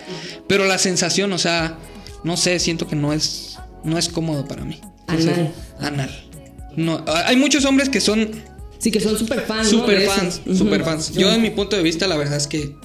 pero 0.47 0.65
la 0.65 0.77
sensación, 0.77 1.33
o 1.33 1.37
sea, 1.37 1.77
no 2.23 2.37
sé, 2.37 2.59
siento 2.59 2.87
que 2.87 2.95
no 2.95 3.13
es, 3.13 3.57
no 3.83 3.97
es 3.97 4.09
cómodo 4.09 4.47
para 4.47 4.63
mí. 4.63 4.79
Anal. 5.07 5.53
Anal. 5.79 6.25
No, 6.75 7.03
hay 7.07 7.35
muchos 7.35 7.65
hombres 7.65 7.89
que 7.89 7.99
son 7.99 8.29
Sí, 8.79 8.91
que 8.91 9.01
son 9.01 9.17
súper 9.17 9.41
fans. 9.41 9.67
super 9.67 10.01
fans, 10.03 10.41
super 10.57 10.83
fans. 10.83 11.11
Yo, 11.11 11.29
en 11.31 11.41
mi 11.41 11.49
punto 11.49 11.75
de 11.75 11.83
vista, 11.83 12.07
la 12.07 12.15
verdad 12.15 12.37
es 12.37 12.47
que 12.47 12.75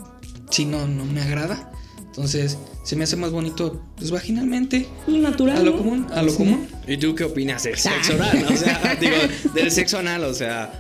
sí, 0.51 0.65
no, 0.65 0.89
no 0.89 1.05
me 1.05 1.23
agrada. 1.23 1.71
Entonces, 2.17 2.57
se 2.85 2.95
me 2.95 3.05
hace 3.05 3.17
más 3.17 3.33
bonito, 3.33 3.83
pues 3.97 4.13
vaginalmente, 4.13 4.87
Natural. 5.09 5.57
a 5.59 5.63
lo 5.63 5.73
¿no? 5.73 5.79
común, 5.79 6.07
a 6.15 6.23
lo 6.23 6.33
común. 6.35 6.69
¿Y 6.87 6.97
tú 6.97 7.15
qué 7.17 7.25
opinas 7.25 7.65
del 7.65 7.77
sexo 7.77 8.15
oral? 8.15 8.47
O 8.49 8.57
sea, 8.57 8.97
digo, 9.01 9.17
del 9.53 9.71
sexo 9.73 9.99
anal, 9.99 10.23
o 10.23 10.33
sea, 10.33 10.73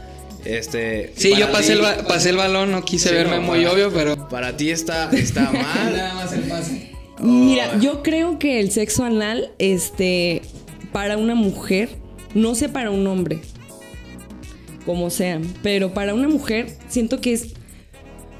este... 0.44 1.12
Sí, 1.16 1.34
yo 1.36 1.50
pasé, 1.50 1.72
ti- 1.72 1.78
el, 1.78 1.80
ba- 1.82 2.04
pasé 2.06 2.30
el 2.30 2.36
balón, 2.36 2.70
no 2.70 2.84
quise 2.84 3.08
Sí, 3.08 3.14
verme 3.16 3.36
no, 3.36 3.42
muy 3.42 3.64
para- 3.64 3.72
obvio, 3.72 3.92
pero. 3.92 4.28
Para 4.28 4.56
ti 4.56 4.70
está, 4.70 5.10
está 5.10 5.50
mal. 5.52 6.12
más 6.14 6.32
el 6.32 6.42
pase. 6.42 6.92
Mira, 7.20 7.80
yo 7.80 8.02
creo 8.04 8.38
que 8.38 8.60
el 8.60 8.70
sexo 8.70 9.02
anal, 9.04 9.50
este, 9.58 10.40
para 10.92 11.16
una 11.16 11.34
mujer, 11.34 11.88
no 12.34 12.54
sé 12.54 12.68
para 12.68 12.90
un 12.92 13.06
hombre, 13.08 13.40
como 14.86 15.10
sea, 15.10 15.40
pero 15.64 15.94
para 15.94 16.14
una 16.14 16.28
mujer 16.28 16.76
siento 16.88 17.20
que 17.20 17.32
es 17.32 17.54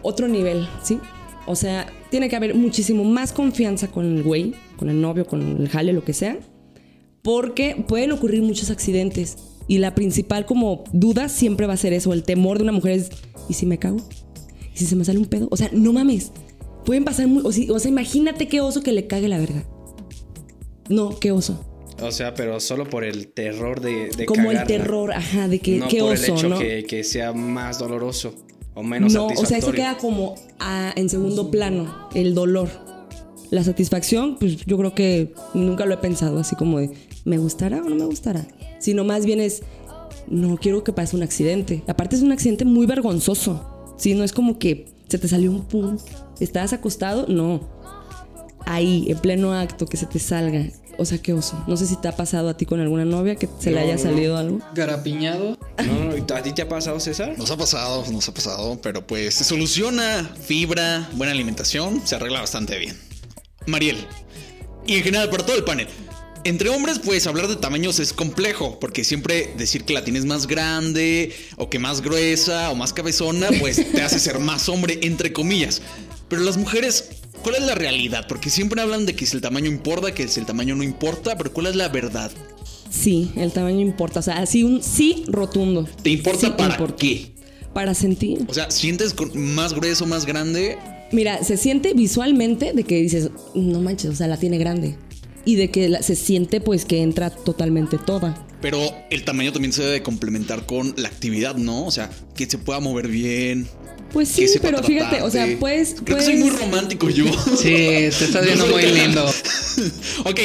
otro 0.02 0.28
nivel, 0.28 0.68
¿sí? 0.82 1.00
O 1.46 1.56
sea, 1.56 1.86
tiene 2.14 2.28
que 2.28 2.36
haber 2.36 2.54
muchísimo 2.54 3.02
más 3.02 3.32
confianza 3.32 3.88
con 3.88 4.04
el 4.06 4.22
güey, 4.22 4.54
con 4.76 4.88
el 4.88 5.00
novio, 5.00 5.26
con 5.26 5.60
el 5.60 5.68
jale, 5.68 5.92
lo 5.92 6.04
que 6.04 6.12
sea, 6.12 6.38
porque 7.22 7.84
pueden 7.88 8.12
ocurrir 8.12 8.40
muchos 8.40 8.70
accidentes 8.70 9.36
y 9.66 9.78
la 9.78 9.96
principal 9.96 10.46
como 10.46 10.84
duda 10.92 11.28
siempre 11.28 11.66
va 11.66 11.72
a 11.72 11.76
ser 11.76 11.92
eso, 11.92 12.12
el 12.12 12.22
temor 12.22 12.58
de 12.58 12.62
una 12.62 12.70
mujer 12.70 12.92
es, 12.92 13.10
¿y 13.48 13.54
si 13.54 13.66
me 13.66 13.80
cago? 13.80 13.96
¿Y 14.72 14.78
si 14.78 14.86
se 14.86 14.94
me 14.94 15.04
sale 15.04 15.18
un 15.18 15.24
pedo? 15.24 15.48
O 15.50 15.56
sea, 15.56 15.70
no 15.72 15.92
mames. 15.92 16.30
Pueden 16.86 17.04
pasar 17.04 17.26
muy... 17.26 17.42
O, 17.44 17.50
si- 17.50 17.68
o 17.68 17.80
sea, 17.80 17.88
imagínate 17.88 18.46
qué 18.46 18.60
oso 18.60 18.80
que 18.80 18.92
le 18.92 19.08
cague 19.08 19.26
la 19.26 19.38
verga. 19.40 19.64
No, 20.88 21.18
qué 21.18 21.32
oso. 21.32 21.64
O 22.00 22.12
sea, 22.12 22.32
pero 22.34 22.60
solo 22.60 22.88
por 22.88 23.02
el 23.02 23.26
terror 23.26 23.80
de, 23.80 24.10
de 24.16 24.24
Como 24.26 24.52
el 24.52 24.62
terror, 24.68 25.10
ajá, 25.12 25.48
de 25.48 25.58
que 25.58 25.78
no 25.78 25.88
qué 25.88 25.98
por 25.98 26.12
oso, 26.12 26.26
el 26.26 26.30
hecho 26.38 26.48
¿no? 26.48 26.58
que, 26.60 26.84
que 26.84 27.02
sea 27.02 27.32
más 27.32 27.80
doloroso 27.80 28.36
o 28.74 28.82
menos 28.82 29.12
No, 29.12 29.26
o 29.26 29.46
sea, 29.46 29.58
eso 29.58 29.72
queda 29.72 29.96
como 29.96 30.34
ah, 30.58 30.92
en 30.96 31.08
segundo 31.08 31.50
plano, 31.50 32.08
el 32.14 32.34
dolor. 32.34 32.68
La 33.50 33.62
satisfacción, 33.62 34.36
pues 34.38 34.56
yo 34.66 34.76
creo 34.76 34.94
que 34.94 35.32
nunca 35.52 35.86
lo 35.86 35.94
he 35.94 35.98
pensado 35.98 36.38
así 36.38 36.56
como 36.56 36.80
de, 36.80 36.90
¿me 37.24 37.38
gustará 37.38 37.78
o 37.78 37.88
no 37.88 37.94
me 37.94 38.04
gustará? 38.04 38.46
Sino 38.80 39.04
más 39.04 39.24
bien 39.24 39.40
es, 39.40 39.62
no 40.26 40.56
quiero 40.56 40.82
que 40.82 40.92
pase 40.92 41.14
un 41.14 41.22
accidente. 41.22 41.84
Aparte 41.86 42.16
es 42.16 42.22
un 42.22 42.32
accidente 42.32 42.64
muy 42.64 42.86
vergonzoso. 42.86 43.94
Sí, 43.96 44.14
no 44.14 44.24
es 44.24 44.32
como 44.32 44.58
que 44.58 44.86
se 45.08 45.18
te 45.18 45.28
salió 45.28 45.50
un 45.52 45.62
pum, 45.62 45.98
estabas 46.40 46.72
acostado, 46.72 47.26
no. 47.28 47.60
Ahí, 48.66 49.04
en 49.08 49.18
pleno 49.18 49.52
acto, 49.52 49.86
que 49.86 49.96
se 49.96 50.06
te 50.06 50.18
salga 50.18 50.66
O 50.98 51.04
sea, 51.04 51.18
qué 51.18 51.32
oso. 51.32 51.62
No 51.66 51.76
sé 51.76 51.86
si 51.86 51.96
te 51.96 52.08
ha 52.08 52.16
pasado 52.16 52.48
a 52.48 52.56
ti 52.56 52.66
con 52.66 52.80
alguna 52.80 53.04
novia 53.04 53.36
que 53.36 53.48
se 53.58 53.70
le 53.70 53.80
haya 53.80 53.96
no, 53.96 54.02
salido 54.02 54.36
algo. 54.36 54.60
Garapiñado. 54.74 55.58
No, 55.84 56.04
no, 56.04 56.16
¿y 56.16 56.24
¿a 56.32 56.42
ti 56.42 56.52
te 56.52 56.62
ha 56.62 56.68
pasado, 56.68 57.00
César? 57.00 57.34
Nos 57.36 57.50
ha 57.50 57.56
pasado, 57.56 58.04
nos 58.10 58.28
ha 58.28 58.34
pasado, 58.34 58.78
pero 58.82 59.06
pues 59.06 59.34
se 59.34 59.44
soluciona. 59.44 60.30
Fibra, 60.46 61.08
buena 61.14 61.32
alimentación, 61.32 62.06
se 62.06 62.16
arregla 62.16 62.40
bastante 62.40 62.78
bien. 62.78 62.98
Mariel, 63.66 64.06
y 64.86 64.94
en 64.96 65.02
general 65.02 65.30
para 65.30 65.44
todo 65.44 65.56
el 65.56 65.64
panel. 65.64 65.88
Entre 66.44 66.68
hombres, 66.68 67.00
pues 67.02 67.26
hablar 67.26 67.48
de 67.48 67.56
tamaños 67.56 67.98
es 68.00 68.12
complejo, 68.12 68.78
porque 68.78 69.02
siempre 69.02 69.54
decir 69.56 69.84
que 69.84 69.94
la 69.94 70.04
tienes 70.04 70.26
más 70.26 70.46
grande, 70.46 71.34
o 71.56 71.70
que 71.70 71.78
más 71.78 72.02
gruesa, 72.02 72.70
o 72.70 72.74
más 72.74 72.92
cabezona, 72.92 73.48
pues 73.60 73.90
te 73.92 74.02
hace 74.02 74.18
ser 74.18 74.38
más 74.40 74.68
hombre, 74.68 74.98
entre 75.02 75.32
comillas. 75.32 75.80
Pero 76.28 76.42
las 76.42 76.58
mujeres, 76.58 77.08
¿cuál 77.44 77.54
es 77.54 77.62
la 77.62 77.76
realidad? 77.76 78.26
Porque 78.28 78.50
siempre 78.50 78.80
hablan 78.82 79.06
de 79.06 79.14
que 79.14 79.24
si 79.26 79.36
el 79.36 79.42
tamaño 79.42 79.66
importa, 79.68 80.12
que 80.12 80.26
si 80.26 80.40
el 80.40 80.46
tamaño 80.46 80.74
no 80.74 80.82
importa, 80.82 81.36
pero 81.38 81.52
¿cuál 81.52 81.66
es 81.68 81.76
la 81.76 81.88
verdad? 81.88 82.32
Sí, 82.90 83.30
el 83.36 83.52
tamaño 83.52 83.80
importa. 83.80 84.18
O 84.20 84.22
sea, 84.22 84.38
así 84.38 84.64
un 84.64 84.82
sí 84.82 85.24
rotundo. 85.28 85.86
¿Te 86.02 86.10
importa 86.10 86.40
Sí 86.40 86.52
para 86.56 86.74
importa. 86.74 86.96
qué? 86.96 87.32
Para 87.72 87.94
sentir. 87.94 88.44
O 88.48 88.54
sea, 88.54 88.70
¿sientes 88.70 89.14
más 89.34 89.74
grueso, 89.74 90.06
más 90.06 90.26
grande? 90.26 90.78
Mira, 91.12 91.44
se 91.44 91.56
siente 91.56 91.92
visualmente 91.94 92.72
de 92.72 92.84
que 92.84 93.00
dices, 93.00 93.30
no 93.54 93.80
manches, 93.80 94.10
o 94.10 94.14
sea, 94.16 94.26
la 94.26 94.36
tiene 94.38 94.58
grande. 94.58 94.96
Y 95.44 95.56
de 95.56 95.70
que 95.70 95.88
la- 95.88 96.02
se 96.02 96.16
siente 96.16 96.60
pues 96.60 96.84
que 96.84 97.02
entra 97.02 97.30
totalmente 97.30 97.98
toda. 97.98 98.46
Pero 98.62 98.78
el 99.10 99.24
tamaño 99.24 99.52
también 99.52 99.72
se 99.74 99.82
debe 99.82 100.02
complementar 100.02 100.64
con 100.64 100.94
la 100.96 101.08
actividad, 101.08 101.56
¿no? 101.56 101.84
O 101.84 101.90
sea, 101.90 102.10
que 102.34 102.46
se 102.46 102.56
pueda 102.58 102.80
mover 102.80 103.08
bien. 103.08 103.68
Pues 104.14 104.28
sí, 104.28 104.46
pero 104.62 104.80
fíjate, 104.80 105.22
o 105.22 105.30
sea, 105.30 105.44
pues... 105.58 105.96
Creo 106.04 106.18
que 106.18 106.24
soy 106.24 106.36
muy 106.36 106.50
romántico 106.50 107.10
yo. 107.10 107.24
Sí, 107.56 107.64
te 107.64 108.06
estás 108.06 108.46
viendo 108.46 108.64
muy 108.68 108.82
lindo. 108.82 109.26
ok, 110.24 110.40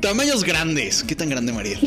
tamaños 0.00 0.42
grandes. 0.42 1.04
¿Qué 1.04 1.14
tan 1.14 1.28
grande, 1.28 1.52
María? 1.52 1.78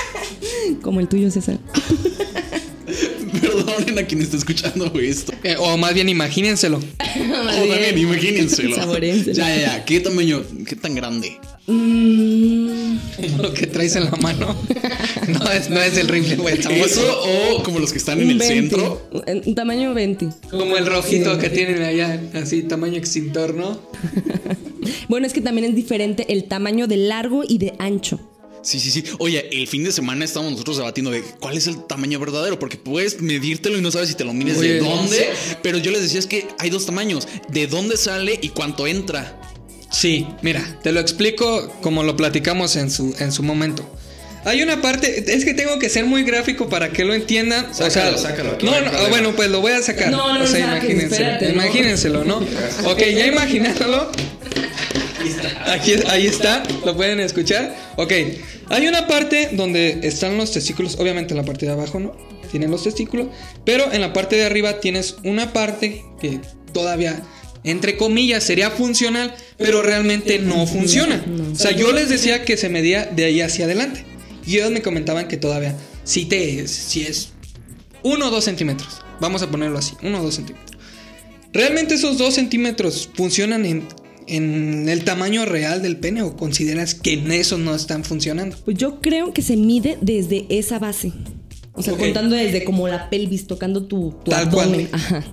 Como 0.82 1.00
el 1.00 1.08
tuyo, 1.08 1.32
César. 1.32 1.58
Perdonen 3.40 3.98
a 3.98 4.04
quien 4.04 4.22
está 4.22 4.36
escuchando 4.36 4.86
esto. 5.00 5.32
Eh, 5.42 5.56
o 5.58 5.76
más 5.76 5.92
bien 5.94 6.08
imagínenselo. 6.08 6.78
O 6.78 7.66
también, 7.68 7.98
imagínenselo. 7.98 8.76
Ya, 9.00 9.32
ya, 9.32 9.56
ya. 9.56 9.84
¿Qué 9.84 9.98
tamaño? 9.98 10.44
¿Qué 10.64 10.76
tan 10.76 10.94
grande? 10.94 11.40
Mm, 11.66 12.55
lo 13.38 13.52
que 13.52 13.66
traes 13.66 13.96
en 13.96 14.04
la 14.04 14.12
mano. 14.12 14.56
No 15.26 15.50
es, 15.50 15.70
no 15.70 15.80
es 15.82 15.96
el 15.96 16.06
rifle, 16.06 16.36
güey. 16.36 16.56
tampoco. 16.60 16.86
¿Eso 16.86 17.22
o 17.56 17.62
como 17.64 17.80
los 17.80 17.90
que 17.90 17.98
están 17.98 18.20
en 18.20 18.30
el 18.30 18.38
20, 18.38 18.54
centro? 18.54 19.08
Un, 19.26 19.54
tamaño 19.56 19.92
20. 19.92 20.28
Como 20.50 20.76
el 20.76 20.86
rojito 20.86 21.36
que 21.38 21.50
tienen 21.50 21.82
allá, 21.82 22.22
así, 22.34 22.62
tamaño 22.62 22.96
extintor, 22.96 23.54
¿no? 23.54 23.80
Bueno, 25.08 25.26
es 25.26 25.32
que 25.32 25.40
también 25.40 25.68
es 25.68 25.74
diferente 25.74 26.26
el 26.32 26.44
tamaño 26.44 26.86
de 26.86 26.96
largo 26.96 27.42
y 27.46 27.58
de 27.58 27.74
ancho. 27.80 28.20
Sí, 28.62 28.80
sí, 28.80 28.90
sí. 28.90 29.04
Oye, 29.18 29.48
el 29.52 29.68
fin 29.68 29.84
de 29.84 29.92
semana 29.92 30.24
estamos 30.24 30.50
nosotros 30.50 30.76
debatiendo 30.76 31.10
de 31.10 31.22
cuál 31.40 31.56
es 31.56 31.66
el 31.66 31.84
tamaño 31.86 32.18
verdadero, 32.18 32.58
porque 32.58 32.76
puedes 32.76 33.20
medírtelo 33.20 33.78
y 33.78 33.80
no 33.80 33.90
sabes 33.90 34.08
si 34.08 34.14
te 34.16 34.24
lo 34.24 34.32
mides 34.32 34.58
Oye, 34.58 34.74
de 34.74 34.80
no 34.80 34.90
dónde. 34.96 35.16
sé. 35.16 35.28
Pero 35.62 35.78
yo 35.78 35.90
les 35.92 36.02
decía 36.02 36.18
es 36.18 36.26
que 36.26 36.46
hay 36.58 36.70
dos 36.70 36.86
tamaños: 36.86 37.28
de 37.48 37.66
dónde 37.66 37.96
sale 37.96 38.38
y 38.42 38.48
cuánto 38.48 38.86
entra. 38.86 39.40
Sí, 39.90 40.26
mira, 40.42 40.78
te 40.82 40.92
lo 40.92 41.00
explico 41.00 41.72
como 41.80 42.02
lo 42.02 42.16
platicamos 42.16 42.76
en 42.76 42.90
su, 42.90 43.14
en 43.18 43.32
su 43.32 43.42
momento. 43.42 43.88
Hay 44.44 44.62
una 44.62 44.80
parte, 44.80 45.24
es 45.26 45.44
que 45.44 45.54
tengo 45.54 45.78
que 45.80 45.88
ser 45.88 46.04
muy 46.04 46.22
gráfico 46.22 46.68
para 46.68 46.90
que 46.90 47.04
lo 47.04 47.14
entiendan. 47.14 47.74
Sácalo, 47.74 48.14
o 48.14 48.18
sea, 48.18 48.30
sácalo, 48.30 48.52
aquí 48.52 48.66
no 48.66 48.80
no, 48.80 48.92
no, 48.92 49.08
bueno, 49.08 49.32
pues 49.34 49.50
lo 49.50 49.60
voy 49.60 49.72
a 49.72 49.82
sacar. 49.82 50.10
No, 50.10 50.38
no 50.38 50.44
o 50.44 50.46
sea, 50.46 50.80
saques, 50.80 51.02
espérate, 51.02 51.46
no. 51.48 51.54
imagínenselo, 51.54 52.24
¿no? 52.24 52.36
Ok, 52.84 53.00
ya 53.00 53.26
imaginándolo. 53.26 54.12
Aquí, 55.66 55.94
ahí 56.08 56.28
está, 56.28 56.62
lo 56.84 56.96
pueden 56.96 57.18
escuchar. 57.18 57.74
Ok, 57.96 58.12
hay 58.68 58.86
una 58.86 59.08
parte 59.08 59.50
donde 59.52 60.00
están 60.04 60.36
los 60.36 60.52
testículos, 60.52 60.96
obviamente 61.00 61.34
en 61.34 61.38
la 61.38 61.44
parte 61.44 61.66
de 61.66 61.72
abajo, 61.72 61.98
¿no? 61.98 62.16
Tienen 62.50 62.70
los 62.70 62.84
testículos, 62.84 63.26
pero 63.64 63.92
en 63.92 64.00
la 64.00 64.12
parte 64.12 64.36
de 64.36 64.44
arriba 64.44 64.78
tienes 64.80 65.16
una 65.24 65.52
parte 65.52 66.04
que 66.20 66.40
todavía, 66.72 67.20
entre 67.66 67.96
comillas, 67.96 68.44
sería 68.44 68.70
funcional, 68.70 69.34
pero 69.58 69.82
realmente 69.82 70.38
no 70.38 70.66
funciona. 70.66 71.22
O 71.52 71.54
sea, 71.54 71.72
yo 71.72 71.92
les 71.92 72.08
decía 72.08 72.44
que 72.44 72.56
se 72.56 72.68
medía 72.68 73.04
de 73.06 73.24
ahí 73.26 73.40
hacia 73.42 73.66
adelante. 73.66 74.04
Y 74.46 74.56
ellos 74.56 74.70
me 74.70 74.80
comentaban 74.80 75.28
que 75.28 75.36
todavía 75.36 75.76
sí 76.04 76.24
te 76.24 76.66
sí 76.68 77.02
es 77.02 77.30
uno 78.02 78.28
o 78.28 78.30
dos 78.30 78.44
centímetros. 78.44 79.00
Vamos 79.20 79.42
a 79.42 79.50
ponerlo 79.50 79.78
así, 79.78 79.94
uno 80.02 80.20
o 80.20 80.22
dos 80.22 80.36
centímetros. 80.36 80.78
¿Realmente 81.52 81.94
esos 81.94 82.18
dos 82.18 82.34
centímetros 82.34 83.08
funcionan 83.14 83.64
en, 83.66 83.88
en 84.28 84.88
el 84.88 85.04
tamaño 85.04 85.44
real 85.46 85.82
del 85.82 85.96
pene 85.96 86.22
o 86.22 86.36
consideras 86.36 86.94
que 86.94 87.14
en 87.14 87.32
eso 87.32 87.58
no 87.58 87.74
están 87.74 88.04
funcionando? 88.04 88.56
Pues 88.64 88.76
yo 88.76 89.00
creo 89.00 89.32
que 89.32 89.42
se 89.42 89.56
mide 89.56 89.98
desde 90.00 90.46
esa 90.50 90.78
base. 90.78 91.12
O 91.72 91.82
sea, 91.82 91.94
Ok. 91.94 91.98
contando 92.00 92.36
desde 92.36 92.62
como 92.64 92.86
la 92.88 93.10
pelvis, 93.10 93.46
tocando 93.46 93.84
tu, 93.86 94.14
tu 94.24 94.30
Tal 94.30 94.50
cual. 94.50 94.66
abdomen. 94.68 94.88
Ajá. 94.92 95.24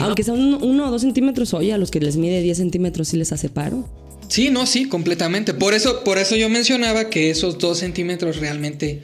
Aunque 0.00 0.24
son 0.24 0.54
uno, 0.62 0.88
o 0.88 0.90
dos 0.90 1.02
centímetros, 1.02 1.54
oye, 1.54 1.72
a 1.72 1.78
los 1.78 1.90
que 1.90 2.00
les 2.00 2.16
mide 2.16 2.40
10 2.42 2.56
centímetros 2.58 3.08
sí 3.08 3.16
les 3.16 3.32
hace 3.32 3.48
paro. 3.48 3.88
Sí, 4.28 4.50
no, 4.50 4.66
sí, 4.66 4.86
completamente. 4.88 5.54
Por 5.54 5.74
eso, 5.74 6.04
por 6.04 6.18
eso 6.18 6.36
yo 6.36 6.48
mencionaba 6.48 7.10
que 7.10 7.30
esos 7.30 7.58
dos 7.58 7.78
centímetros 7.78 8.36
realmente. 8.36 9.02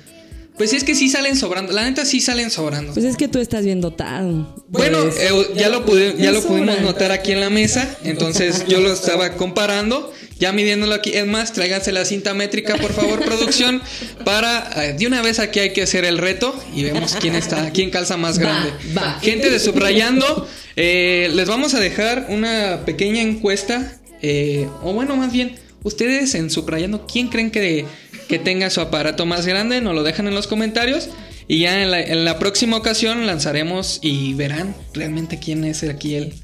Pues 0.57 0.73
es 0.73 0.85
que 0.85 0.95
sí 0.95 1.11
salen 1.11 1.37
sobrando. 1.37 1.73
La 1.73 1.85
neta 1.85 2.05
sí 2.07 2.21
salen 2.21 2.51
sobrando. 2.51 2.95
Pues 2.95 3.05
es 3.05 3.17
que 3.17 3.29
tú 3.29 3.39
estás 3.41 3.65
bien 3.65 3.81
dotado. 3.81 4.55
Bueno, 4.69 5.03
Pues, 5.03 5.17
eh, 5.21 5.31
ya 5.57 5.69
lo, 5.69 5.85
pude- 5.85 6.17
ya 6.17 6.33
lo 6.33 6.43
pudimos 6.43 6.81
notar 6.81 7.13
aquí 7.13 7.33
en 7.33 7.41
la 7.41 7.51
mesa. 7.51 7.95
Entonces 8.05 8.65
yo 8.67 8.81
lo 8.81 8.91
estaba 8.93 9.33
comparando, 9.37 10.11
ya 10.39 10.53
midiéndolo 10.53 10.95
aquí. 10.95 11.11
Es 11.15 11.27
más, 11.27 11.53
tráiganse 11.53 11.93
la 11.93 12.05
cinta 12.05 12.35
métrica, 12.35 12.77
por 12.77 12.93
favor, 12.93 13.25
producción. 13.25 13.83
Para 14.25 14.71
eh, 14.85 14.93
de 14.95 15.07
una 15.07 15.23
vez 15.23 15.39
aquí 15.39 15.61
hay 15.61 15.73
que 15.73 15.83
hacer 15.83 16.05
el 16.05 16.19
reto 16.19 16.55
y 16.75 16.85
vemos 16.85 17.17
quién 17.21 17.35
está, 17.35 17.71
quién 17.71 17.91
calza 17.91 18.17
más 18.17 18.39
grande. 18.39 18.73
va. 18.97 19.19
Gente 19.21 19.51
de 19.51 19.59
subrayando, 19.59 20.49
eh, 20.77 21.31
les 21.33 21.49
vamos 21.49 21.75
a 21.75 21.81
dejar 21.81 22.27
una 22.29 22.83
pequeña 22.85 23.23
encuesta. 23.23 23.99
eh, 24.23 24.69
o 24.83 24.93
bueno, 24.93 25.17
más 25.17 25.33
bien, 25.33 25.57
ustedes 25.83 26.35
en 26.35 26.51
subrayando, 26.51 27.07
¿quién 27.07 27.29
creen 27.29 27.51
que, 27.51 27.87
que 28.29 28.39
tenga 28.39 28.71
su 28.71 28.81
aparato 28.81 29.27
más 29.27 29.47
grande? 29.47 29.81
Nos 29.81 29.95
lo 29.95 30.03
dejan 30.03 30.27
en 30.29 30.35
los 30.35 30.47
comentarios. 30.47 31.09
Y 31.49 31.61
ya 31.61 31.81
en 31.81 31.93
la, 31.93 32.01
en 32.01 32.25
la 32.25 32.41
próxima 32.41 32.77
ocasión 32.77 33.25
lanzaremos 33.25 34.01
y 34.03 34.35
verán 34.35 34.75
realmente 34.93 35.39
quién 35.39 35.63
es 35.65 35.85
aquí 35.85 36.17
el, 36.17 36.35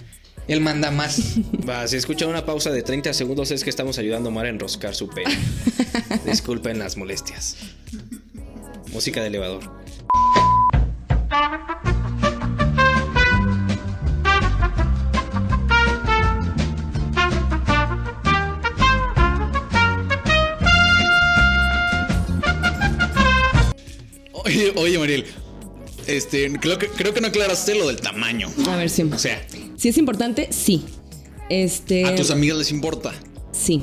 el 0.48 0.60
manda 0.60 0.90
más. 0.90 1.38
Va, 1.68 1.86
si 1.86 1.96
escuchan 1.96 2.28
una 2.28 2.44
pausa 2.44 2.70
de 2.70 2.82
30 2.82 3.12
segundos 3.12 3.50
es 3.50 3.64
que 3.64 3.70
estamos 3.70 3.98
ayudando 3.98 4.28
a 4.30 4.32
Mar 4.32 4.46
a 4.46 4.48
enroscar 4.48 4.94
su 4.94 5.08
pene. 5.08 5.36
Disculpen 6.26 6.78
las 6.78 6.96
molestias. 6.96 7.56
Música 8.92 9.20
de 9.20 9.28
elevador. 9.28 9.70
Oye, 24.44 24.72
oye, 24.76 24.98
Mariel. 24.98 25.24
Este, 26.06 26.52
creo 26.60 26.78
que, 26.78 26.88
creo 26.88 27.14
que 27.14 27.20
no 27.20 27.28
aclaraste 27.28 27.74
lo 27.74 27.86
del 27.86 28.00
tamaño. 28.00 28.48
A 28.68 28.76
ver, 28.76 28.90
sí. 28.90 29.02
O 29.02 29.18
sea, 29.18 29.40
Si 29.82 29.88
es 29.88 29.98
importante, 29.98 30.46
sí. 30.52 30.84
Este. 31.48 32.04
a 32.04 32.14
tus 32.14 32.30
amigas 32.30 32.56
les 32.56 32.70
importa. 32.70 33.12
Sí. 33.50 33.82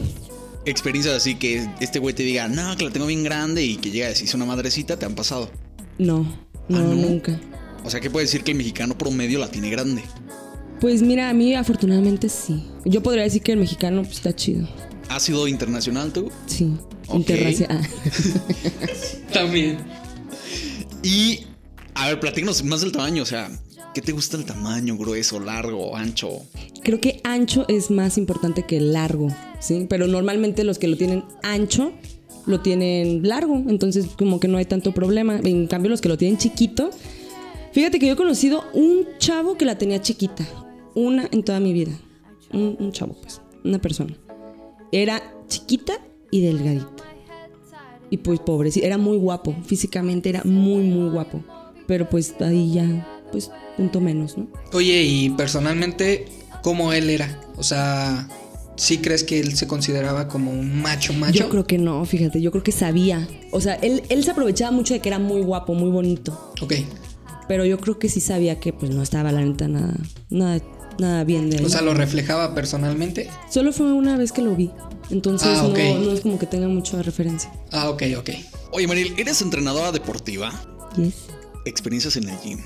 Experiencias 0.65 1.13
así 1.13 1.35
que 1.35 1.69
este 1.81 1.99
güey 1.99 2.15
te 2.15 2.23
diga, 2.23 2.47
no, 2.47 2.77
que 2.77 2.85
la 2.85 2.91
tengo 2.91 3.05
bien 3.05 3.21
grande 3.21 3.65
y 3.65 3.75
que 3.75 3.91
llega 3.91 4.05
a 4.05 4.09
decirse 4.09 4.37
una 4.37 4.45
madrecita, 4.45 4.97
te 4.97 5.05
han 5.05 5.13
pasado. 5.13 5.51
No, 5.97 6.19
no, 6.69 6.77
Ah, 6.77 6.81
¿no? 6.83 6.95
nunca. 6.95 7.37
O 7.83 7.89
sea, 7.89 7.99
que 7.99 8.09
puede 8.09 8.27
decir 8.27 8.45
que 8.45 8.51
el 8.51 8.57
mexicano 8.57 8.97
promedio 8.97 9.39
la 9.39 9.51
tiene 9.51 9.69
grande. 9.69 10.01
Pues 10.79 11.01
mira, 11.01 11.29
a 11.29 11.33
mí 11.33 11.53
afortunadamente 11.53 12.29
sí. 12.29 12.63
Yo 12.85 13.03
podría 13.03 13.23
decir 13.23 13.41
que 13.41 13.51
el 13.51 13.57
mexicano 13.59 14.01
pues, 14.03 14.15
está 14.15 14.33
chido. 14.33 14.69
¿Has 15.09 15.23
sido 15.23 15.49
internacional 15.49 16.13
tú? 16.13 16.31
Sí. 16.45 16.71
Ok. 17.09 17.15
Interracial. 17.15 17.85
También. 19.33 19.79
Y, 21.03 21.41
a 21.93 22.07
ver, 22.07 22.21
platícanos 22.21 22.63
más 22.63 22.79
del 22.79 22.93
tamaño. 22.93 23.23
O 23.23 23.25
sea, 23.25 23.51
¿qué 23.93 24.01
te 24.01 24.11
gusta 24.11 24.37
el 24.37 24.45
tamaño? 24.45 24.97
¿Grueso, 24.97 25.39
largo, 25.39 25.95
ancho? 25.95 26.29
Creo 26.83 26.99
que 26.99 27.21
ancho 27.23 27.65
es 27.67 27.91
más 27.91 28.17
importante 28.17 28.63
que 28.63 28.79
largo, 28.79 29.27
¿sí? 29.59 29.87
Pero 29.89 30.07
normalmente 30.07 30.63
los 30.63 30.79
que 30.79 30.87
lo 30.87 30.97
tienen 30.97 31.23
ancho 31.43 31.91
lo 32.45 32.61
tienen 32.61 33.27
largo, 33.27 33.63
entonces 33.67 34.07
como 34.17 34.39
que 34.39 34.47
no 34.47 34.57
hay 34.57 34.65
tanto 34.65 34.93
problema. 34.93 35.39
En 35.43 35.67
cambio, 35.67 35.89
los 35.89 36.01
que 36.01 36.09
lo 36.09 36.17
tienen 36.17 36.37
chiquito, 36.37 36.89
fíjate 37.73 37.99
que 37.99 38.07
yo 38.07 38.13
he 38.13 38.17
conocido 38.17 38.63
un 38.73 39.07
chavo 39.19 39.55
que 39.55 39.65
la 39.65 39.77
tenía 39.77 40.01
chiquita, 40.01 40.47
una 40.95 41.27
en 41.31 41.43
toda 41.43 41.59
mi 41.59 41.73
vida. 41.73 41.91
Un, 42.51 42.91
chavo, 42.91 43.15
pues, 43.21 43.41
una 43.63 43.79
persona. 43.79 44.15
Era 44.91 45.21
chiquita 45.47 45.93
y 46.31 46.41
delgadita. 46.41 47.03
Y 48.09 48.17
pues 48.17 48.39
pobre, 48.39 48.71
sí, 48.71 48.81
era 48.83 48.97
muy 48.97 49.17
guapo, 49.17 49.55
físicamente 49.63 50.29
era 50.29 50.41
muy, 50.43 50.83
muy 50.83 51.11
guapo. 51.11 51.43
Pero 51.85 52.09
pues 52.09 52.35
ahí 52.39 52.73
ya, 52.73 53.18
pues 53.31 53.51
punto 53.77 53.99
menos, 53.99 54.37
¿no? 54.37 54.47
Oye, 54.73 55.03
y 55.03 55.29
personalmente, 55.31 56.25
¿cómo 56.63 56.93
él 56.93 57.09
era? 57.09 57.39
O 57.57 57.63
sea, 57.63 58.27
¿sí 58.75 58.99
crees 58.99 59.23
que 59.23 59.39
él 59.39 59.55
se 59.55 59.67
consideraba 59.67 60.27
como 60.27 60.51
un 60.51 60.81
macho 60.81 61.13
macho? 61.13 61.39
Yo 61.39 61.49
creo 61.49 61.65
que 61.65 61.77
no, 61.77 62.03
fíjate, 62.05 62.41
yo 62.41 62.51
creo 62.51 62.63
que 62.63 62.71
sabía. 62.71 63.27
O 63.51 63.61
sea, 63.61 63.75
él, 63.75 64.03
él 64.09 64.23
se 64.23 64.31
aprovechaba 64.31 64.71
mucho 64.71 64.93
de 64.93 64.99
que 65.01 65.09
era 65.09 65.19
muy 65.19 65.41
guapo, 65.41 65.73
muy 65.73 65.89
bonito. 65.89 66.53
Ok. 66.61 66.73
Pero 67.47 67.65
yo 67.65 67.79
creo 67.79 67.97
que 67.99 68.09
sí 68.09 68.19
sabía 68.21 68.59
que 68.59 68.73
pues 68.73 68.91
no 68.91 69.01
estaba 69.01 69.31
la 69.31 69.41
neta 69.41 69.67
nada, 69.67 69.95
nada, 70.29 70.61
nada 70.99 71.23
bien 71.23 71.49
de 71.49 71.57
él. 71.57 71.65
O 71.65 71.69
sea, 71.69 71.81
lo 71.81 71.93
reflejaba 71.93 72.53
personalmente. 72.53 73.29
Solo 73.49 73.73
fue 73.73 73.91
una 73.91 74.17
vez 74.17 74.31
que 74.31 74.41
lo 74.41 74.55
vi. 74.55 74.71
Entonces 75.09 75.49
Ah, 75.57 75.63
no, 75.63 75.99
no 75.99 76.11
es 76.11 76.21
como 76.21 76.37
que 76.37 76.45
tenga 76.45 76.67
mucha 76.67 77.01
referencia. 77.01 77.51
Ah, 77.71 77.89
ok, 77.89 78.03
ok. 78.19 78.29
Oye, 78.71 78.87
Mariel, 78.87 79.15
¿eres 79.17 79.41
entrenadora 79.41 79.91
deportiva? 79.91 80.51
Yes. 80.95 81.15
Experiencias 81.65 82.15
en 82.17 82.29
el 82.29 82.37
gym. 82.39 82.59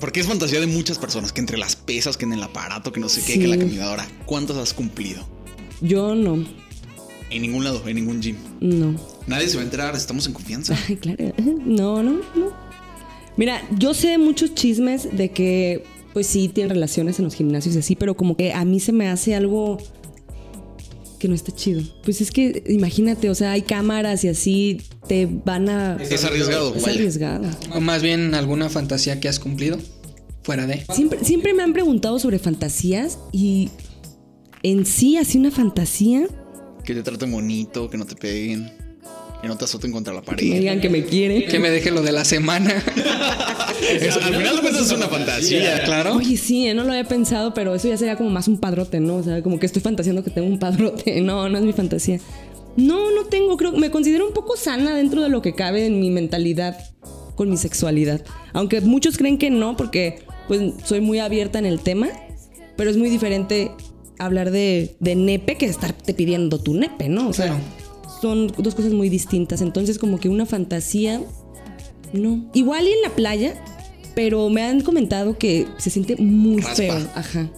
Porque 0.00 0.20
es 0.20 0.26
fantasía 0.26 0.60
de 0.60 0.66
muchas 0.66 0.98
personas, 0.98 1.32
que 1.32 1.40
entre 1.40 1.56
las 1.58 1.74
pesas, 1.76 2.16
que 2.16 2.24
en 2.24 2.32
el 2.34 2.42
aparato, 2.42 2.92
que 2.92 3.00
no 3.00 3.08
sé 3.08 3.22
qué, 3.24 3.34
Sí. 3.34 3.38
que 3.40 3.48
la 3.48 3.56
caminadora. 3.58 4.06
¿Cuántas 4.26 4.56
has 4.56 4.74
cumplido? 4.74 5.26
Yo 5.80 6.14
no, 6.14 6.44
En 7.30 7.42
ningún 7.42 7.64
lado, 7.64 7.82
en 7.88 7.96
ningún 7.96 8.20
gym. 8.22 8.36
no. 8.60 8.94
Nadie 9.26 9.48
se 9.48 9.56
va 9.56 9.62
a 9.62 9.64
enterar, 9.64 9.96
estamos 9.96 10.26
en 10.28 10.32
confianza. 10.32 10.78
Ay, 10.88 10.96
claro. 10.96 11.32
No, 11.64 12.02
no, 12.02 12.20
no. 12.34 12.52
Mira, 13.36 13.60
yo 13.76 13.92
sé 13.92 14.16
muchos 14.18 14.54
chismes 14.54 15.14
de 15.16 15.30
que, 15.30 15.82
pues 16.14 16.26
sí, 16.28 16.48
tienen 16.48 16.70
relaciones 16.70 17.18
en 17.18 17.24
los 17.24 17.34
gimnasios 17.34 17.74
y 17.74 17.78
así, 17.80 17.96
pero 17.96 18.16
como 18.16 18.36
que 18.36 18.52
a 18.52 18.64
mí 18.64 18.78
se 18.80 18.92
me 18.92 19.08
hace 19.08 19.34
algo 19.34 19.78
que 21.26 21.30
no 21.30 21.34
está 21.34 21.52
chido. 21.52 21.82
Pues 22.04 22.20
es 22.20 22.30
que, 22.30 22.62
imagínate, 22.68 23.28
o 23.30 23.34
sea, 23.34 23.50
hay 23.52 23.62
cámaras 23.62 24.22
y 24.22 24.28
así 24.28 24.80
te 25.08 25.26
van 25.26 25.68
a... 25.68 25.96
Es 25.96 26.24
arriesgado, 26.24 26.72
Es 26.74 26.82
vaya. 26.82 26.94
arriesgado. 26.94 27.48
O 27.74 27.80
más 27.80 28.00
bien 28.00 28.34
alguna 28.34 28.68
fantasía 28.68 29.18
que 29.18 29.28
has 29.28 29.40
cumplido 29.40 29.76
fuera 30.44 30.66
de. 30.68 30.84
Siempre, 30.94 31.24
siempre 31.24 31.52
me 31.54 31.64
han 31.64 31.72
preguntado 31.72 32.20
sobre 32.20 32.38
fantasías 32.38 33.18
y 33.32 33.70
en 34.62 34.86
sí, 34.86 35.16
así 35.16 35.38
una 35.38 35.50
fantasía, 35.50 36.28
Que 36.84 36.94
te 36.94 37.02
traten 37.02 37.32
bonito, 37.32 37.90
que 37.90 37.96
no 37.98 38.06
te 38.06 38.14
peguen, 38.14 38.70
que 39.46 39.52
no 39.52 39.56
te 39.58 39.64
azoten 39.64 39.92
contra 39.92 40.12
la 40.12 40.20
que 40.22 40.30
me 40.30 40.36
pared. 40.36 40.58
digan 40.58 40.80
que 40.80 40.88
me 40.90 41.04
quieren. 41.04 41.46
Que 41.48 41.58
me 41.58 41.70
deje 41.70 41.90
lo 41.90 42.02
de 42.02 42.12
la 42.12 42.24
semana. 42.24 42.70
Eso, 44.00 44.18
al 44.20 44.34
final 44.34 44.56
de 44.56 44.60
cuentas 44.62 44.86
es 44.86 44.92
una 44.92 45.06
fantasía. 45.08 45.84
claro. 45.84 46.16
Oye, 46.16 46.36
sí, 46.36 46.66
eh, 46.66 46.74
no 46.74 46.82
lo 46.84 46.90
había 46.90 47.04
pensado, 47.04 47.54
pero 47.54 47.74
eso 47.74 47.88
ya 47.88 47.96
sería 47.96 48.16
como 48.16 48.30
más 48.30 48.48
un 48.48 48.58
padrote, 48.58 48.98
¿no? 49.00 49.16
O 49.16 49.22
sea, 49.22 49.42
como 49.42 49.58
que 49.60 49.66
estoy 49.66 49.82
fantaseando 49.82 50.24
que 50.24 50.30
tengo 50.30 50.48
un 50.48 50.58
padrote. 50.58 51.20
No, 51.26 51.48
no 51.48 51.58
es 51.58 51.64
mi 51.64 51.72
fantasía. 51.72 52.18
No, 52.76 53.10
no 53.12 53.24
tengo, 53.26 53.56
creo, 53.56 53.72
me 53.72 53.90
considero 53.90 54.26
un 54.26 54.32
poco 54.34 54.56
sana 54.56 54.94
dentro 54.96 55.22
de 55.22 55.28
lo 55.28 55.42
que 55.42 55.54
cabe 55.54 55.86
en 55.86 56.00
mi 56.00 56.10
mentalidad 56.10 56.76
con 57.34 57.48
mi 57.50 57.56
sexualidad. 57.56 58.22
Aunque 58.52 58.80
muchos 58.80 59.16
creen 59.16 59.38
que 59.38 59.50
no, 59.50 59.76
porque 59.76 60.20
pues 60.48 60.60
soy 60.84 61.00
muy 61.00 61.18
abierta 61.18 61.58
en 61.58 61.66
el 61.66 61.80
tema, 61.80 62.08
pero 62.76 62.90
es 62.90 62.96
muy 62.96 63.08
diferente 63.10 63.70
hablar 64.18 64.50
de, 64.50 64.96
de 65.00 65.14
nepe 65.14 65.56
que 65.56 65.66
estarte 65.66 66.14
pidiendo 66.14 66.60
tu 66.60 66.74
nepe, 66.74 67.08
¿no? 67.08 67.28
O 67.28 67.32
sea, 67.32 67.46
Claro. 67.46 67.60
Son 68.20 68.48
dos 68.58 68.74
cosas 68.74 68.92
muy 68.92 69.08
distintas. 69.08 69.60
Entonces, 69.60 69.98
como 69.98 70.18
que 70.18 70.28
una 70.28 70.46
fantasía, 70.46 71.22
no. 72.12 72.50
Igual 72.54 72.86
y 72.86 72.92
en 72.92 73.02
la 73.02 73.10
playa, 73.10 73.62
pero 74.14 74.48
me 74.48 74.62
han 74.62 74.80
comentado 74.82 75.38
que 75.38 75.66
se 75.78 75.90
siente 75.90 76.16
muy 76.16 76.58
Raspa. 76.62 76.74
feo. 76.76 77.08
Ajá. 77.14 77.50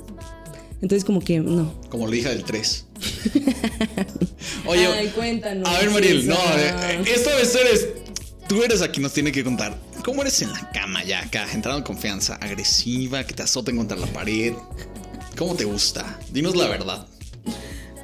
Entonces, 0.81 1.05
como 1.05 1.21
que 1.21 1.41
no. 1.41 1.73
Como 1.91 2.07
la 2.07 2.17
hija 2.17 2.29
del 2.31 2.45
3. 2.45 2.87
Oye, 4.67 4.87
Ay, 4.87 5.09
cuéntanos. 5.09 5.69
a 5.69 5.79
ver, 5.81 5.91
Mariel, 5.91 6.27
no, 6.29 6.37
César. 6.37 6.91
eh, 6.91 7.05
esta 7.15 7.35
vez 7.37 7.55
eres. 7.55 7.89
Tú 8.49 8.63
eres 8.63 8.81
a 8.83 8.91
quien 8.91 9.03
nos 9.03 9.13
tiene 9.13 9.31
que 9.33 9.45
contar. 9.45 9.79
¿Cómo 10.05 10.23
eres 10.23 10.41
en 10.41 10.53
la 10.53 10.71
cama 10.71 11.05
ya 11.05 11.21
acá? 11.21 11.47
Entrando 11.53 11.79
en 11.79 11.85
confianza, 11.85 12.37
agresiva, 12.37 13.25
que 13.25 13.35
te 13.35 13.43
azoten 13.43 13.77
contra 13.77 13.97
la 13.99 14.07
pared. 14.07 14.55
¿Cómo 15.37 15.55
te 15.55 15.65
gusta? 15.65 16.19
Dinos 16.33 16.57
la 16.57 16.67
verdad. 16.67 17.07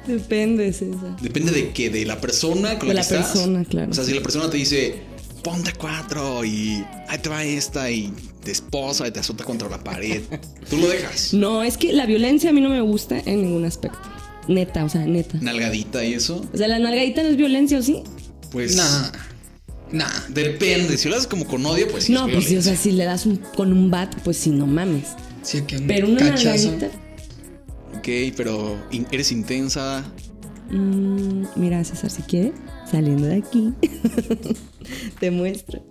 Depende, 0.07 0.71
César. 0.73 1.15
Depende 1.21 1.51
de 1.51 1.71
qué, 1.71 1.89
de 1.89 2.05
la 2.05 2.19
persona 2.21 2.77
con 2.79 2.87
De 2.89 2.93
la, 2.95 3.01
la 3.01 3.07
que 3.07 3.15
estás. 3.15 3.31
persona, 3.31 3.63
claro. 3.65 3.91
O 3.91 3.93
sea, 3.93 4.03
si 4.03 4.13
la 4.13 4.21
persona 4.21 4.49
te 4.49 4.57
dice, 4.57 4.95
ponte 5.43 5.73
cuatro 5.73 6.43
y 6.45 6.83
ahí 7.07 7.17
te 7.21 7.29
va 7.29 7.43
esta 7.43 7.89
y 7.91 8.13
te 8.43 8.51
esposa 8.51 9.07
y 9.07 9.11
te 9.11 9.19
azota 9.19 9.43
contra 9.43 9.69
la 9.69 9.83
pared, 9.83 10.21
tú 10.69 10.77
lo 10.77 10.87
dejas. 10.87 11.33
No, 11.33 11.63
es 11.63 11.77
que 11.77 11.93
la 11.93 12.05
violencia 12.05 12.49
a 12.49 12.53
mí 12.53 12.61
no 12.61 12.69
me 12.69 12.81
gusta 12.81 13.17
en 13.25 13.41
ningún 13.43 13.65
aspecto. 13.65 13.99
Neta, 14.47 14.83
o 14.85 14.89
sea, 14.89 15.01
neta. 15.05 15.37
Nalgadita 15.41 16.03
y 16.05 16.13
eso, 16.13 16.45
O 16.53 16.57
sea, 16.57 16.67
la 16.67 16.77
nalgadita 16.79 17.23
no 17.23 17.29
es 17.29 17.37
violencia, 17.37 17.79
¿o 17.79 17.81
sí? 17.81 18.03
pues. 18.51 18.75
Nah. 18.75 19.09
Nah. 19.91 20.09
Depende. 20.29 20.97
Si 20.97 21.09
lo 21.09 21.15
haces 21.15 21.27
como 21.27 21.45
con 21.45 21.65
odio, 21.65 21.87
pues 21.87 22.05
sí. 22.05 22.13
no, 22.13 22.27
es 22.27 22.33
pues 22.33 22.45
sí, 22.45 22.57
o 22.57 22.61
sea, 22.61 22.75
si 22.75 22.91
le 22.91 23.05
das 23.05 23.25
un, 23.25 23.37
con 23.37 23.71
un 23.71 23.89
bat, 23.91 24.13
pues 24.23 24.37
sí, 24.37 24.49
no 24.51 24.67
mames. 24.67 25.07
Sí, 25.41 25.61
que 25.61 25.77
un 25.77 25.87
Pero 25.87 26.07
una 26.07 26.19
cachazo. 26.31 26.71
nalgadita. 26.71 26.89
Ok, 28.05 28.35
pero 28.37 28.77
eres 29.11 29.31
intensa. 29.31 30.03
mm, 30.69 31.45
mira, 31.55 31.83
César, 31.83 32.11
si 32.11 32.21
quiere, 32.21 32.53
saliendo 32.85 33.25
de 33.25 33.37
aquí, 33.37 33.73
te 35.19 35.31
muestro. 35.31 35.83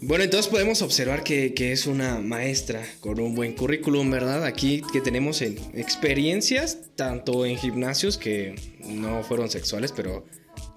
Bueno, 0.00 0.24
entonces 0.24 0.50
podemos 0.50 0.80
observar 0.80 1.22
que, 1.22 1.52
que 1.52 1.72
es 1.72 1.86
una 1.86 2.18
maestra 2.18 2.82
con 3.00 3.20
un 3.20 3.34
buen 3.34 3.52
currículum, 3.52 4.10
¿verdad? 4.10 4.42
Aquí 4.46 4.80
que 4.90 5.02
tenemos 5.02 5.42
en 5.42 5.58
experiencias, 5.74 6.78
tanto 6.96 7.44
en 7.44 7.58
gimnasios 7.58 8.16
que 8.16 8.54
no 8.88 9.22
fueron 9.22 9.50
sexuales, 9.50 9.92
pero 9.92 10.24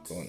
con 0.05 0.27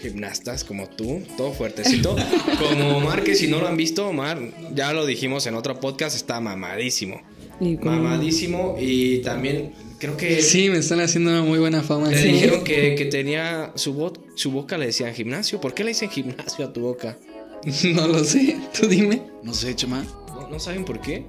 gimnastas 0.00 0.62
como 0.62 0.88
tú, 0.88 1.20
todo 1.36 1.52
fuertecito. 1.52 2.14
Como 2.60 2.98
Omar, 2.98 3.24
que 3.24 3.34
si 3.34 3.48
no 3.48 3.58
lo 3.58 3.66
han 3.66 3.76
visto, 3.76 4.06
Omar, 4.06 4.40
ya 4.72 4.92
lo 4.92 5.04
dijimos 5.04 5.48
en 5.48 5.56
otro 5.56 5.80
podcast, 5.80 6.14
está 6.14 6.40
mamadísimo. 6.40 7.22
Y 7.60 7.76
como- 7.76 7.90
Mamadísimo 7.96 8.76
y 8.80 9.18
también 9.18 9.72
creo 9.98 10.16
que... 10.16 10.40
Sí, 10.40 10.70
me 10.70 10.78
están 10.78 11.00
haciendo 11.00 11.30
una 11.30 11.42
muy 11.42 11.58
buena 11.58 11.82
fama. 11.82 12.08
Le 12.08 12.16
Sí. 12.20 12.28
dijeron 12.32 12.64
que, 12.64 12.94
que 12.98 13.04
tenía 13.06 13.72
su, 13.74 13.94
vo- 13.94 14.18
su 14.34 14.50
boca, 14.50 14.78
le 14.78 14.86
decían 14.86 15.14
gimnasio. 15.14 15.60
¿Por 15.60 15.74
qué 15.74 15.84
le 15.84 15.90
dicen 15.90 16.08
gimnasio 16.10 16.64
a 16.66 16.72
tu 16.72 16.80
boca? 16.80 17.18
No 17.94 18.08
lo 18.08 18.24
sé. 18.24 18.56
Tú 18.78 18.86
dime. 18.88 19.22
No 19.42 19.52
sé, 19.52 19.74
chama. 19.76 20.04
¿No, 20.28 20.48
no 20.48 20.58
saben 20.58 20.84
por 20.86 21.00
qué? 21.00 21.24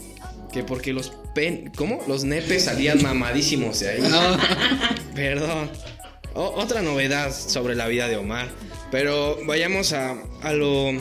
Que 0.54 0.64
porque 0.64 0.94
los 0.94 1.12
pen... 1.36 1.72
¿Cómo? 1.76 2.00
Los 2.08 2.24
nepes 2.24 2.64
salían 2.66 3.02
mamadísimos 3.02 3.80
de 3.82 3.90
ahí. 3.90 4.00
Ah, 4.12 4.40
Perdón. 5.14 5.70
O- 6.34 6.54
otra 6.56 6.82
novedad 6.82 7.34
sobre 7.36 7.76
la 7.76 7.88
vida 7.88 8.08
de 8.08 8.16
Omar. 8.16 8.48
Pero 8.92 9.38
vayamos 9.46 9.92
a, 9.92 10.16
a 10.42 10.54
lo, 10.54 10.92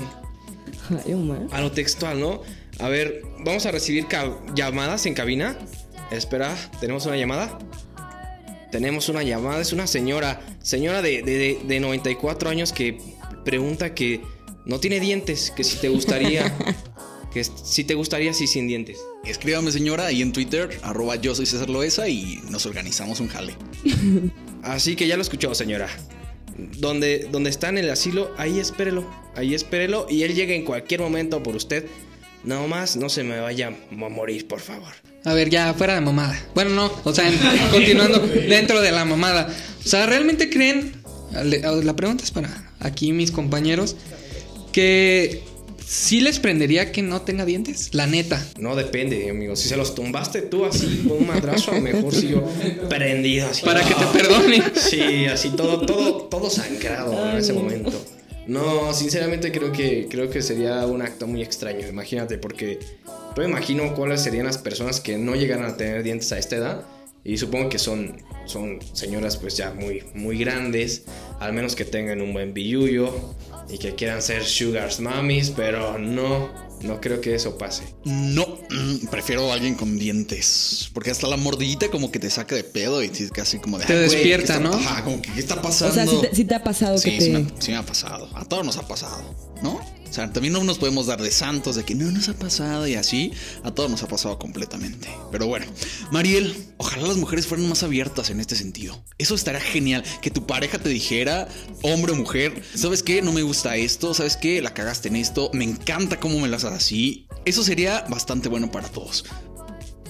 a 1.52 1.60
lo 1.60 1.70
textual, 1.72 2.18
¿no? 2.20 2.42
A 2.80 2.88
ver, 2.88 3.22
vamos 3.44 3.66
a 3.66 3.70
recibir 3.70 4.06
llamadas 4.54 5.06
en 5.06 5.14
cabina. 5.14 5.58
Espera, 6.10 6.56
¿tenemos 6.80 7.06
una 7.06 7.16
llamada? 7.16 7.58
Tenemos 8.72 9.08
una 9.08 9.22
llamada, 9.22 9.60
es 9.60 9.72
una 9.72 9.86
señora, 9.86 10.40
señora 10.62 11.02
de, 11.02 11.22
de- 11.22 11.38
de- 11.38 11.60
de 11.64 11.80
94 11.80 12.50
años 12.50 12.72
que 12.72 12.98
pregunta 13.44 13.94
que 13.94 14.20
no 14.64 14.78
tiene 14.80 15.00
dientes, 15.00 15.50
que 15.50 15.64
si 15.64 15.76
te 15.78 15.88
gustaría, 15.88 16.56
que 17.34 17.42
si 17.44 17.84
te 17.84 17.94
gustaría 17.94 18.30
así 18.30 18.46
sin 18.46 18.66
dientes. 18.68 18.98
Escríbame, 19.24 19.72
señora, 19.72 20.06
ahí 20.06 20.22
en 20.22 20.32
Twitter, 20.32 20.78
arroba 20.82 21.16
yo 21.16 21.34
soy 21.34 21.46
César 21.46 21.68
Loesa 21.68 22.08
y 22.08 22.40
nos 22.48 22.64
organizamos 22.66 23.20
un 23.20 23.28
jale. 23.28 23.54
Así 24.62 24.94
que 24.94 25.06
ya 25.06 25.16
lo 25.16 25.22
escuchó, 25.22 25.54
señora. 25.54 25.88
Donde, 26.78 27.26
donde 27.32 27.48
está 27.48 27.70
en 27.70 27.78
el 27.78 27.88
asilo, 27.90 28.30
ahí 28.36 28.58
espérelo. 28.58 29.08
Ahí 29.34 29.54
espérelo 29.54 30.06
y 30.10 30.22
él 30.24 30.34
llega 30.34 30.52
en 30.54 30.64
cualquier 30.66 31.00
momento 31.00 31.42
por 31.42 31.56
usted. 31.56 31.86
No 32.44 32.66
más, 32.68 32.96
no 32.96 33.08
se 33.08 33.22
me 33.22 33.38
vaya 33.40 33.68
a 33.68 33.94
morir, 34.08 34.46
por 34.48 34.60
favor. 34.60 34.92
A 35.24 35.34
ver, 35.34 35.50
ya, 35.50 35.74
fuera 35.74 35.94
de 35.94 36.00
mamada. 36.00 36.38
Bueno, 36.54 36.70
no, 36.70 36.90
o 37.04 37.12
sea, 37.14 37.28
en- 37.28 37.38
continuando 37.70 38.18
dentro 38.20 38.80
de 38.80 38.90
la 38.92 39.04
mamada. 39.04 39.48
O 39.84 39.88
sea, 39.88 40.06
¿realmente 40.06 40.48
creen? 40.48 40.94
La 41.32 41.94
pregunta 41.94 42.24
es 42.24 42.30
para 42.30 42.72
aquí 42.80 43.12
mis 43.12 43.30
compañeros. 43.30 43.96
Que 44.72 45.42
sí 45.84 46.20
les 46.20 46.38
prendería 46.38 46.92
que 46.92 47.02
no 47.02 47.22
tenga 47.22 47.44
dientes. 47.44 47.90
La 47.92 48.06
neta. 48.06 48.44
No 48.58 48.74
depende, 48.76 49.28
amigo. 49.28 49.56
Si 49.56 49.68
se 49.68 49.76
los 49.76 49.94
tumbaste 49.94 50.42
tú 50.42 50.64
así 50.64 51.04
con 51.06 51.18
un 51.18 51.26
madrazo, 51.26 51.72
a 51.72 51.74
lo 51.74 51.80
mejor 51.82 52.14
sigo 52.14 52.48
prendido 52.88 53.48
así. 53.48 53.64
Para 53.64 53.82
que 53.82 53.94
te 53.94 54.06
perdone. 54.06 54.62
Sí, 54.76 55.26
así 55.26 55.50
todo, 55.50 55.80
todo, 55.84 56.22
todo 56.22 56.48
sangrado 56.50 57.30
en 57.32 57.36
ese 57.38 57.52
momento. 57.52 57.92
No, 58.46 58.92
sinceramente 58.92 59.52
creo 59.52 59.70
que 59.72 60.08
creo 60.10 60.30
que 60.30 60.42
sería 60.42 60.86
un 60.86 61.02
acto 61.02 61.26
muy 61.26 61.42
extraño. 61.42 61.86
Imagínate, 61.86 62.38
porque 62.38 62.78
yo 63.36 63.42
imagino 63.42 63.94
cuáles 63.94 64.22
serían 64.22 64.46
las 64.46 64.58
personas 64.58 65.00
que 65.00 65.18
no 65.18 65.34
llegaran 65.34 65.66
a 65.66 65.76
tener 65.76 66.02
dientes 66.02 66.32
a 66.32 66.38
esta 66.38 66.56
edad. 66.56 66.84
Y 67.22 67.36
supongo 67.36 67.68
que 67.68 67.78
son, 67.78 68.16
son 68.46 68.78
señoras 68.94 69.36
pues 69.36 69.56
ya 69.56 69.72
muy, 69.72 70.04
muy 70.14 70.38
grandes, 70.38 71.04
al 71.38 71.52
menos 71.52 71.76
que 71.76 71.84
tengan 71.84 72.22
un 72.22 72.32
buen 72.32 72.54
billuyo 72.54 73.14
y 73.72 73.78
que 73.78 73.94
quieran 73.94 74.22
ser 74.22 74.44
sugars 74.44 75.00
mamis, 75.00 75.50
pero 75.50 75.98
no, 75.98 76.50
no 76.82 77.00
creo 77.00 77.20
que 77.20 77.34
eso 77.34 77.56
pase. 77.58 77.84
No, 78.04 78.46
mm, 78.70 79.06
prefiero 79.10 79.50
a 79.50 79.54
alguien 79.54 79.74
con 79.74 79.98
dientes. 79.98 80.90
Porque 80.92 81.10
hasta 81.10 81.26
la 81.28 81.36
mordidita 81.36 81.88
como 81.90 82.10
que 82.10 82.18
te 82.18 82.30
saca 82.30 82.54
de 82.54 82.64
pedo 82.64 83.02
y 83.02 83.08
sí, 83.14 83.28
casi 83.30 83.58
como 83.58 83.78
de... 83.78 83.84
Te 83.86 83.92
"Ay, 83.92 83.98
güey, 84.06 84.10
despierta, 84.16 84.58
¿qué 84.58 84.64
está- 84.64 84.68
¿no? 84.70 84.74
Ajá, 84.74 85.04
como 85.04 85.22
que 85.22 85.32
¿qué 85.32 85.40
está 85.40 85.54
O 85.56 85.62
pasando? 85.62 85.94
sea, 85.94 86.06
sí 86.06 86.18
te, 86.20 86.34
sí 86.34 86.44
te 86.44 86.54
ha 86.54 86.62
pasado 86.64 86.98
Sí, 86.98 87.10
que 87.10 87.20
sí 87.20 87.32
te... 87.32 87.38
me, 87.38 87.46
sí 87.58 87.70
me 87.70 87.76
ha 87.76 87.82
pasado. 87.86 88.28
A 88.34 88.44
todos 88.44 88.64
nos 88.64 88.76
ha 88.76 88.86
pasado, 88.88 89.34
¿no? 89.62 89.80
O 90.10 90.12
sea, 90.12 90.32
también 90.32 90.52
no 90.52 90.64
nos 90.64 90.78
podemos 90.78 91.06
dar 91.06 91.22
de 91.22 91.30
santos 91.30 91.76
de 91.76 91.84
que 91.84 91.94
no 91.94 92.10
nos 92.10 92.28
ha 92.28 92.34
pasado 92.34 92.86
y 92.88 92.96
así. 92.96 93.32
A 93.62 93.70
todos 93.70 93.88
nos 93.88 94.02
ha 94.02 94.08
pasado 94.08 94.38
completamente. 94.38 95.08
Pero 95.30 95.46
bueno, 95.46 95.66
Mariel, 96.10 96.52
ojalá 96.78 97.06
las 97.06 97.16
mujeres 97.16 97.46
fueran 97.46 97.68
más 97.68 97.84
abiertas 97.84 98.30
en 98.30 98.40
este 98.40 98.56
sentido. 98.56 99.04
Eso 99.18 99.36
estaría 99.36 99.60
genial. 99.60 100.02
Que 100.20 100.30
tu 100.30 100.46
pareja 100.46 100.78
te 100.78 100.88
dijera, 100.88 101.48
hombre 101.82 102.12
o 102.12 102.16
mujer, 102.16 102.62
¿sabes 102.74 103.04
qué? 103.04 103.22
No 103.22 103.32
me 103.32 103.42
gusta 103.42 103.76
esto. 103.76 104.12
¿Sabes 104.12 104.36
qué? 104.36 104.60
La 104.60 104.74
cagaste 104.74 105.08
en 105.08 105.16
esto. 105.16 105.50
Me 105.52 105.64
encanta 105.64 106.18
cómo 106.18 106.40
me 106.40 106.48
las 106.48 106.64
haces 106.64 106.78
así. 106.78 107.28
Eso 107.44 107.62
sería 107.62 108.04
bastante 108.08 108.48
bueno 108.48 108.70
para 108.70 108.88
todos. 108.88 109.24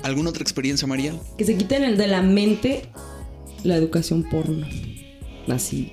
¿Alguna 0.02 0.30
otra 0.30 0.42
experiencia, 0.42 0.88
Mariel? 0.88 1.18
Que 1.36 1.44
se 1.44 1.56
quiten 1.56 1.84
el 1.84 1.98
de 1.98 2.06
la 2.06 2.22
mente 2.22 2.90
la 3.64 3.76
educación 3.76 4.22
porno. 4.24 4.66
Así. 5.48 5.90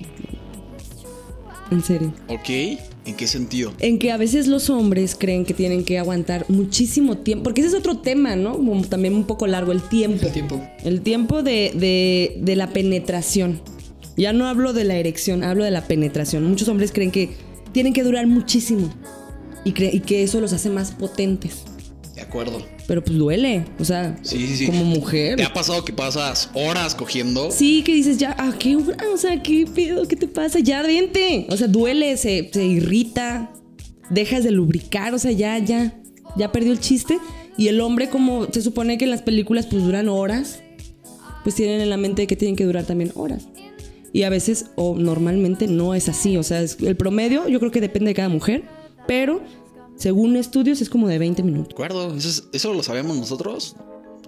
En 1.70 1.82
serio. 1.82 2.14
Ok. 2.28 2.78
¿En 3.08 3.14
qué 3.16 3.26
sentido? 3.26 3.72
En 3.80 3.98
que 3.98 4.12
a 4.12 4.16
veces 4.18 4.46
los 4.48 4.68
hombres 4.70 5.16
creen 5.18 5.44
que 5.46 5.54
tienen 5.54 5.82
que 5.84 5.98
aguantar 5.98 6.44
muchísimo 6.48 7.16
tiempo. 7.16 7.44
Porque 7.44 7.62
ese 7.62 7.70
es 7.70 7.74
otro 7.74 7.98
tema, 7.98 8.36
¿no? 8.36 8.52
Como 8.52 8.82
también 8.84 9.14
un 9.14 9.24
poco 9.24 9.46
largo, 9.46 9.72
el 9.72 9.80
tiempo. 9.82 10.26
El 10.26 10.32
tiempo. 10.32 10.62
El 10.84 11.00
tiempo 11.00 11.42
de, 11.42 11.72
de- 11.74 12.38
de 12.42 12.54
la 12.56 12.70
penetración. 12.72 13.60
Ya 14.16 14.32
no 14.32 14.46
hablo 14.46 14.72
de 14.74 14.84
la 14.84 14.96
erección, 14.96 15.42
hablo 15.42 15.64
de 15.64 15.70
la 15.70 15.86
penetración. 15.86 16.44
Muchos 16.44 16.68
hombres 16.68 16.92
creen 16.92 17.10
que 17.10 17.30
tienen 17.72 17.92
que 17.94 18.02
durar 18.04 18.26
muchísimo. 18.26 18.92
Y, 19.64 19.70
y 19.84 20.00
que 20.00 20.22
eso 20.22 20.40
los 20.40 20.52
hace 20.52 20.68
más 20.70 20.90
potentes. 20.92 21.64
De 22.18 22.24
acuerdo. 22.24 22.60
Pero 22.88 23.04
pues 23.04 23.16
duele. 23.16 23.64
O 23.78 23.84
sea, 23.84 24.18
Sí, 24.22 24.44
sí, 24.48 24.56
sí. 24.56 24.66
como 24.66 24.84
mujer. 24.84 25.36
¿Te 25.36 25.44
ha 25.44 25.52
pasado 25.52 25.84
que 25.84 25.92
pasas 25.92 26.50
horas 26.52 26.96
cogiendo? 26.96 27.52
Sí, 27.52 27.82
que 27.84 27.94
dices 27.94 28.18
ya, 28.18 28.34
¿a 28.36 28.58
qué 28.58 28.74
hora? 28.74 28.96
O 29.14 29.16
sea, 29.16 29.40
¿qué 29.40 29.66
pedo? 29.72 30.06
¿Qué 30.08 30.16
te 30.16 30.26
pasa? 30.26 30.58
Ya 30.58 30.82
vente. 30.82 31.46
O 31.48 31.56
sea, 31.56 31.68
duele, 31.68 32.16
se, 32.16 32.50
se 32.52 32.64
irrita, 32.66 33.52
dejas 34.10 34.42
de 34.42 34.50
lubricar, 34.50 35.14
o 35.14 35.18
sea, 35.20 35.30
ya, 35.30 35.58
ya, 35.58 35.96
ya 36.36 36.50
perdió 36.50 36.72
el 36.72 36.80
chiste. 36.80 37.18
Y 37.56 37.68
el 37.68 37.80
hombre, 37.80 38.08
como 38.08 38.46
se 38.52 38.62
supone 38.62 38.98
que 38.98 39.04
en 39.04 39.12
las 39.12 39.22
películas 39.22 39.66
pues 39.66 39.84
duran 39.84 40.08
horas, 40.08 40.60
pues 41.44 41.54
tienen 41.54 41.80
en 41.80 41.88
la 41.90 41.96
mente 41.98 42.26
que 42.26 42.34
tienen 42.34 42.56
que 42.56 42.64
durar 42.64 42.84
también 42.84 43.12
horas. 43.14 43.46
Y 44.12 44.24
a 44.24 44.28
veces, 44.28 44.66
o 44.74 44.96
normalmente, 44.98 45.68
no 45.68 45.94
es 45.94 46.08
así. 46.08 46.36
O 46.36 46.42
sea, 46.42 46.62
es- 46.62 46.78
el 46.80 46.96
promedio 46.96 47.46
yo 47.48 47.60
creo 47.60 47.70
que 47.70 47.80
depende 47.80 48.08
de 48.08 48.14
cada 48.14 48.28
mujer, 48.28 48.64
pero 49.06 49.40
según 49.98 50.36
estudios 50.36 50.80
es 50.80 50.88
como 50.88 51.08
de 51.08 51.18
20 51.18 51.42
De 51.42 51.50
minutos. 51.50 51.72
acuerdo. 51.74 52.14
¿Eso, 52.16 52.28
es- 52.28 52.44
eso 52.52 52.72
lo 52.72 52.82
sabíamos 52.82 53.16
nosotros? 53.16 53.76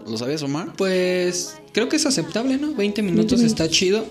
¿Lo 0.06 0.16
sabías, 0.18 0.42
Omar? 0.42 0.72
Pues 0.76 1.54
creo 1.72 1.88
que 1.88 1.96
es 1.96 2.06
aceptable, 2.06 2.56
¿no? 2.59 2.74
20 2.74 3.02
minutos 3.02 3.40
20 3.40 3.46
está 3.46 3.68
chido. 3.68 4.04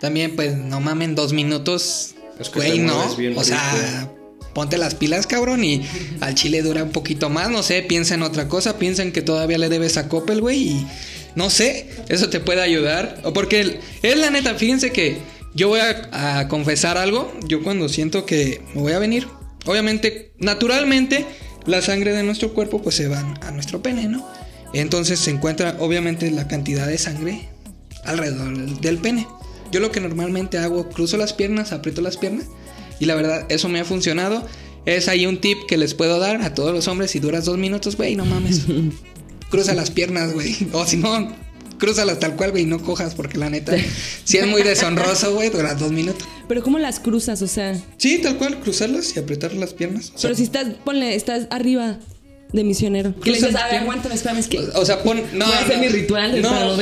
También, 0.00 0.36
pues, 0.36 0.56
no 0.56 0.80
mamen, 0.80 1.14
dos 1.14 1.32
minutos. 1.32 2.14
Es 2.38 2.48
que 2.48 2.58
Güey, 2.60 2.78
no. 2.78 2.96
O 3.36 3.44
sea, 3.44 4.10
ponte 4.54 4.78
las 4.78 4.94
pilas, 4.94 5.26
cabrón, 5.26 5.62
y 5.64 5.82
al 6.20 6.34
chile 6.34 6.62
dura 6.62 6.82
un 6.84 6.90
poquito 6.90 7.28
más. 7.30 7.50
No 7.50 7.62
sé, 7.62 7.82
piensa 7.82 8.14
en 8.14 8.22
otra 8.22 8.48
cosa. 8.48 8.78
Piensa 8.78 9.02
en 9.02 9.12
que 9.12 9.22
todavía 9.22 9.58
le 9.58 9.68
debes 9.68 9.96
a 9.96 10.08
Coppel, 10.08 10.40
güey, 10.40 10.58
y 10.68 10.86
no 11.34 11.50
sé, 11.50 11.90
eso 12.08 12.28
te 12.30 12.40
puede 12.40 12.60
ayudar. 12.62 13.20
O 13.24 13.32
porque 13.32 13.80
es 14.02 14.16
la 14.18 14.30
neta, 14.30 14.54
fíjense 14.54 14.90
que 14.92 15.18
yo 15.54 15.68
voy 15.68 15.80
a, 15.80 16.38
a 16.40 16.48
confesar 16.48 16.96
algo. 16.98 17.32
Yo 17.46 17.62
cuando 17.62 17.88
siento 17.88 18.24
que 18.26 18.62
me 18.74 18.80
voy 18.82 18.92
a 18.92 18.98
venir, 18.98 19.26
obviamente, 19.66 20.32
naturalmente, 20.38 21.26
la 21.66 21.82
sangre 21.82 22.12
de 22.12 22.22
nuestro 22.22 22.52
cuerpo, 22.54 22.82
pues 22.82 22.94
se 22.96 23.08
va 23.08 23.20
a 23.42 23.50
nuestro 23.50 23.82
pene, 23.82 24.08
¿no? 24.08 24.26
Entonces 24.72 25.18
se 25.18 25.30
encuentra, 25.30 25.76
obviamente, 25.80 26.30
la 26.30 26.46
cantidad 26.48 26.86
de 26.86 26.96
sangre 26.98 27.48
alrededor 28.04 28.80
del- 28.80 28.98
pene. 28.98 29.26
Yo 29.72 29.80
lo 29.80 29.90
que 29.92 30.00
normalmente 30.00 30.58
hago, 30.58 30.88
cruzo 30.88 31.16
las 31.16 31.32
piernas, 31.32 31.72
aprieto 31.72 32.00
las 32.00 32.16
piernas 32.16 32.46
y 32.98 33.04
la 33.06 33.14
verdad 33.14 33.46
eso 33.50 33.68
me 33.68 33.80
ha 33.80 33.84
funcionado. 33.84 34.46
Es 34.86 35.08
ahí 35.08 35.26
un 35.26 35.40
tip 35.40 35.58
que 35.68 35.76
les 35.76 35.94
puedo 35.94 36.18
dar 36.18 36.42
a 36.42 36.54
todos 36.54 36.72
los 36.72 36.88
hombres. 36.88 37.10
Si 37.10 37.20
duras 37.20 37.44
dos 37.44 37.58
minutos, 37.58 37.96
güey, 37.96 38.16
no 38.16 38.24
mames. 38.24 38.62
Cruza 39.50 39.74
las 39.74 39.90
piernas, 39.90 40.32
güey. 40.32 40.56
O 40.72 40.86
si 40.86 40.96
no, 40.96 41.32
crúzalas 41.80 42.20
tal 42.20 42.36
cual, 42.36 42.52
güey, 42.52 42.64
no 42.66 42.80
cojas 42.80 43.16
porque 43.16 43.36
la 43.38 43.50
neta, 43.50 43.72
si 44.24 44.38
es 44.38 44.46
muy 44.46 44.62
deshonroso, 44.62 45.34
güey, 45.34 45.50
duras 45.50 45.80
dos 45.80 45.90
minutos. 45.90 46.22
Pero 46.46 46.62
¿cómo 46.62 46.78
las 46.78 47.00
cruzas? 47.00 47.42
O 47.42 47.48
sea, 47.48 47.76
Sí, 47.96 48.18
tal 48.18 48.36
cual, 48.38 48.60
cruzarlas 48.60 49.16
y 49.16 49.18
apretar 49.18 49.52
las 49.54 49.74
piernas. 49.74 50.12
O 50.14 50.18
sea, 50.18 50.28
pero 50.28 50.34
si 50.36 50.44
estás, 50.44 50.66
ponle, 50.84 51.16
estás 51.16 51.48
arriba 51.50 51.98
de 52.52 52.64
misionero. 52.64 53.14
¿Qué 53.22 53.30
le 53.30 53.36
dices? 53.38 53.54
A 53.54 53.66
ver, 53.68 53.76
aguántame, 53.82 54.14
espérame, 54.16 54.38
es 54.38 54.48
que... 54.48 54.58
O 54.58 54.84
sea, 54.84 55.04
pon. 55.04 55.22
No, 55.34 55.46
Voy 55.46 55.54
a 55.54 55.58
hacer 55.60 55.76
no, 55.76 55.82
mi 55.82 55.88
ritual 55.88 56.42
no, 56.42 56.48
para 56.50 56.64
no. 56.66 56.76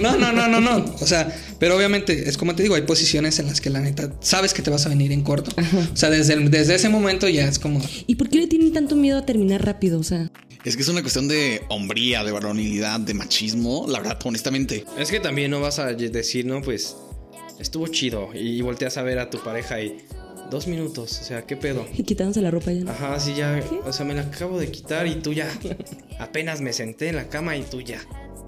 No, 0.00 0.16
no, 0.16 0.16
no, 0.16 0.32
no, 0.32 0.48
no, 0.48 0.60
no. 0.60 0.94
O 1.00 1.06
sea, 1.06 1.36
pero 1.58 1.76
obviamente, 1.76 2.30
es 2.30 2.38
como 2.38 2.54
te 2.54 2.62
digo, 2.62 2.74
hay 2.76 2.82
posiciones 2.82 3.38
en 3.38 3.46
las 3.46 3.60
que 3.60 3.68
la 3.68 3.80
neta 3.80 4.10
sabes 4.20 4.54
que 4.54 4.62
te 4.62 4.70
vas 4.70 4.86
a 4.86 4.88
venir 4.88 5.12
en 5.12 5.20
corto. 5.22 5.50
O 5.92 5.96
sea, 5.96 6.08
desde, 6.08 6.32
el- 6.32 6.50
desde 6.50 6.74
ese 6.76 6.88
momento 6.88 7.28
ya 7.28 7.46
es 7.46 7.58
como. 7.58 7.82
¿Y 8.06 8.14
por 8.14 8.30
qué 8.30 8.38
le 8.38 8.46
tienen 8.46 8.72
tanto 8.72 8.96
miedo 8.96 9.18
a 9.18 9.26
terminar 9.26 9.62
rápido? 9.62 10.00
O 10.00 10.02
sea, 10.02 10.30
Es 10.64 10.76
que 10.76 10.82
es 10.82 10.88
una 10.88 11.00
cuestión 11.00 11.26
de 11.26 11.62
hombría, 11.68 12.22
de 12.22 12.30
varonilidad, 12.30 13.00
de 13.00 13.14
machismo. 13.14 13.86
La 13.88 13.98
verdad, 13.98 14.18
honestamente. 14.24 14.84
Es 14.96 15.10
que 15.10 15.18
también 15.18 15.50
no 15.50 15.60
vas 15.60 15.80
a 15.80 15.92
decir, 15.92 16.46
no, 16.46 16.62
pues 16.62 16.96
estuvo 17.58 17.88
chido. 17.88 18.30
Y 18.32 18.60
volteas 18.60 18.96
a 18.96 19.02
ver 19.02 19.18
a 19.18 19.28
tu 19.28 19.42
pareja 19.42 19.80
y 19.80 19.98
dos 20.50 20.68
minutos. 20.68 21.18
O 21.20 21.24
sea, 21.24 21.42
¿qué 21.42 21.56
pedo? 21.56 21.84
y 21.92 22.04
quitándose 22.04 22.40
la 22.42 22.52
ropa 22.52 22.70
ya. 22.70 22.84
¿no? 22.84 22.92
Ajá, 22.92 23.18
sí, 23.18 23.34
ya. 23.34 23.60
O 23.84 23.92
sea, 23.92 24.06
me 24.06 24.14
la 24.14 24.22
acabo 24.22 24.58
de 24.58 24.70
quitar 24.70 25.06
y 25.08 25.16
tú 25.16 25.32
ya. 25.32 25.52
Apenas 26.20 26.60
me 26.60 26.72
senté 26.72 27.08
en 27.08 27.16
la 27.16 27.28
cama 27.28 27.56
y 27.56 27.62
tú 27.62 27.80
ya. 27.80 28.00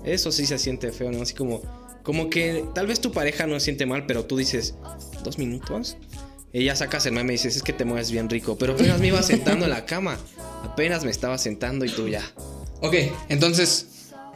Eso 0.04 0.30
sí 0.30 0.46
se 0.46 0.58
siente 0.58 0.92
feo, 0.92 1.10
¿no? 1.10 1.22
Así 1.22 1.34
como. 1.34 1.62
Como 2.04 2.28
que 2.28 2.62
tal 2.74 2.86
vez 2.86 3.00
tu 3.00 3.12
pareja 3.12 3.46
no 3.46 3.58
siente 3.58 3.86
mal, 3.86 4.04
pero 4.04 4.26
tú 4.26 4.36
dices, 4.36 4.74
¿dos 5.24 5.38
minutos? 5.38 5.96
Ya 6.62 6.76
sacas 6.76 7.04
el 7.06 7.12
meme 7.12 7.32
y 7.32 7.36
dices, 7.36 7.56
es 7.56 7.62
que 7.62 7.72
te 7.72 7.84
mueves 7.84 8.12
bien 8.12 8.30
rico. 8.30 8.56
Pero 8.56 8.74
apenas 8.74 9.00
me 9.00 9.08
iba 9.08 9.22
sentando 9.22 9.64
en 9.64 9.72
la 9.72 9.84
cama. 9.84 10.16
Apenas 10.62 11.04
me 11.04 11.10
estaba 11.10 11.36
sentando 11.36 11.84
y 11.84 11.90
tú 11.90 12.06
ya. 12.08 12.22
Ok, 12.80 12.94
entonces, 13.28 13.86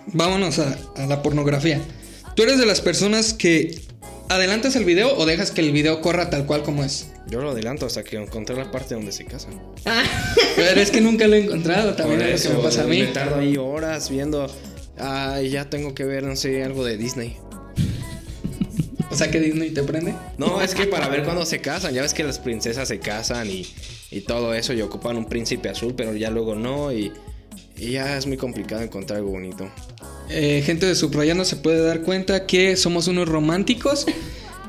vámonos 0.09 0.59
a, 0.59 0.77
a 0.97 1.07
la 1.07 1.23
pornografía. 1.23 1.81
¿Tú 2.35 2.43
eres 2.43 2.59
de 2.59 2.67
las 2.67 2.81
personas 2.81 3.35
que 3.35 3.81
adelantas 4.29 4.77
el 4.77 4.85
video 4.85 5.17
o 5.17 5.27
dejas 5.27 5.51
que 5.51 5.61
el 5.61 5.73
video 5.73 6.01
corra 6.01 6.29
tal 6.29 6.45
cual 6.47 6.63
como 6.63 6.85
es? 6.85 7.09
Yo 7.29 7.41
lo 7.41 7.51
adelanto 7.51 7.87
hasta 7.87 8.03
que 8.03 8.17
encontré 8.17 8.57
la 8.57 8.71
parte 8.71 8.95
donde 8.95 9.13
se 9.13 9.25
casan. 9.25 9.61
Pero 10.57 10.81
es 10.81 10.91
que 10.91 11.01
nunca 11.01 11.27
lo 11.27 11.35
he 11.37 11.45
encontrado, 11.45 11.95
también 11.95 12.23
es 12.23 12.45
lo 12.47 12.51
que 12.51 12.57
me 12.57 12.63
pasa 12.63 12.83
a 12.83 12.87
mí. 12.87 13.01
Me 13.01 13.07
tardo 13.09 13.37
ahí 13.37 13.57
horas 13.57 14.09
viendo. 14.09 14.47
Ay, 14.99 15.51
ya 15.51 15.69
tengo 15.69 15.95
que 15.95 16.05
ver, 16.05 16.25
no 16.25 16.37
sé, 16.37 16.65
algo 16.65 16.85
de 16.85 16.97
Disney. 16.97 17.37
O 19.11 19.17
sea, 19.17 19.31
que 19.31 19.41
Disney 19.41 19.71
te 19.71 19.83
prende. 19.83 20.15
No, 20.37 20.61
es 20.61 20.75
que 20.75 20.87
para 20.87 21.09
ver 21.09 21.25
cuándo 21.25 21.47
se 21.47 21.61
casan. 21.61 21.95
Ya 21.95 22.03
ves 22.03 22.15
que 22.15 22.25
las 22.25 22.39
princesas 22.39 22.89
se 22.89 22.99
casan 22.99 23.49
y, 23.49 23.67
y 24.11 24.21
todo 24.21 24.55
eso 24.55 24.73
y 24.73 24.83
ocupan 24.83 25.17
un 25.17 25.27
príncipe 25.27 25.69
azul, 25.69 25.95
pero 25.97 26.15
ya 26.15 26.31
luego 26.31 26.55
no. 26.55 26.93
Y, 26.93 27.13
y 27.77 27.93
ya 27.93 28.17
es 28.19 28.27
muy 28.27 28.37
complicado 28.37 28.83
encontrar 28.83 29.19
algo 29.19 29.31
bonito. 29.31 29.71
Eh, 30.29 30.63
gente 30.65 30.87
de 30.87 30.95
subrayando 30.95 31.45
se 31.45 31.57
puede 31.57 31.83
dar 31.83 32.03
cuenta 32.03 32.47
que 32.47 32.77
somos 32.77 33.09
unos 33.09 33.29
románticos. 33.29 34.07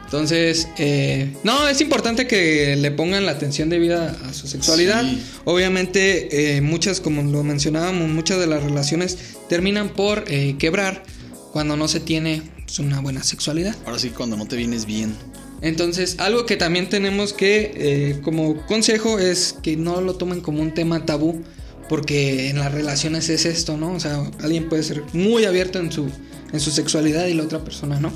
Entonces, 0.06 0.68
eh, 0.80 1.36
no, 1.44 1.68
es 1.68 1.82
importante 1.82 2.26
que 2.26 2.76
le 2.76 2.90
pongan 2.90 3.28
la 3.28 3.34
atención 3.34 3.70
debida 3.70 4.18
a 4.28 4.34
su 4.34 4.48
sexualidad. 4.48 5.04
Sí. 5.04 5.22
Obviamente, 5.46 6.56
eh, 6.56 6.62
muchas, 6.62 7.00
como 7.00 7.22
lo 7.22 7.44
mencionábamos, 7.44 8.10
muchas 8.10 8.40
de 8.40 8.48
las 8.48 8.64
relaciones 8.64 9.20
terminan 9.50 9.90
por 9.90 10.24
eh, 10.28 10.56
quebrar 10.58 11.04
cuando 11.52 11.78
no 11.78 11.88
se 11.88 12.00
tiene 12.00 12.42
pues, 12.70 12.80
una 12.80 13.00
buena 13.02 13.24
sexualidad. 13.24 13.76
Ahora 13.86 14.00
sí, 14.00 14.10
cuando 14.10 14.38
no 14.38 14.46
te 14.48 14.56
vienes 14.56 14.86
bien. 14.86 15.16
Entonces, 15.62 16.16
algo 16.20 16.46
que 16.46 16.56
también 16.56 16.88
tenemos 16.88 17.34
que, 17.34 17.72
eh, 17.76 18.22
como 18.24 18.66
consejo, 18.68 19.20
es 19.20 19.56
que 19.62 19.76
no 19.76 20.00
lo 20.02 20.16
tomen 20.16 20.40
como 20.42 20.62
un 20.62 20.74
tema 20.74 21.06
tabú, 21.06 21.42
porque 21.90 22.50
en 22.50 22.60
las 22.60 22.72
relaciones 22.72 23.28
es 23.30 23.46
esto, 23.46 23.76
¿no? 23.76 23.94
O 23.94 24.00
sea, 24.00 24.24
alguien 24.42 24.70
puede 24.70 24.84
ser 24.84 25.04
muy 25.14 25.46
abierto 25.46 25.80
en 25.80 25.92
su, 25.92 26.08
en 26.54 26.60
su 26.60 26.72
sexualidad 26.72 27.26
y 27.28 27.34
la 27.34 27.44
otra 27.44 27.64
persona 27.64 28.00
no. 28.00 28.12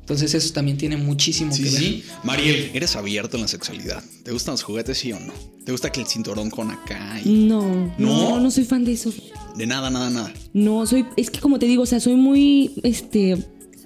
Entonces, 0.00 0.34
eso 0.34 0.52
también 0.52 0.76
tiene 0.78 0.96
muchísimo 0.96 1.52
Sí, 1.52 1.64
que 1.64 1.70
ver. 1.70 1.78
sí. 1.80 2.04
Mariel, 2.22 2.70
¿eres 2.74 2.94
abierto 2.94 3.36
en 3.36 3.42
la 3.42 3.48
sexualidad? 3.48 4.04
¿Te 4.22 4.30
gustan 4.30 4.52
los 4.52 4.62
juguetes, 4.62 4.98
sí 4.98 5.10
o 5.12 5.18
no? 5.18 5.32
¿Te 5.64 5.72
gusta 5.72 5.90
que 5.90 6.00
el 6.00 6.06
cinturón 6.06 6.48
con 6.50 6.70
acá? 6.70 7.20
y- 7.24 7.46
No, 7.48 7.62
¿No? 7.98 8.30
no, 8.30 8.40
no 8.40 8.50
soy 8.52 8.64
fan 8.64 8.84
de 8.84 8.92
eso. 8.92 9.12
De 9.56 9.66
nada, 9.66 9.90
nada, 9.90 10.10
nada. 10.10 10.32
No, 10.52 10.86
soy, 10.86 11.06
es 11.16 11.30
que 11.30 11.40
como 11.40 11.58
te 11.58 11.66
digo, 11.66 11.82
o 11.82 11.86
sea, 11.86 11.98
soy 11.98 12.14
muy, 12.14 12.74
este, 12.84 13.36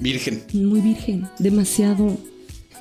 Virgen. 0.01 0.43
muy 0.55 0.81
virgen, 0.81 1.29
demasiado 1.39 2.17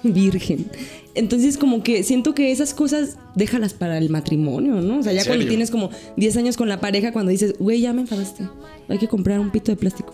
virgen. 0.03 0.67
Entonces 1.15 1.57
como 1.57 1.83
que 1.83 2.03
siento 2.03 2.33
que 2.33 2.51
esas 2.51 2.73
cosas 2.73 3.17
déjalas 3.35 3.73
para 3.73 3.97
el 3.97 4.09
matrimonio, 4.09 4.75
¿no? 4.81 4.99
O 4.99 5.03
sea, 5.03 5.11
ya 5.11 5.21
¿En 5.21 5.27
cuando 5.27 5.47
tienes 5.47 5.71
como 5.71 5.89
10 6.17 6.37
años 6.37 6.55
con 6.57 6.69
la 6.69 6.79
pareja, 6.79 7.11
cuando 7.11 7.31
dices, 7.31 7.55
güey, 7.59 7.81
ya 7.81 7.93
me 7.93 8.01
enfadaste, 8.01 8.47
hay 8.87 8.97
que 8.97 9.07
comprar 9.07 9.39
un 9.39 9.49
pito 9.51 9.71
de 9.71 9.75
plástico. 9.75 10.13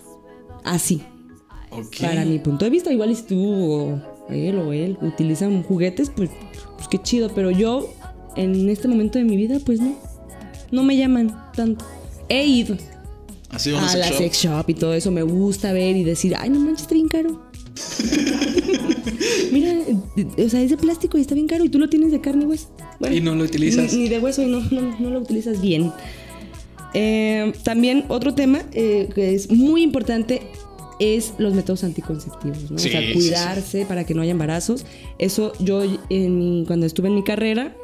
Así, 0.64 1.01
Ok. 1.70 1.97
para 2.01 2.26
mi 2.26 2.39
punto 2.39 2.66
de 2.66 2.72
vista, 2.72 2.91
igual 2.91 3.16
si 3.16 3.24
tú 3.24 3.39
o 3.39 4.01
él 4.30 4.58
o 4.58 4.74
él 4.74 4.97
utilizan 5.01 5.62
juguetes, 5.64 6.10
pues, 6.10 6.32
pues 6.78 6.88
qué 6.88 6.97
chido, 6.99 7.30
pero 7.36 7.51
yo 7.51 7.88
en 8.36 8.68
este 8.70 8.88
momento 8.88 9.20
de 9.20 9.26
mi 9.26 9.38
vida, 9.38 9.60
pues 9.64 9.80
no, 9.80 9.95
no 10.72 10.84
me 10.84 10.97
llaman 10.97 11.36
tanto. 11.56 11.86
He 12.30 12.45
ido 12.47 12.76
¿Ha 13.56 13.60
sido 13.60 13.78
una 13.78 13.88
a 13.88 13.89
sex 13.89 13.99
la 13.99 14.10
shop? 14.10 14.18
sex 14.18 14.38
shop 14.43 14.70
y 14.70 14.74
todo 14.74 14.93
eso 14.93 15.12
me 15.12 15.24
gusta 15.24 15.72
ver 15.74 15.95
y 15.95 16.03
decir, 16.03 16.36
ay, 16.38 16.49
no 16.49 16.60
manches, 16.60 16.82
está 16.84 16.95
bien 16.95 17.08
caro. 17.08 17.41
Mira, 19.51 19.74
o 20.45 20.49
sea, 20.49 20.62
es 20.62 20.70
de 20.70 20.78
plástico 20.78 21.18
y 21.18 21.22
está 21.22 21.36
bien 21.36 21.47
caro 21.47 21.64
y 21.64 21.70
tú 21.70 21.80
lo 21.80 21.89
tienes 21.89 22.12
de 22.12 22.22
carne 22.22 22.43
y 22.43 22.47
hueso. 22.47 22.68
Bueno, 22.99 23.16
Y 23.16 23.22
no 23.22 23.36
lo 23.36 23.43
utilizas. 23.43 23.93
Ni, 23.93 24.03
ni 24.03 24.10
de 24.10 24.20
hueso 24.20 24.41
y 24.41 24.47
no, 24.47 24.60
no, 24.72 24.99
no 24.99 25.10
lo 25.10 25.20
utilizas 25.20 25.62
bien. 25.62 25.91
Eh, 26.93 27.51
también 27.64 28.06
otro 28.08 28.34
tema 28.34 28.62
eh, 28.72 29.10
que 29.14 29.34
es 29.36 29.51
muy 29.51 29.82
importante 29.84 30.41
es 30.99 31.34
los 31.38 31.53
métodos 31.53 31.84
anticonceptivos, 31.84 32.72
¿no? 32.72 32.80
Sí, 32.80 32.88
o 32.88 32.91
sea, 32.91 33.01
sí, 33.01 33.14
cuidarse 33.14 33.86
para 33.86 34.06
que 34.06 34.14
no 34.14 34.22
haya 34.22 34.32
embarazos. 34.32 34.86
Eso 35.20 35.51
yo 35.60 35.84
en 36.10 36.39
mi- 36.39 36.64
cuando 36.66 36.86
estuve 36.86 37.10
en 37.10 37.16
mi 37.16 37.24
carrera, 37.24 37.76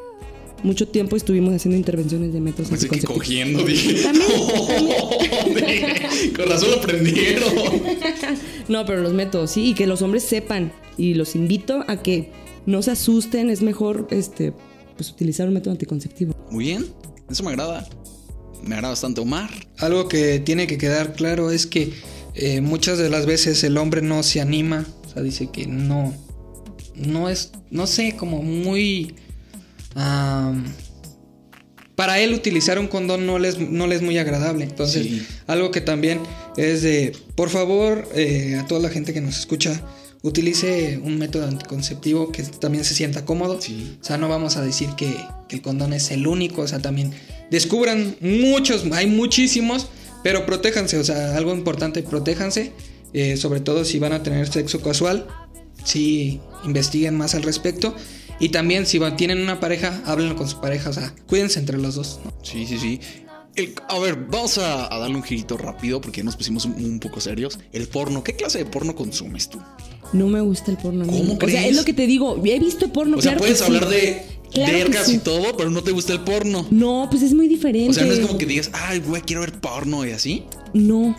mucho 0.62 0.88
tiempo 0.88 1.16
estuvimos 1.16 1.54
haciendo 1.54 1.76
intervenciones 1.76 2.32
de 2.32 2.40
métodos 2.40 2.70
Pensé 2.70 2.88
que 2.88 2.96
anticonceptivos. 2.96 3.18
cogiendo, 3.18 3.64
dije. 3.64 4.02
También, 4.02 5.54
Dije, 5.54 6.32
Con 6.34 6.48
razón 6.48 6.70
lo 6.70 6.76
aprendieron. 6.76 7.52
No, 8.68 8.86
pero 8.86 9.02
los 9.02 9.12
métodos, 9.12 9.50
sí, 9.50 9.70
y 9.70 9.74
que 9.74 9.86
los 9.86 10.02
hombres 10.02 10.22
sepan. 10.24 10.72
Y 10.96 11.14
los 11.14 11.34
invito 11.34 11.84
a 11.88 12.02
que 12.02 12.30
no 12.66 12.82
se 12.82 12.90
asusten, 12.92 13.50
es 13.50 13.62
mejor 13.62 14.06
este, 14.10 14.52
pues, 14.96 15.10
utilizar 15.10 15.48
un 15.48 15.54
método 15.54 15.72
anticonceptivo. 15.72 16.34
Muy 16.50 16.66
bien, 16.66 16.86
eso 17.30 17.42
me 17.42 17.50
agrada. 17.50 17.88
Me 18.62 18.74
agrada 18.74 18.90
bastante 18.90 19.20
Omar. 19.20 19.50
Algo 19.78 20.06
que 20.08 20.38
tiene 20.38 20.66
que 20.66 20.78
quedar 20.78 21.14
claro 21.14 21.50
es 21.50 21.66
que 21.66 21.92
eh, 22.34 22.60
muchas 22.60 22.98
de 22.98 23.10
las 23.10 23.26
veces 23.26 23.64
el 23.64 23.76
hombre 23.78 24.02
no 24.02 24.22
se 24.22 24.40
anima, 24.40 24.86
o 25.04 25.08
sea, 25.08 25.22
dice 25.22 25.48
que 25.50 25.66
no, 25.66 26.14
no 26.94 27.28
es, 27.28 27.52
no 27.70 27.86
sé, 27.86 28.14
como 28.16 28.42
muy... 28.42 29.16
para 31.94 32.18
él 32.20 32.34
utilizar 32.34 32.78
un 32.78 32.88
condón 32.88 33.26
no 33.26 33.38
le 33.38 33.48
es, 33.48 33.58
no 33.58 33.86
le 33.86 33.94
es 33.94 34.02
muy 34.02 34.18
agradable. 34.18 34.64
Entonces, 34.64 35.02
Sí. 35.06 35.26
algo 35.46 35.70
que 35.70 35.80
también 35.80 36.20
es 36.56 36.82
de, 36.82 37.12
por 37.36 37.50
favor, 37.50 38.08
eh, 38.14 38.56
a 38.60 38.66
toda 38.66 38.80
la 38.80 38.88
gente 38.88 39.12
que 39.12 39.20
nos 39.20 39.38
escucha, 39.38 39.80
utilice 40.22 40.98
un 41.02 41.18
método 41.18 41.46
anticonceptivo 41.46 42.30
que 42.32 42.42
también 42.44 42.84
se 42.84 42.94
sienta 42.94 43.24
cómodo. 43.24 43.60
Sí. 43.60 43.98
O 44.00 44.04
sea, 44.04 44.16
no 44.16 44.28
vamos 44.28 44.56
a 44.56 44.62
decir 44.62 44.90
que, 44.96 45.14
que 45.48 45.56
el 45.56 45.62
condón 45.62 45.92
es 45.92 46.10
el 46.10 46.26
único, 46.26 46.62
o 46.62 46.68
sea, 46.68 46.78
también 46.80 47.12
descubran 47.50 48.16
muchos, 48.20 48.84
hay 48.92 49.06
muchísimos, 49.06 49.88
pero 50.22 50.46
protéjanse, 50.46 50.98
o 50.98 51.04
sea, 51.04 51.36
algo 51.36 51.52
importante, 51.52 52.02
protéjanse, 52.02 52.72
eh, 53.12 53.36
sobre 53.36 53.60
todo 53.60 53.84
si 53.84 53.98
van 53.98 54.12
a 54.12 54.22
tener 54.22 54.48
sexo 54.50 54.80
casual, 54.80 55.26
si 55.84 56.40
investiguen 56.64 57.16
más 57.16 57.34
al 57.34 57.42
respecto. 57.42 57.94
Y 58.40 58.48
también 58.48 58.86
si 58.86 58.98
tienen 59.16 59.40
una 59.40 59.60
pareja, 59.60 60.00
háblenlo 60.04 60.36
con 60.36 60.48
su 60.48 60.60
pareja, 60.60 60.90
o 60.90 60.92
sea, 60.92 61.14
cuídense 61.28 61.58
entre 61.60 61.78
los 61.78 61.94
dos. 61.94 62.20
¿no? 62.24 62.32
Sí, 62.42 62.66
sí, 62.66 62.78
sí. 62.78 63.00
El- 63.54 63.74
a 63.88 63.98
ver, 63.98 64.16
vamos 64.30 64.58
a, 64.58 64.92
a 64.92 64.98
darle 64.98 65.16
un 65.16 65.22
girito 65.22 65.56
rápido 65.56 66.00
porque 66.00 66.22
nos 66.24 66.36
pusimos 66.36 66.64
un, 66.64 66.72
un 66.74 66.98
poco 66.98 67.20
serios. 67.20 67.58
El 67.72 67.86
porno, 67.86 68.24
¿qué 68.24 68.34
clase 68.34 68.58
de 68.58 68.64
porno 68.64 68.94
consumes 68.94 69.48
tú? 69.48 69.60
No 70.12 70.26
me 70.26 70.40
gusta 70.40 70.70
el 70.70 70.78
porno. 70.78 71.06
¿Cómo 71.06 71.18
O 71.22 71.26
sea, 71.28 71.38
crees? 71.38 71.66
es 71.66 71.76
lo 71.76 71.84
que 71.84 71.92
te 71.92 72.06
digo. 72.06 72.40
He 72.44 72.58
visto 72.58 72.92
porno. 72.92 73.18
O 73.18 73.20
sea, 73.22 73.32
claro 73.32 73.40
puedes 73.40 73.58
que 73.60 73.64
sí. 73.66 73.72
hablar 73.74 73.88
de 73.88 74.22
Claro 74.52 74.70
que 74.72 74.76
vergas 74.78 75.06
sí. 75.06 75.14
y 75.14 75.18
todo, 75.18 75.56
pero 75.56 75.70
no 75.70 75.82
te 75.82 75.90
gusta 75.92 76.12
el 76.12 76.20
porno. 76.20 76.66
No, 76.70 77.06
pues 77.10 77.22
es 77.22 77.32
muy 77.32 77.48
diferente. 77.48 77.90
O 77.90 77.92
sea, 77.94 78.04
no 78.04 78.12
es 78.12 78.20
como 78.20 78.36
que 78.38 78.44
digas, 78.46 78.70
ay, 78.74 78.98
güey, 79.00 79.22
quiero 79.22 79.40
ver 79.42 79.52
porno 79.52 80.04
y 80.06 80.10
así. 80.12 80.44
No. 80.74 81.16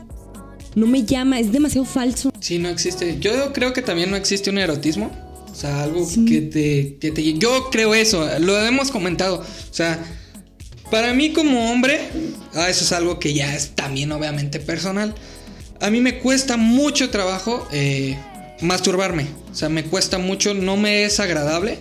No 0.76 0.88
me 0.88 1.04
llama, 1.04 1.40
es 1.40 1.52
demasiado 1.52 1.86
falso. 1.86 2.32
Sí, 2.40 2.58
no 2.60 2.70
existe. 2.70 3.18
Yo 3.20 3.54
creo 3.54 3.74
que 3.74 3.82
también 3.84 4.10
no 4.12 4.18
existe 4.18 4.50
un 4.50 4.58
erotismo. 4.58 5.12
O 5.54 5.56
sea, 5.56 5.84
algo 5.84 6.06
Sí. 6.06 6.26
que, 6.26 6.42
te, 6.42 6.98
que 7.00 7.12
te- 7.12 7.34
Yo 7.36 7.70
creo 7.72 7.94
eso, 7.96 8.28
lo 8.40 8.60
hemos 8.60 8.90
comentado. 8.92 9.36
O 9.38 9.74
sea, 9.74 10.04
para 10.92 11.14
mí 11.14 11.32
como 11.32 11.72
hombre, 11.72 12.02
ah, 12.56 12.70
eso 12.70 12.84
es 12.84 12.92
algo 12.92 13.20
que 13.20 13.34
ya 13.34 13.56
es 13.56 13.70
también 13.76 14.12
obviamente 14.12 14.60
personal. 14.60 15.14
A 15.80 15.90
mí 15.90 16.02
me 16.02 16.20
cuesta 16.20 16.58
mucho 16.58 17.10
trabajo 17.10 17.68
eh, 17.72 18.18
masturbarme. 18.62 19.28
O 19.52 19.56
sea, 19.56 19.70
me 19.70 19.84
cuesta 19.86 20.18
mucho, 20.18 20.54
no 20.54 20.76
me 20.76 21.04
es 21.04 21.20
agradable. 21.20 21.78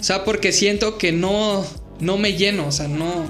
O 0.00 0.04
sea, 0.04 0.24
porque 0.24 0.52
siento 0.52 0.96
que 0.96 1.10
no, 1.12 1.66
no 2.00 2.18
me 2.18 2.34
lleno, 2.36 2.68
o 2.68 2.72
sea, 2.72 2.86
no, 2.86 3.26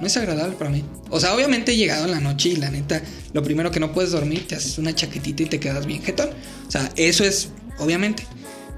no 0.00 0.06
es 0.06 0.16
agradable 0.16 0.56
para 0.56 0.70
mí. 0.70 0.82
O 1.10 1.20
sea, 1.20 1.34
obviamente 1.34 1.72
he 1.72 1.76
llegado 1.76 2.06
en 2.06 2.12
la 2.12 2.20
noche 2.20 2.48
y 2.48 2.56
la 2.56 2.70
neta, 2.70 3.02
lo 3.34 3.42
primero 3.42 3.70
que 3.70 3.78
no 3.80 3.92
puedes 3.92 4.10
dormir, 4.12 4.46
te 4.48 4.54
haces 4.54 4.78
una 4.78 4.94
chaquetita 4.94 5.42
y 5.42 5.46
te 5.46 5.60
quedas 5.60 5.84
bien 5.84 6.02
jetón. 6.02 6.30
O 6.66 6.70
sea, 6.70 6.90
eso 6.96 7.24
es, 7.24 7.50
obviamente. 7.78 8.24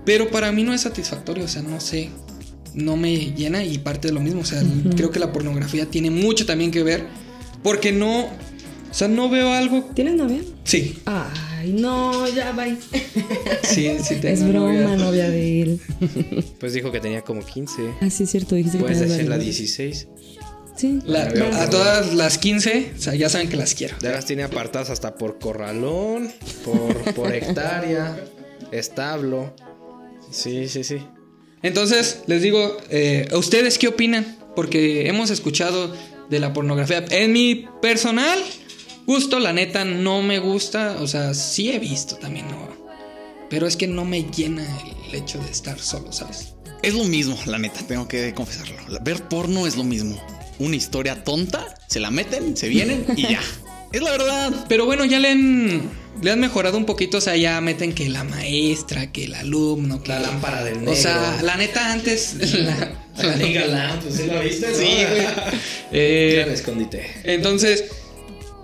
Pero 0.05 0.29
para 0.31 0.53
mí 0.53 0.63
no 0.65 0.73
es 0.75 0.83
satisfactorio, 0.83 1.45
o 1.45 1.49
sea, 1.49 1.63
no 1.63 1.81
sé, 1.81 2.11
no 2.75 2.97
me 2.97 3.17
llena 3.33 3.65
y 3.65 3.79
parte 3.79 4.09
de 4.09 4.15
lo 4.15 4.21
mismo. 4.21 4.41
O 4.43 4.45
sea, 4.45 4.63
creo 4.97 5.11
que 5.11 5.19
la 5.19 5.33
pornografía 5.33 5.87
tiene 5.87 6.11
mucho 6.11 6.45
también 6.47 6.71
que 6.71 6.83
ver, 6.83 7.05
porque 7.63 7.93
no, 7.93 8.25
o 8.25 8.29
sea, 8.93 9.09
no 9.09 9.29
veo 9.31 9.53
algo. 9.53 9.91
¿Tienes 9.95 10.15
novia? 10.17 10.41
Sí, 10.65 10.99
Ay, 11.07 11.73
no, 11.73 12.29
ya 12.29 12.53
va. 12.53 12.67
sí, 13.63 13.91
sí 14.03 14.17
tengo 14.17 14.29
Es 14.35 14.47
broma, 14.49 14.73
novia. 14.73 14.97
novia 14.97 15.31
de 15.31 15.63
él. 15.63 15.81
Pues 16.61 16.73
dijo 16.75 16.91
que 16.93 17.01
tenía 17.01 17.23
como 17.23 17.45
15. 17.45 17.83
Ah, 18.01 18.11
sí, 18.11 18.25
es 18.25 18.31
cierto, 18.31 18.55
dijiste 18.55 18.79
que 18.79 18.85
Puedes 18.85 19.01
decir 19.01 19.25
la 19.25 19.37
varios. 19.37 19.57
16. 19.57 20.09
Sí. 20.77 20.99
La- 21.07 21.29
a 21.63 21.71
todas 21.71 22.15
las 22.15 22.37
15, 22.39 22.93
o 22.99 23.01
sea, 23.01 23.15
ya 23.15 23.29
saben 23.29 23.49
que 23.49 23.57
las 23.57 23.75
quiero. 23.75 23.97
Ya 24.03 24.11
las 24.11 24.27
tiene 24.27 24.43
apartadas 24.43 24.91
hasta 24.91 25.15
por 25.15 25.39
corralón, 25.39 26.31
por, 26.65 27.15
por 27.15 27.33
hectárea, 27.33 28.17
establo. 28.73 29.55
Sí, 30.35 30.69
sí, 30.69 30.83
sí. 30.83 30.99
Entonces, 31.63 32.23
les 32.27 32.43
digo, 32.43 32.77
eh, 32.91 33.29
¿a 33.31 33.39
ustedes 33.39 33.79
qué 33.79 33.89
opinan? 33.89 34.37
Porque 34.57 35.09
hemos 35.09 35.31
escuchado 35.31 35.95
de 36.29 36.41
la 36.41 36.53
pornografía. 36.53 37.05
En 37.11 37.33
mi 37.33 37.67
personal 37.81 38.39
gusto, 39.07 39.39
la 39.39 39.53
neta, 39.53 39.85
no 39.85 40.23
me 40.23 40.41
gusta. 40.41 40.99
O 41.01 41.07
sea, 41.07 41.35
sí 41.35 41.71
he 41.71 41.79
visto 41.79 42.17
también, 42.17 42.49
¿no? 42.49 42.69
Pero 43.49 43.67
es 43.67 43.77
que 43.77 43.87
no 43.87 44.05
me 44.05 44.25
llena 44.25 44.67
el 45.09 45.15
hecho 45.15 45.39
de 45.39 45.51
estar 45.51 45.79
solo, 45.79 46.13
¿sabes? 46.13 46.55
Es 46.83 46.95
lo 46.95 47.05
mismo, 47.05 47.39
la 47.47 47.59
neta, 47.59 47.87
tengo 47.87 48.09
que 48.09 48.35
confesarlo. 48.35 48.77
Ver 49.03 49.29
porno 49.29 49.67
es 49.67 49.77
lo 49.77 49.85
mismo. 49.85 50.21
Una 50.59 50.77
historia 50.77 51.25
tonta, 51.25 51.75
se 51.89 52.01
la 52.01 52.11
meten, 52.11 52.57
se 52.57 52.69
vienen 52.69 53.07
y 53.17 53.23
ya. 53.23 53.41
Es 53.93 54.03
la 54.03 54.11
verdad. 54.11 54.67
Pero 54.69 54.87
bueno, 54.87 55.05
ya 55.05 55.21
le 55.21 55.29
han, 55.29 55.89
le 56.23 56.31
han 56.31 56.41
mejorado 56.41 56.77
un 56.77 56.85
poquito. 56.85 57.19
O 57.19 57.21
sea, 57.21 57.37
ya 57.37 57.61
meten 57.61 57.93
que 57.93 58.09
la 58.09 58.25
maestra, 58.25 59.13
que 59.13 59.25
el 59.25 59.35
alumno, 59.35 60.03
que 60.03 60.09
La 60.09 60.21
lámpara 60.21 60.65
del 60.65 60.79
negro. 60.79 60.93
O 60.93 60.97
sea, 60.97 61.41
la 61.43 61.57
neta, 61.57 61.93
antes. 61.93 62.35
La, 62.55 62.95
La 63.17 63.67
Lamp, 63.67 64.03
pues 64.03 64.17
sí 64.17 64.27
la 64.27 64.41
viste, 64.41 64.69
¿no? 64.69 64.77
Sí, 64.77 64.85
güey. 64.85 65.27
Eh, 65.93 66.45
escondite. 66.53 67.07
Entonces, 67.23 67.85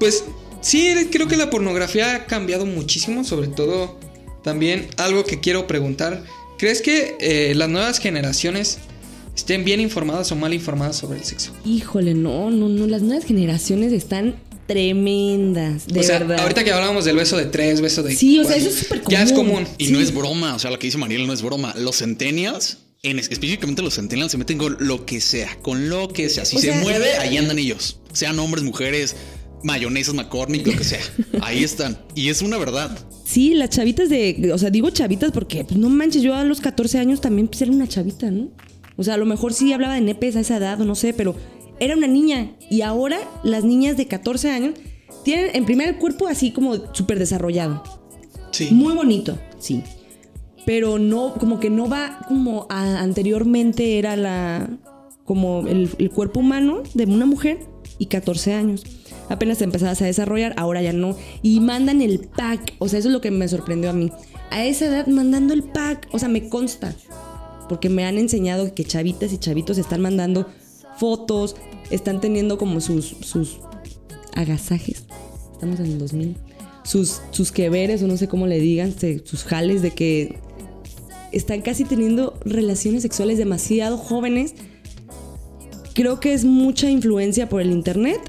pues 0.01 0.24
sí, 0.61 1.09
creo 1.12 1.28
que 1.28 1.36
la 1.36 1.51
pornografía 1.51 2.16
ha 2.16 2.26
cambiado 2.26 2.66
muchísimo, 2.66 3.22
sobre 3.22 3.46
todo 3.46 4.01
también 4.42 4.88
algo 4.96 5.24
que 5.24 5.38
quiero 5.38 5.66
preguntar. 5.68 6.24
¿Crees 6.59 6.82
que 6.82 7.16
eh, 7.20 7.55
las 7.55 7.68
nuevas 7.68 7.98
generaciones 8.01 8.78
estén 9.36 9.64
bien 9.64 9.80
informadas 9.80 10.32
o 10.32 10.36
mal 10.36 10.53
informadas 10.53 10.96
sobre 10.96 11.18
el 11.18 11.24
sexo? 11.24 11.53
Híjole, 11.64 12.14
no, 12.14 12.51
no, 12.51 12.68
no. 12.68 12.86
Las 12.86 13.03
nuevas 13.03 13.24
generaciones 13.24 13.92
están 13.92 14.34
tremendas, 14.71 15.87
de 15.87 16.01
o 16.01 16.03
sea, 16.03 16.18
verdad. 16.21 16.41
ahorita 16.41 16.64
que 16.64 16.73
hablábamos 16.73 17.05
del 17.05 17.16
beso 17.16 17.37
de 17.37 17.47
tres, 17.47 17.81
beso 17.81 18.03
de 18.03 18.14
Sí, 18.14 18.39
o 18.39 18.45
sea, 18.45 18.57
eso 18.57 18.68
es 18.68 18.77
súper 18.77 19.03
Ya 19.09 19.23
es 19.23 19.33
común. 19.33 19.51
común. 19.64 19.68
Y 19.79 19.87
Sí. 19.87 19.93
no 19.93 20.01
es 20.01 20.14
broma, 20.14 20.55
o 20.55 20.59
sea, 20.59 20.71
lo 20.71 20.79
que 20.79 20.87
dice 20.87 20.99
Mariel 20.99 21.27
no 21.27 21.33
es 21.33 21.43
broma. 21.43 21.75
Los 21.77 21.99
centennials, 21.99 22.79
en 23.03 23.18
es- 23.18 23.31
específicamente 23.31 23.83
los 23.83 23.95
centennials, 23.95 24.33
se 24.33 24.39
meten 24.39 24.59
con 24.59 24.77
lo 24.81 25.05
que 25.07 25.21
sea, 25.21 25.57
con 25.62 25.89
lo 25.89 26.09
que 26.09 26.29
sea. 26.29 26.45
Si 26.45 26.57
O 26.57 26.61
se 26.61 26.68
sea- 26.68 26.81
mueve, 26.81 27.16
ahí 27.18 27.37
andan 27.37 27.59
ellos. 27.59 28.01
Sean 28.12 28.39
hombres, 28.39 28.62
mujeres, 28.64 29.16
mayonesas, 29.62 30.14
McCormick, 30.14 30.66
lo 30.66 30.77
que 30.77 30.85
sea. 30.85 31.01
Ahí 31.43 31.62
están. 31.64 31.99
Y 32.14 32.29
es 32.31 32.41
una 32.43 32.57
verdad. 32.57 32.97
Sí, 33.25 33.55
las 33.55 33.71
chavitas 33.71 34.09
de. 34.09 34.51
O 34.55 34.59
sea, 34.59 34.71
digo 34.71 34.89
chavitas 34.91 35.33
porque, 35.33 35.64
pues 35.64 35.79
no 35.79 35.89
manches, 35.91 36.23
yo 36.23 36.35
a 36.35 36.45
los 36.45 36.61
14 36.61 36.99
años 36.99 37.21
también 37.21 37.47
pues, 37.49 37.61
era 37.62 37.71
una 37.71 37.87
chavita, 37.87 38.31
¿no? 38.31 38.49
O 38.97 39.05
sea, 39.05 39.14
a 39.14 39.16
lo 39.18 39.27
mejor 39.27 39.53
sí 39.53 39.73
hablaba 39.73 39.95
de 39.95 40.01
nepes 40.01 40.37
a 40.37 40.41
esa 40.41 40.57
edad 40.57 40.81
o 40.81 40.85
no 40.85 40.95
sé, 40.95 41.12
pero 41.14 41.35
era 41.81 41.97
una 41.97 42.07
niña. 42.07 42.53
Y 42.70 42.83
ahora 42.83 43.18
las 43.43 43.64
niñas 43.64 43.97
de 43.97 44.07
14 44.07 44.51
años 44.51 44.74
tienen 45.24 45.51
en 45.55 45.64
primer 45.64 45.89
el 45.89 45.97
cuerpo 45.99 46.26
así 46.28 46.53
como 46.53 46.76
súper 46.95 47.18
desarrollado. 47.18 47.83
Sí. 48.53 48.68
Muy 48.72 48.95
bonito, 48.95 49.39
sí. 49.59 49.83
Pero 50.66 50.99
no, 50.99 51.35
como 51.35 51.59
que 51.59 51.70
no 51.70 51.89
va 51.89 52.20
como 52.28 52.66
a- 52.68 53.01
anteriormente 53.01 53.99
era 53.99 54.16
la. 54.16 54.68
como 55.24 55.66
el, 55.66 55.89
el 55.99 56.11
cuerpo 56.11 56.41
humano 56.41 56.83
de 56.95 57.05
una 57.07 57.26
mujer 57.26 57.59
y 57.99 58.07
14 58.07 58.55
años. 58.55 58.85
Apenas 59.28 59.59
te 59.59 59.64
empezabas 59.64 60.03
a 60.03 60.07
desarrollar, 60.07 60.55
ahora 60.57 60.83
ya 60.83 60.93
no. 60.93 61.16
Y 61.43 61.61
mandan 61.61 62.03
el 62.03 62.18
pack. 62.20 62.74
O 62.78 62.89
sea, 62.89 62.99
eso 62.99 63.09
es 63.09 63.12
lo 63.14 63.20
que 63.20 63.31
me 63.31 63.47
sorprendió 63.49 63.91
a 63.91 63.93
mí. 63.93 64.11
A 64.51 64.64
esa 64.64 64.87
edad 64.87 65.07
mandando 65.07 65.55
el 65.55 65.62
pack. 65.62 66.09
O 66.12 66.18
sea, 66.18 66.28
me 66.28 66.49
consta. 66.49 66.95
Porque 67.68 67.89
me 67.89 68.05
han 68.05 68.18
enseñado 68.18 68.74
que 68.74 68.85
chavitas 68.85 69.33
y 69.33 69.39
chavitos 69.39 69.78
están 69.78 70.01
mandando 70.01 70.47
fotos, 71.01 71.57
están 71.90 72.20
teniendo 72.20 72.59
como 72.59 72.80
sus, 72.80 73.16
sus 73.22 73.59
agasajes. 74.34 75.05
Estamos 75.53 75.80
en 75.80 75.86
el 75.86 75.98
2000. 75.98 76.36
Sus, 76.84 77.22
sus 77.30 77.51
que 77.51 77.70
veres, 77.70 78.03
o 78.03 78.07
no 78.07 78.16
sé 78.16 78.28
cómo 78.28 78.46
le 78.46 78.61
digan, 78.61 78.94
sus 79.24 79.44
jales 79.44 79.80
de 79.82 79.92
que 79.92 80.38
están 81.32 81.62
casi 81.62 81.84
teniendo 81.84 82.38
relaciones 82.44 83.03
sexuales 83.03 83.38
demasiado 83.38 83.96
jóvenes. 83.96 84.55
Creo 85.94 86.20
que 86.20 86.34
es 86.34 86.44
mucha 86.44 86.90
influencia 86.90 87.48
por 87.48 87.62
el 87.62 87.70
internet 87.70 88.20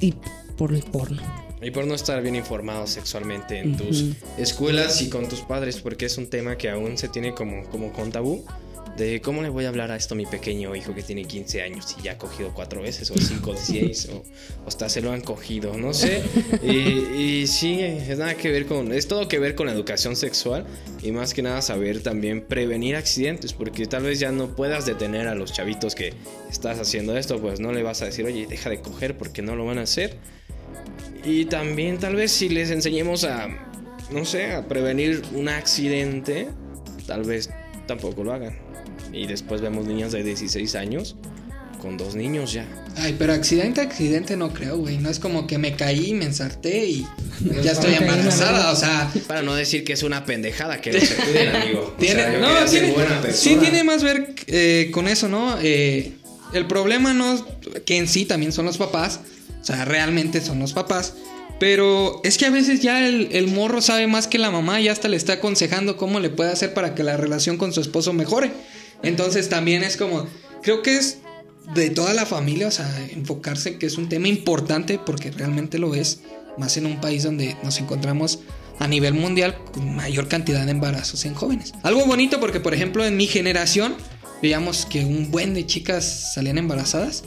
y 0.00 0.14
por 0.56 0.72
el 0.72 0.82
porno. 0.82 1.20
Y 1.60 1.70
por 1.70 1.86
no 1.86 1.94
estar 1.94 2.22
bien 2.22 2.36
informado 2.36 2.86
sexualmente 2.86 3.58
en 3.58 3.76
tus 3.76 4.04
escuelas 4.36 5.00
y 5.00 5.08
con 5.08 5.28
tus 5.28 5.40
padres, 5.40 5.80
porque 5.80 6.06
es 6.06 6.18
un 6.18 6.28
tema 6.28 6.56
que 6.58 6.68
aún 6.68 6.98
se 6.98 7.08
tiene 7.08 7.34
como, 7.34 7.64
como 7.70 7.92
con 7.92 8.12
tabú. 8.12 8.44
De 8.96 9.20
cómo 9.20 9.42
le 9.42 9.48
voy 9.48 9.64
a 9.64 9.68
hablar 9.68 9.90
a 9.90 9.96
esto 9.96 10.14
a 10.14 10.16
mi 10.16 10.24
pequeño 10.24 10.76
hijo 10.76 10.94
que 10.94 11.02
tiene 11.02 11.24
15 11.24 11.62
años 11.62 11.96
y 11.98 12.02
ya 12.02 12.12
ha 12.12 12.18
cogido 12.18 12.52
cuatro 12.54 12.80
veces, 12.80 13.10
o 13.10 13.14
cinco, 13.18 13.50
o, 13.50 13.54
o 13.54 14.68
hasta 14.68 14.88
se 14.88 15.00
lo 15.00 15.10
han 15.10 15.20
cogido, 15.20 15.76
no 15.76 15.92
sé. 15.92 16.22
Y, 16.62 17.40
y 17.40 17.46
sí, 17.48 17.80
es 17.80 18.18
nada 18.18 18.34
que 18.36 18.50
ver 18.50 18.66
con. 18.66 18.92
Es 18.92 19.08
todo 19.08 19.26
que 19.26 19.40
ver 19.40 19.56
con 19.56 19.66
la 19.66 19.72
educación 19.72 20.14
sexual 20.14 20.64
y 21.02 21.10
más 21.10 21.34
que 21.34 21.42
nada 21.42 21.60
saber 21.60 22.02
también 22.02 22.42
prevenir 22.42 22.94
accidentes, 22.94 23.52
porque 23.52 23.86
tal 23.86 24.04
vez 24.04 24.20
ya 24.20 24.30
no 24.30 24.54
puedas 24.54 24.86
detener 24.86 25.26
a 25.26 25.34
los 25.34 25.52
chavitos 25.52 25.94
que 25.94 26.14
estás 26.50 26.78
haciendo 26.78 27.16
esto, 27.16 27.40
pues 27.40 27.58
no 27.58 27.72
le 27.72 27.82
vas 27.82 28.00
a 28.02 28.06
decir, 28.06 28.24
oye, 28.24 28.46
deja 28.46 28.70
de 28.70 28.80
coger 28.80 29.18
porque 29.18 29.42
no 29.42 29.56
lo 29.56 29.64
van 29.64 29.78
a 29.78 29.82
hacer. 29.82 30.18
Y 31.24 31.46
también 31.46 31.98
tal 31.98 32.14
vez 32.16 32.30
si 32.30 32.48
les 32.48 32.70
enseñemos 32.70 33.24
a, 33.24 33.48
no 34.10 34.24
sé, 34.24 34.52
a 34.52 34.68
prevenir 34.68 35.22
un 35.32 35.48
accidente, 35.48 36.48
tal 37.06 37.24
vez 37.24 37.50
tampoco 37.86 38.24
lo 38.24 38.32
hagan. 38.32 38.63
Y 39.14 39.26
después 39.26 39.60
vemos 39.60 39.86
niñas 39.86 40.12
de 40.12 40.22
16 40.22 40.74
años 40.74 41.16
con 41.80 41.96
dos 41.98 42.14
niños 42.14 42.52
ya. 42.52 42.66
Ay, 42.96 43.14
pero 43.18 43.34
accidente, 43.34 43.80
accidente 43.82 44.36
no 44.38 44.54
creo, 44.54 44.78
güey. 44.78 44.96
No 44.98 45.10
es 45.10 45.18
como 45.18 45.46
que 45.46 45.58
me 45.58 45.76
caí, 45.76 46.14
me 46.14 46.24
ensarté 46.24 46.86
y 46.86 47.06
ya 47.62 47.72
estoy 47.72 47.94
embarazada. 47.94 48.72
O 48.72 48.76
sea, 48.76 49.10
Para 49.26 49.42
no 49.42 49.54
decir 49.54 49.84
que 49.84 49.92
es 49.92 50.02
una 50.02 50.24
pendejada 50.24 50.80
que 50.80 50.92
no 50.92 51.00
se 51.00 51.14
cuiden, 51.14 51.54
amigo. 51.62 51.94
tiene, 51.98 52.22
O 52.22 52.30
sea, 52.30 52.38
no, 52.40 52.70
tiene- 52.70 53.32
sí 53.32 53.56
tiene 53.56 53.84
más 53.84 54.02
ver 54.02 54.34
eh, 54.46 54.88
con 54.92 55.08
eso, 55.08 55.28
¿no? 55.28 55.58
Eh, 55.62 56.12
el 56.54 56.66
problema 56.66 57.12
no 57.12 57.44
que 57.84 57.98
en 57.98 58.08
sí 58.08 58.24
también 58.24 58.52
son 58.52 58.64
los 58.64 58.78
papás. 58.78 59.20
O 59.60 59.64
sea, 59.64 59.84
realmente 59.84 60.40
son 60.40 60.58
los 60.58 60.72
papás. 60.72 61.14
Pero 61.60 62.20
es 62.24 62.36
que 62.38 62.46
a 62.46 62.50
veces 62.50 62.80
ya 62.80 63.06
el, 63.06 63.28
el 63.32 63.46
morro 63.46 63.80
sabe 63.80 64.06
más 64.06 64.26
que 64.26 64.38
la 64.38 64.50
mamá 64.50 64.80
y 64.80 64.88
hasta 64.88 65.08
le 65.08 65.16
está 65.16 65.34
aconsejando 65.34 65.96
cómo 65.96 66.18
le 66.18 66.28
puede 66.30 66.50
hacer 66.50 66.74
para 66.74 66.94
que 66.94 67.02
la 67.04 67.16
relación 67.16 67.58
con 67.58 67.72
su 67.72 67.80
esposo 67.80 68.12
mejore. 68.12 68.50
Entonces 69.04 69.48
también 69.48 69.84
es 69.84 69.96
como, 69.96 70.26
creo 70.62 70.82
que 70.82 70.96
es 70.96 71.18
de 71.74 71.90
toda 71.90 72.12
la 72.14 72.26
familia, 72.26 72.68
o 72.68 72.70
sea, 72.70 72.88
enfocarse 73.10 73.78
que 73.78 73.86
es 73.86 73.96
un 73.96 74.08
tema 74.08 74.28
importante 74.28 74.98
porque 75.04 75.30
realmente 75.30 75.78
lo 75.78 75.94
es, 75.94 76.20
más 76.58 76.76
en 76.76 76.86
un 76.86 77.00
país 77.00 77.22
donde 77.22 77.56
nos 77.62 77.80
encontramos 77.80 78.40
a 78.78 78.88
nivel 78.88 79.14
mundial 79.14 79.56
con 79.72 79.94
mayor 79.94 80.28
cantidad 80.28 80.64
de 80.64 80.70
embarazos 80.72 81.24
en 81.24 81.34
jóvenes. 81.34 81.72
Algo 81.82 82.04
bonito 82.06 82.40
porque, 82.40 82.60
por 82.60 82.74
ejemplo, 82.74 83.04
en 83.04 83.16
mi 83.16 83.26
generación 83.26 83.94
veíamos 84.42 84.86
que 84.86 85.04
un 85.04 85.30
buen 85.30 85.54
de 85.54 85.66
chicas 85.66 86.32
salían 86.34 86.58
embarazadas, 86.58 87.24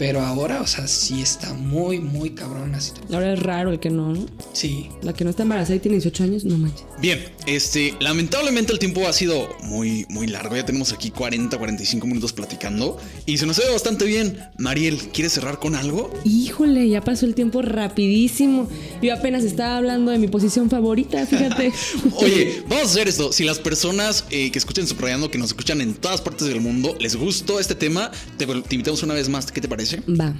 pero 0.00 0.22
ahora, 0.22 0.62
o 0.62 0.66
sea, 0.66 0.88
sí 0.88 1.20
está 1.20 1.52
muy, 1.52 2.00
muy 2.00 2.30
cabrón 2.30 2.72
la 2.72 2.80
situación. 2.80 3.14
Ahora 3.14 3.34
es 3.34 3.38
raro 3.38 3.70
el 3.70 3.80
que 3.80 3.90
no, 3.90 4.14
¿no? 4.14 4.24
Sí. 4.54 4.88
La 5.02 5.12
que 5.12 5.24
no 5.24 5.30
está 5.30 5.42
embarazada 5.42 5.76
y 5.76 5.78
tiene 5.80 5.96
18 5.96 6.24
años, 6.24 6.44
no 6.46 6.56
manches. 6.56 6.86
Bien, 7.02 7.22
este, 7.46 7.94
lamentablemente 8.00 8.72
el 8.72 8.78
tiempo 8.78 9.06
ha 9.06 9.12
sido 9.12 9.46
muy, 9.62 10.06
muy 10.08 10.26
largo. 10.26 10.56
Ya 10.56 10.64
tenemos 10.64 10.94
aquí 10.94 11.10
40, 11.10 11.58
45 11.58 12.06
minutos 12.06 12.32
platicando 12.32 12.96
y 13.26 13.36
se 13.36 13.44
nos 13.44 13.58
ve 13.58 13.64
bastante 13.70 14.06
bien. 14.06 14.38
Mariel, 14.56 14.96
¿quieres 15.12 15.34
cerrar 15.34 15.58
con 15.58 15.74
algo? 15.74 16.10
Híjole, 16.24 16.88
ya 16.88 17.02
pasó 17.02 17.26
el 17.26 17.34
tiempo 17.34 17.60
rapidísimo. 17.60 18.70
Yo 19.02 19.12
apenas 19.12 19.44
estaba 19.44 19.76
hablando 19.76 20.12
de 20.12 20.18
mi 20.18 20.28
posición 20.28 20.70
favorita, 20.70 21.26
fíjate. 21.26 21.74
Oye, 22.16 22.62
vamos 22.68 22.86
a 22.86 22.90
hacer 22.92 23.06
esto. 23.06 23.34
Si 23.34 23.44
las 23.44 23.58
personas 23.58 24.24
eh, 24.30 24.50
que 24.50 24.58
escuchen 24.58 24.86
Subrayando, 24.86 25.30
que 25.30 25.36
nos 25.36 25.48
escuchan 25.48 25.82
en 25.82 25.92
todas 25.92 26.22
partes 26.22 26.48
del 26.48 26.62
mundo, 26.62 26.96
les 26.98 27.16
gustó 27.16 27.60
este 27.60 27.74
tema, 27.74 28.10
te, 28.38 28.46
te 28.46 28.74
invitamos 28.74 29.02
una 29.02 29.12
vez 29.12 29.28
más. 29.28 29.52
¿Qué 29.52 29.60
te 29.60 29.68
parece? 29.68 29.89
Va. 30.08 30.34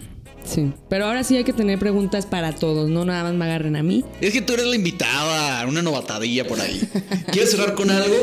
Sí. 0.45 0.73
Pero 0.89 1.07
ahora 1.07 1.23
sí 1.23 1.37
hay 1.37 1.45
que 1.45 1.53
tener 1.53 1.79
preguntas 1.79 2.27
para 2.27 2.53
todos, 2.53 2.89
no 2.89 3.05
nada 3.05 3.25
más 3.25 3.35
me 3.35 3.45
agarren 3.45 3.77
a 3.77 3.83
mí. 3.83 4.05
Es 4.21 4.33
que 4.33 4.43
tú 4.43 4.55
eres 4.55 4.67
la 4.67 4.77
invitada, 4.77 5.67
una 5.67 5.83
novatadilla 5.83 6.47
por 6.47 6.61
ahí. 6.61 6.81
¿Quieres 7.31 7.51
cerrar 7.51 7.75
con 7.75 7.91
algo? 7.91 8.17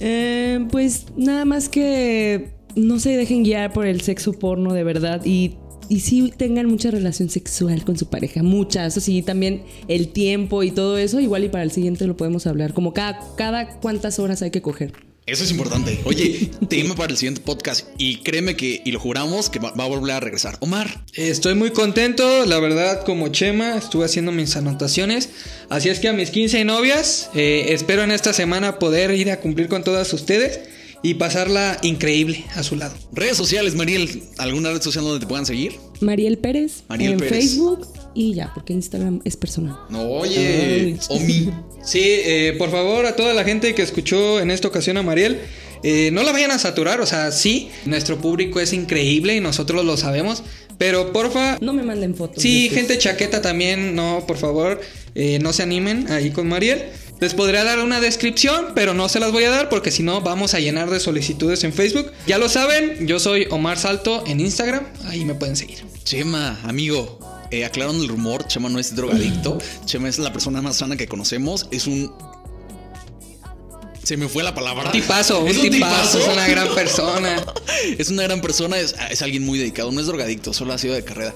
Eh, 0.00 0.66
pues 0.70 1.06
nada 1.16 1.44
más 1.44 1.68
que 1.68 2.54
no 2.74 2.98
se 2.98 3.16
dejen 3.16 3.44
guiar 3.44 3.72
por 3.72 3.86
el 3.86 4.00
sexo 4.00 4.32
porno 4.32 4.72
de 4.72 4.82
verdad 4.82 5.24
y, 5.24 5.56
y 5.88 6.00
sí 6.00 6.32
tengan 6.36 6.66
mucha 6.66 6.90
relación 6.90 7.28
sexual 7.28 7.84
con 7.84 7.96
su 7.96 8.06
pareja, 8.06 8.42
mucha, 8.42 8.86
eso 8.86 9.00
sí, 9.00 9.22
también 9.22 9.62
el 9.88 10.08
tiempo 10.08 10.62
y 10.62 10.70
todo 10.70 10.98
eso, 10.98 11.20
igual 11.20 11.44
y 11.44 11.48
para 11.50 11.64
el 11.64 11.70
siguiente 11.70 12.06
lo 12.06 12.16
podemos 12.16 12.46
hablar, 12.46 12.72
como 12.72 12.92
cada, 12.92 13.20
cada 13.36 13.78
cuántas 13.78 14.18
horas 14.18 14.42
hay 14.42 14.50
que 14.50 14.62
coger. 14.62 15.11
Eso 15.24 15.44
es 15.44 15.52
importante. 15.52 16.00
Oye, 16.04 16.50
tema 16.68 16.96
para 16.96 17.12
el 17.12 17.16
siguiente 17.16 17.40
podcast. 17.40 17.86
Y 17.96 18.18
créeme 18.18 18.56
que, 18.56 18.82
y 18.84 18.90
lo 18.90 18.98
juramos, 18.98 19.50
que 19.50 19.60
va, 19.60 19.68
a 19.68 19.86
volver 19.86 20.16
a 20.16 20.20
regresar. 20.20 20.56
Omar, 20.58 21.04
Estoy 21.14 21.54
muy 21.54 21.70
contento, 21.70 22.44
la 22.44 22.58
verdad, 22.58 23.04
como 23.04 23.28
Chema, 23.28 23.76
estuve 23.76 24.04
haciendo 24.04 24.32
mis 24.32 24.56
anotaciones. 24.56 25.28
Así 25.68 25.90
es 25.90 26.00
que 26.00 26.08
a 26.08 26.12
mis 26.12 26.30
15 26.30 26.64
novias, 26.64 27.30
eh, 27.34 27.66
espero 27.68 28.02
en 28.02 28.10
esta 28.10 28.32
semana 28.32 28.80
poder 28.80 29.12
ir 29.12 29.30
a 29.30 29.38
cumplir 29.38 29.68
con 29.68 29.84
todas 29.84 30.12
ustedes 30.12 30.58
y 31.02 31.14
pasarla 31.14 31.78
increíble 31.82 32.44
a 32.54 32.62
su 32.62 32.76
lado. 32.76 32.94
redes 33.12 33.36
sociales, 33.36 33.74
Mariel, 33.74 34.22
¿alguna 34.38 34.70
red 34.72 34.82
social 34.82 35.04
donde 35.04 35.20
te 35.20 35.26
puedan 35.26 35.46
seguir? 35.46 35.74
Mariel 36.00 36.38
Pérez 36.38 36.82
Mariel 36.88 37.12
en 37.12 37.18
Pérez. 37.18 37.32
Facebook 37.32 37.86
y 38.14 38.34
ya, 38.34 38.52
porque 38.54 38.72
Instagram 38.72 39.20
es 39.24 39.36
personal. 39.36 39.76
No, 39.88 40.02
oye. 40.02 40.96
Omi. 41.08 41.50
Sí, 41.84 42.00
eh, 42.02 42.54
por 42.58 42.70
favor, 42.70 43.06
a 43.06 43.16
toda 43.16 43.34
la 43.34 43.42
gente 43.44 43.74
que 43.74 43.82
escuchó 43.82 44.40
en 44.40 44.50
esta 44.50 44.68
ocasión 44.68 44.96
a 44.96 45.02
Mariel, 45.02 45.40
eh, 45.82 46.10
no 46.12 46.22
la 46.22 46.30
vayan 46.32 46.50
a 46.52 46.58
saturar, 46.58 47.00
o 47.00 47.06
sea, 47.06 47.32
sí, 47.32 47.68
nuestro 47.86 48.18
público 48.18 48.60
es 48.60 48.72
increíble 48.72 49.34
y 49.36 49.40
nosotros 49.40 49.84
lo 49.84 49.96
sabemos, 49.96 50.44
pero 50.78 51.12
porfa, 51.12 51.58
No 51.60 51.72
me 51.72 51.82
manden 51.82 52.14
fotos. 52.14 52.42
Sí, 52.42 52.68
gente 52.68 52.98
chaqueta 52.98 53.42
también, 53.42 53.94
no, 53.96 54.24
por 54.26 54.36
favor, 54.36 54.80
eh, 55.14 55.38
no 55.40 55.52
se 55.52 55.62
animen 55.64 56.10
ahí 56.10 56.30
con 56.30 56.48
Mariel. 56.48 56.82
Les 57.20 57.34
podría 57.34 57.62
dar 57.62 57.78
una 57.78 58.00
descripción, 58.00 58.68
pero 58.74 58.94
no 58.94 59.08
se 59.08 59.20
las 59.20 59.30
voy 59.30 59.44
a 59.44 59.50
dar 59.50 59.68
porque 59.68 59.90
si 59.90 60.02
no 60.02 60.20
vamos 60.20 60.54
a 60.54 60.60
llenar 60.60 60.90
de 60.90 60.98
solicitudes 60.98 61.62
en 61.64 61.72
Facebook. 61.72 62.10
Ya 62.26 62.38
lo 62.38 62.48
saben, 62.48 63.06
yo 63.06 63.20
soy 63.20 63.46
Omar 63.50 63.78
Salto 63.78 64.24
en 64.26 64.40
Instagram, 64.40 64.84
ahí 65.06 65.24
me 65.24 65.34
pueden 65.34 65.56
seguir. 65.56 65.84
Chema, 66.04 66.58
amigo. 66.64 67.18
Eh, 67.52 67.66
aclararon 67.66 68.00
el 68.00 68.08
rumor, 68.08 68.46
Chema 68.48 68.70
no 68.70 68.78
es 68.78 68.96
drogadicto. 68.96 69.58
Chema 69.84 70.08
es 70.08 70.18
la 70.18 70.32
persona 70.32 70.62
más 70.62 70.76
sana 70.76 70.96
que 70.96 71.06
conocemos. 71.06 71.68
Es 71.70 71.86
un. 71.86 72.12
Se 74.02 74.16
me 74.16 74.26
fue 74.26 74.42
la 74.42 74.52
palabra. 74.52 74.90
Tipazo, 74.90 75.40
un 75.40 75.48
Es 75.48 75.60
tipazo, 75.60 76.18
es 76.18 76.28
una 76.28 76.48
gran 76.48 76.74
persona. 76.74 77.44
Es 77.98 78.10
una 78.10 78.22
gran 78.22 78.40
persona, 78.40 78.78
es, 78.78 78.94
es 79.10 79.22
alguien 79.22 79.44
muy 79.44 79.58
dedicado. 79.58 79.90
No 79.90 80.00
es 80.00 80.06
drogadicto, 80.06 80.52
solo 80.52 80.72
ha 80.72 80.78
sido 80.78 80.94
de 80.94 81.02
carrera, 81.02 81.34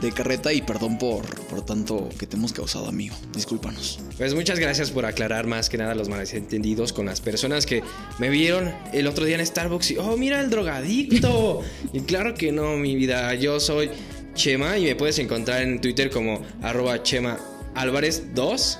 de 0.00 0.12
carreta. 0.12 0.52
Y 0.52 0.62
perdón 0.62 0.96
por, 0.96 1.24
por 1.46 1.64
tanto 1.64 2.08
que 2.18 2.26
te 2.26 2.36
hemos 2.36 2.52
causado, 2.52 2.86
amigo. 2.86 3.16
Discúlpanos. 3.34 3.98
Pues 4.16 4.32
muchas 4.34 4.60
gracias 4.60 4.92
por 4.92 5.06
aclarar 5.06 5.48
más 5.48 5.68
que 5.68 5.76
nada 5.76 5.96
los 5.96 6.08
malentendidos 6.08 6.92
con 6.92 7.06
las 7.06 7.20
personas 7.20 7.66
que 7.66 7.82
me 8.18 8.28
vieron 8.28 8.72
el 8.92 9.08
otro 9.08 9.24
día 9.24 9.36
en 9.38 9.44
Starbucks 9.44 9.90
y, 9.92 9.96
oh, 9.96 10.16
mira 10.16 10.40
el 10.40 10.50
drogadicto. 10.50 11.62
y 11.92 12.00
claro 12.00 12.34
que 12.34 12.52
no, 12.52 12.76
mi 12.76 12.94
vida. 12.94 13.34
Yo 13.34 13.58
soy 13.58 13.90
Chema 14.34 14.78
y 14.78 14.84
me 14.84 14.94
puedes 14.94 15.18
encontrar 15.18 15.62
en 15.62 15.80
Twitter 15.80 16.10
como 16.10 16.42
arroba 16.62 17.02
Chema 17.02 17.38
Álvarez 17.74 18.34
2. 18.34 18.78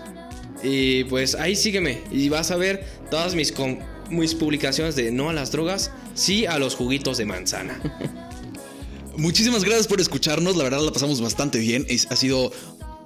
Y 0.62 1.04
pues 1.04 1.34
ahí 1.34 1.54
sígueme 1.54 2.00
y 2.10 2.28
vas 2.28 2.50
a 2.50 2.56
ver 2.56 2.84
todas 3.10 3.34
mis, 3.34 3.52
com- 3.52 3.78
mis 4.10 4.34
publicaciones 4.34 4.96
de 4.96 5.10
no 5.10 5.30
a 5.30 5.32
las 5.32 5.52
drogas, 5.52 5.90
sí 6.14 6.46
a 6.46 6.58
los 6.58 6.74
juguitos 6.74 7.18
de 7.18 7.24
manzana. 7.26 7.80
Muchísimas 9.16 9.64
gracias 9.64 9.88
por 9.88 10.00
escucharnos. 10.00 10.56
La 10.56 10.64
verdad 10.64 10.80
la 10.80 10.92
pasamos 10.92 11.20
bastante 11.20 11.58
bien. 11.58 11.84
Es- 11.88 12.06
ha 12.10 12.16
sido 12.16 12.52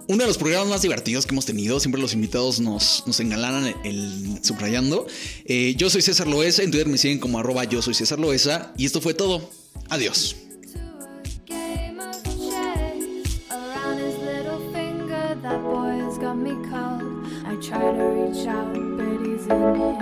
uno 0.09 0.19
de 0.23 0.27
los 0.27 0.37
programas 0.37 0.69
más 0.69 0.83
divertidos 0.83 1.25
que 1.27 1.33
hemos 1.33 1.47
tenido. 1.47 1.81
Siempre 1.81 2.01
los 2.01 2.13
invitados 2.13 2.61
nos, 2.61 3.05
nos 3.07 3.19
el 3.85 4.39
subrayando. 4.43 5.07
Eh, 5.47 5.75
yo 5.77 5.89
soy 5.89 6.03
César 6.03 6.27
Loesa. 6.27 6.63
En 6.63 6.71
Twitter 6.71 6.89
me 6.89 6.99
siguen 6.99 7.19
como 7.19 7.39
arroba 7.39 7.65
yo 7.65 7.81
soy 7.81 7.95
César 7.95 8.19
Loesa. 8.19 8.75
Y 8.77 8.85
esto 8.85 9.01
fue 9.01 9.15
todo. 9.15 9.49
Adiós. 9.89 10.37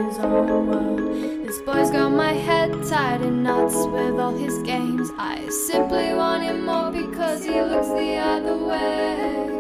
His 0.05 0.19
own 0.19 0.67
world. 0.67 1.47
This 1.47 1.61
boy's 1.63 1.91
got 1.91 2.11
my 2.11 2.33
head 2.33 2.71
tied 2.89 3.23
in 3.23 3.43
knots 3.43 3.75
with 3.87 4.19
all 4.19 4.35
his 4.35 4.59
games. 4.63 5.11
I 5.19 5.49
simply 5.49 6.15
want 6.15 6.43
him 6.43 6.65
more 6.65 6.91
because 6.91 7.45
he 7.45 7.61
looks 7.61 7.89
the 7.89 8.17
other 8.17 8.57
way. 8.57 9.60